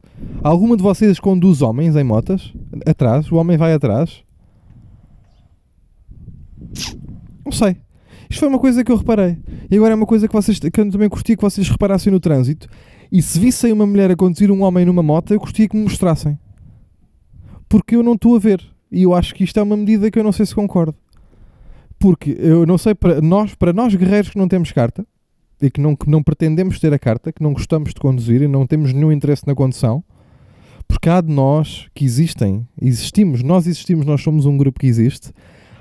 Alguma 0.43 0.75
de 0.75 0.83
vocês 0.83 1.21
conduz 1.21 1.61
homens 1.61 1.95
em 1.95 2.03
motas? 2.03 2.53
Atrás? 2.85 3.31
O 3.31 3.37
homem 3.37 3.55
vai 3.55 3.71
atrás? 3.71 4.21
Não 7.45 7.53
sei. 7.53 7.77
Isto 8.29 8.41
foi 8.41 8.49
uma 8.49 8.59
coisa 8.59 8.83
que 8.83 8.91
eu 8.91 8.97
reparei. 8.97 9.37
E 9.71 9.77
agora 9.77 9.93
é 9.93 9.95
uma 9.95 10.05
coisa 10.05 10.27
que, 10.27 10.33
vocês, 10.33 10.59
que 10.59 10.81
eu 10.81 10.91
também 10.91 11.07
curti 11.07 11.37
que 11.37 11.41
vocês 11.41 11.69
reparassem 11.69 12.11
no 12.11 12.19
trânsito. 12.19 12.67
E 13.09 13.21
se 13.21 13.39
vissem 13.39 13.71
uma 13.71 13.85
mulher 13.85 14.11
a 14.11 14.17
conduzir 14.17 14.51
um 14.51 14.63
homem 14.63 14.83
numa 14.83 15.01
moto, 15.01 15.33
eu 15.33 15.39
curtia 15.39 15.69
que 15.69 15.77
me 15.77 15.83
mostrassem. 15.83 16.37
Porque 17.69 17.95
eu 17.95 18.03
não 18.03 18.15
estou 18.15 18.35
a 18.35 18.39
ver. 18.39 18.70
E 18.91 19.03
eu 19.03 19.13
acho 19.13 19.33
que 19.33 19.43
isto 19.43 19.59
é 19.59 19.63
uma 19.63 19.77
medida 19.77 20.11
que 20.11 20.19
eu 20.19 20.23
não 20.23 20.31
sei 20.31 20.45
se 20.45 20.53
concordo. 20.53 20.95
Porque 21.97 22.35
eu 22.39 22.65
não 22.65 22.77
sei, 22.77 22.93
para 22.95 23.21
nós, 23.21 23.55
para 23.55 23.71
nós 23.71 23.95
guerreiros 23.95 24.31
que 24.31 24.37
não 24.37 24.47
temos 24.47 24.71
carta, 24.71 25.05
e 25.61 25.69
que 25.69 25.79
não, 25.79 25.95
que 25.95 26.09
não 26.09 26.23
pretendemos 26.23 26.79
ter 26.79 26.91
a 26.93 26.99
carta, 26.99 27.31
que 27.31 27.43
não 27.43 27.53
gostamos 27.53 27.93
de 27.93 27.99
conduzir 27.99 28.41
e 28.41 28.47
não 28.47 28.65
temos 28.65 28.91
nenhum 28.91 29.11
interesse 29.11 29.45
na 29.45 29.53
condução, 29.53 30.03
porque 30.87 31.07
há 31.07 31.21
de 31.21 31.31
nós 31.31 31.87
que 31.93 32.03
existem, 32.03 32.67
existimos, 32.81 33.43
nós 33.43 33.67
existimos, 33.67 34.05
nós 34.05 34.21
somos 34.21 34.45
um 34.45 34.57
grupo 34.57 34.79
que 34.79 34.87
existe, 34.87 35.31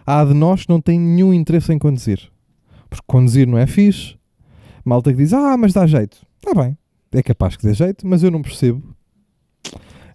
há 0.07 0.25
de 0.25 0.35
nós 0.35 0.65
que 0.65 0.69
não 0.69 0.81
tem 0.81 1.01
nenhum 1.01 1.33
interesse 1.33 1.73
em 1.73 1.79
conduzir. 1.79 2.31
Porque 2.89 3.05
conduzir 3.07 3.47
não 3.47 3.57
é 3.57 3.67
fixe. 3.67 4.17
Malta 4.85 5.11
que 5.11 5.19
diz, 5.19 5.33
ah, 5.33 5.57
mas 5.57 5.73
dá 5.73 5.87
jeito. 5.87 6.19
Está 6.37 6.55
bem, 6.61 6.77
é 7.13 7.23
capaz 7.23 7.57
que 7.57 7.67
dê 7.67 7.73
jeito, 7.73 8.07
mas 8.07 8.23
eu 8.23 8.31
não 8.31 8.43
percebo. 8.43 8.83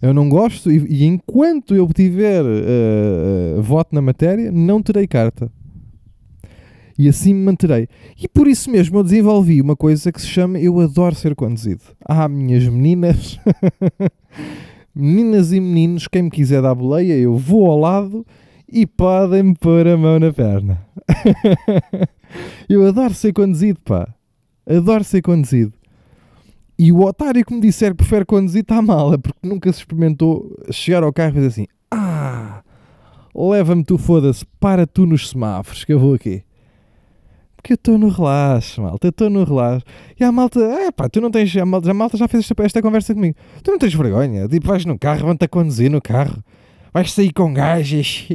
Eu 0.00 0.12
não 0.12 0.28
gosto 0.28 0.70
e, 0.70 0.78
e 0.88 1.04
enquanto 1.04 1.74
eu 1.74 1.88
tiver 1.88 2.42
uh, 2.44 3.58
uh, 3.58 3.62
voto 3.62 3.94
na 3.94 4.02
matéria, 4.02 4.50
não 4.52 4.82
terei 4.82 5.06
carta. 5.06 5.50
E 6.98 7.08
assim 7.08 7.34
me 7.34 7.44
manterei. 7.44 7.88
E 8.20 8.26
por 8.26 8.46
isso 8.46 8.70
mesmo 8.70 8.98
eu 8.98 9.02
desenvolvi 9.02 9.60
uma 9.60 9.76
coisa 9.76 10.10
que 10.10 10.20
se 10.20 10.26
chama 10.26 10.58
Eu 10.58 10.80
adoro 10.80 11.14
ser 11.14 11.34
conduzido. 11.34 11.82
Ah, 12.04 12.28
minhas 12.28 12.66
meninas, 12.66 13.38
meninas 14.94 15.52
e 15.52 15.60
meninos, 15.60 16.08
quem 16.08 16.22
me 16.22 16.30
quiser 16.30 16.62
dar 16.62 16.74
boleia, 16.74 17.14
eu 17.14 17.36
vou 17.36 17.70
ao 17.70 17.78
lado 17.78 18.26
e 18.70 18.86
podem-me 18.86 19.54
pôr 19.54 19.86
a 19.86 19.96
mão 19.96 20.18
na 20.18 20.32
perna. 20.32 20.86
eu 22.68 22.86
adoro 22.86 23.12
ser 23.12 23.32
conduzido, 23.32 23.78
pá. 23.84 24.08
Adoro 24.66 25.04
ser 25.04 25.22
conduzido. 25.22 25.75
E 26.78 26.92
o 26.92 27.02
otário 27.02 27.44
que 27.44 27.54
me 27.54 27.60
disser 27.60 27.92
que 27.92 27.98
prefere 27.98 28.24
conduzir 28.24 28.60
está 28.60 28.82
mal, 28.82 29.14
é 29.14 29.16
porque 29.16 29.38
nunca 29.42 29.72
se 29.72 29.78
experimentou 29.78 30.54
chegar 30.70 31.02
ao 31.02 31.12
carro 31.12 31.30
e 31.30 31.34
dizer 31.34 31.46
assim: 31.46 31.66
Ah, 31.90 32.62
leva-me 33.34 33.82
tu, 33.82 33.96
foda-se, 33.96 34.44
para 34.60 34.86
tu 34.86 35.06
nos 35.06 35.30
semáforos 35.30 35.84
que 35.84 35.92
eu 35.92 35.98
vou 35.98 36.14
aqui. 36.14 36.42
Porque 37.56 37.72
eu 37.72 37.76
estou 37.76 37.96
no 37.96 38.10
relaxo, 38.10 38.82
malta, 38.82 39.06
eu 39.06 39.10
estou 39.10 39.30
no 39.30 39.42
relaxo. 39.42 39.84
E 40.20 40.22
a 40.22 40.30
malta, 40.30 40.60
é 40.60 40.92
pá, 40.92 41.08
tu 41.08 41.20
não 41.20 41.30
tens, 41.30 41.56
a 41.56 41.64
malta, 41.64 41.90
a 41.90 41.94
malta 41.94 42.16
já 42.16 42.28
fez 42.28 42.44
esta, 42.44 42.62
esta 42.62 42.82
conversa 42.82 43.14
comigo. 43.14 43.36
Tu 43.62 43.70
não 43.70 43.78
tens 43.78 43.94
vergonha? 43.94 44.46
Tipo, 44.46 44.68
vais 44.68 44.84
no 44.84 44.98
carro, 44.98 45.26
vão-te 45.26 45.46
a 45.46 45.48
conduzir 45.48 45.90
no 45.90 46.00
carro, 46.00 46.44
vais 46.92 47.10
sair 47.10 47.32
com 47.32 47.54
gajas. 47.54 48.28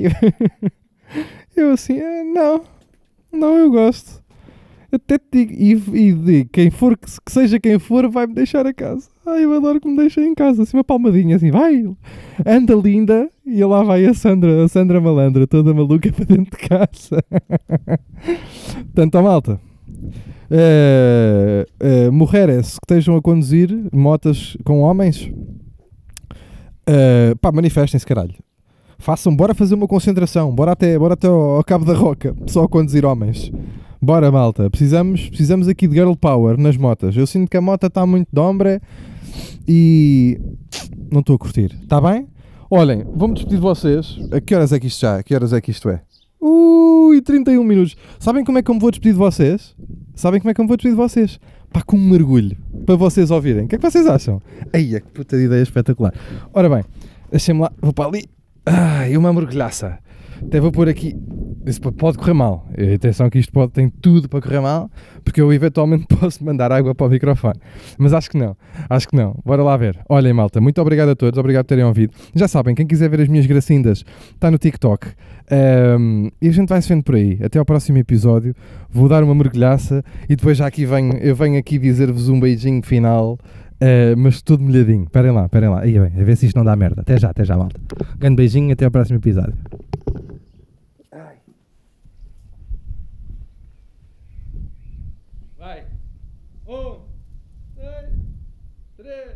eu 1.55 1.71
assim, 1.73 1.99
ah, 1.99 2.23
não, 2.23 2.61
não, 3.31 3.55
eu 3.55 3.69
gosto 3.69 4.21
até 4.95 5.17
te 5.17 5.25
digo, 5.31 5.95
e, 5.95 6.39
e 6.39 6.45
quem 6.45 6.69
for, 6.69 6.97
que, 6.97 7.07
que 7.25 7.31
seja 7.31 7.59
quem 7.59 7.79
for, 7.79 8.09
vai-me 8.09 8.33
deixar 8.33 8.65
a 8.65 8.73
casa. 8.73 9.09
Ai, 9.25 9.45
eu 9.45 9.53
adoro 9.53 9.79
que 9.79 9.87
me 9.87 9.95
deixem 9.95 10.25
em 10.25 10.35
casa, 10.35 10.63
assim 10.63 10.75
uma 10.75 10.83
palmadinha, 10.83 11.35
assim, 11.35 11.51
vai, 11.51 11.83
anda 12.45 12.75
linda, 12.75 13.29
e 13.45 13.63
lá 13.63 13.83
vai 13.83 14.05
a 14.05 14.13
Sandra, 14.13 14.65
a 14.65 14.67
Sandra 14.67 14.99
malandra, 14.99 15.47
toda 15.47 15.73
maluca 15.73 16.11
para 16.13 16.25
dentro 16.25 16.57
de 16.57 16.67
casa. 16.67 17.23
Portanto, 18.93 19.15
ó 19.15 19.21
malta, 19.21 19.61
uh, 20.51 22.09
uh, 22.09 22.11
mulheres 22.11 22.77
que 22.79 22.93
estejam 22.93 23.15
a 23.15 23.21
conduzir 23.21 23.69
motas 23.93 24.57
com 24.63 24.81
homens, 24.81 25.31
uh, 26.89 27.35
pá, 27.39 27.51
manifestem-se, 27.51 28.05
caralho. 28.05 28.35
Façam, 28.99 29.35
bora 29.35 29.55
fazer 29.55 29.73
uma 29.73 29.87
concentração, 29.87 30.53
bora 30.53 30.73
até, 30.73 30.99
bora 30.99 31.15
até 31.15 31.27
ao, 31.27 31.57
ao 31.57 31.63
Cabo 31.63 31.85
da 31.85 31.93
Roca, 31.93 32.35
só 32.45 32.63
a 32.63 32.69
conduzir 32.69 33.05
homens. 33.05 33.51
Bora, 34.03 34.31
malta. 34.31 34.67
Precisamos, 34.67 35.29
precisamos 35.29 35.67
aqui 35.67 35.87
de 35.87 35.93
girl 35.93 36.13
power 36.13 36.57
nas 36.57 36.75
motas. 36.75 37.15
Eu 37.15 37.27
sinto 37.27 37.47
que 37.47 37.55
a 37.55 37.61
moto 37.61 37.85
está 37.85 38.03
muito 38.03 38.27
de 38.33 38.39
ombra 38.39 38.81
e 39.67 40.41
não 41.11 41.19
estou 41.19 41.35
a 41.35 41.37
curtir. 41.37 41.77
Está 41.83 42.01
bem? 42.01 42.27
Olhem, 42.67 43.03
vou-me 43.13 43.35
despedir 43.35 43.57
de 43.57 43.61
vocês. 43.61 44.17
A 44.31 44.41
que 44.41 44.55
horas 44.55 44.71
é 44.71 44.79
que 44.79 44.87
isto 44.87 45.01
já? 45.01 45.17
A 45.17 45.23
que 45.23 45.35
horas 45.35 45.53
é 45.53 45.61
que 45.61 45.69
isto 45.69 45.87
é? 45.87 46.01
Ui, 46.39 47.21
31 47.21 47.63
minutos. 47.63 47.95
Sabem 48.17 48.43
como 48.43 48.57
é 48.57 48.63
que 48.63 48.71
eu 48.71 48.73
me 48.73 48.81
vou 48.81 48.89
despedir 48.89 49.13
de 49.13 49.19
vocês? 49.19 49.75
Sabem 50.15 50.41
como 50.41 50.49
é 50.49 50.53
que 50.55 50.61
eu 50.61 50.65
me 50.65 50.67
vou 50.67 50.77
despedir 50.77 50.95
de 50.95 51.01
vocês? 51.01 51.39
Pá, 51.71 51.83
com 51.83 51.95
um 51.95 52.09
mergulho. 52.09 52.57
Para 52.87 52.95
vocês 52.95 53.29
ouvirem. 53.29 53.65
O 53.65 53.67
que 53.67 53.75
é 53.75 53.77
que 53.77 53.87
vocês 53.87 54.07
acham? 54.07 54.41
Ai, 54.73 54.99
que 54.99 55.11
puta 55.13 55.37
de 55.37 55.43
ideia 55.43 55.61
espetacular. 55.61 56.11
Ora 56.51 56.67
bem, 56.67 56.83
deixem-me 57.29 57.61
lá. 57.61 57.71
Vou 57.79 57.93
para 57.93 58.09
ali. 58.09 58.25
Ai, 58.65 59.15
uma 59.15 59.31
mergulhaça. 59.31 59.99
Até 60.41 60.59
vou 60.59 60.71
pôr 60.71 60.89
aqui. 60.89 61.15
Isso 61.65 61.79
pode 61.79 62.17
correr 62.17 62.33
mal. 62.33 62.67
Atenção 62.95 63.29
que 63.29 63.37
isto 63.37 63.51
pode, 63.51 63.71
tem 63.71 63.89
tudo 63.89 64.27
para 64.27 64.41
correr 64.41 64.59
mal, 64.59 64.89
porque 65.23 65.39
eu 65.41 65.51
eventualmente 65.53 66.07
posso 66.19 66.43
mandar 66.43 66.71
água 66.71 66.95
para 66.95 67.07
o 67.07 67.09
microfone. 67.09 67.59
Mas 67.97 68.13
acho 68.13 68.29
que 68.29 68.37
não. 68.37 68.55
Acho 68.89 69.07
que 69.07 69.15
não. 69.15 69.35
Bora 69.45 69.61
lá 69.63 69.77
ver. 69.77 69.99
Olhem, 70.09 70.33
malta, 70.33 70.59
muito 70.59 70.81
obrigado 70.81 71.09
a 71.09 71.15
todos. 71.15 71.37
Obrigado 71.37 71.65
por 71.65 71.69
terem 71.69 71.85
ouvido. 71.85 72.13
Já 72.33 72.47
sabem, 72.47 72.73
quem 72.73 72.87
quiser 72.87 73.09
ver 73.09 73.21
as 73.21 73.27
minhas 73.27 73.45
gracindas 73.45 74.03
está 74.33 74.49
no 74.49 74.57
TikTok. 74.57 75.07
Um, 75.51 76.29
e 76.41 76.47
a 76.47 76.51
gente 76.51 76.69
vai 76.69 76.81
se 76.81 76.89
vendo 76.89 77.03
por 77.03 77.15
aí. 77.15 77.39
Até 77.43 77.59
ao 77.59 77.65
próximo 77.65 77.97
episódio. 77.97 78.55
Vou 78.89 79.07
dar 79.07 79.23
uma 79.23 79.35
mergulhaça 79.35 80.03
e 80.29 80.35
depois 80.35 80.57
já 80.57 80.67
aqui 80.67 80.85
venho, 80.85 81.13
eu 81.17 81.35
venho 81.35 81.57
aqui 81.59 81.77
dizer-vos 81.77 82.29
um 82.29 82.39
beijinho 82.39 82.81
final. 82.81 83.37
Uh, 83.81 84.15
mas 84.15 84.41
tudo 84.41 84.63
molhadinho. 84.63 85.03
Esperem 85.03 85.31
lá, 85.31 85.45
esperem 85.45 85.69
lá. 85.69 85.81
Aí 85.81 85.99
bem, 85.99 86.21
a 86.21 86.23
ver 86.23 86.37
se 86.37 86.45
isto 86.45 86.55
não 86.55 86.63
dá 86.63 86.75
merda. 86.75 87.01
Até 87.01 87.17
já, 87.17 87.29
até 87.29 87.43
já, 87.43 87.57
malta. 87.57 87.79
Grande 88.19 88.35
beijinho, 88.35 88.71
até 88.71 88.85
ao 88.85 88.91
próximo 88.91 89.17
episódio. 89.17 89.55
Vai. 95.57 95.83
Um, 96.67 96.99
dois, 97.75 98.09
três. 98.97 99.31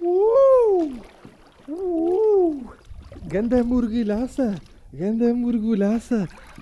Uh! 0.00 1.02
Uh! 1.72 2.54
Ganda 3.30 3.64
mergulhaça! 3.64 4.54
Ganda 4.92 5.34
mergulhaça! 5.34 6.28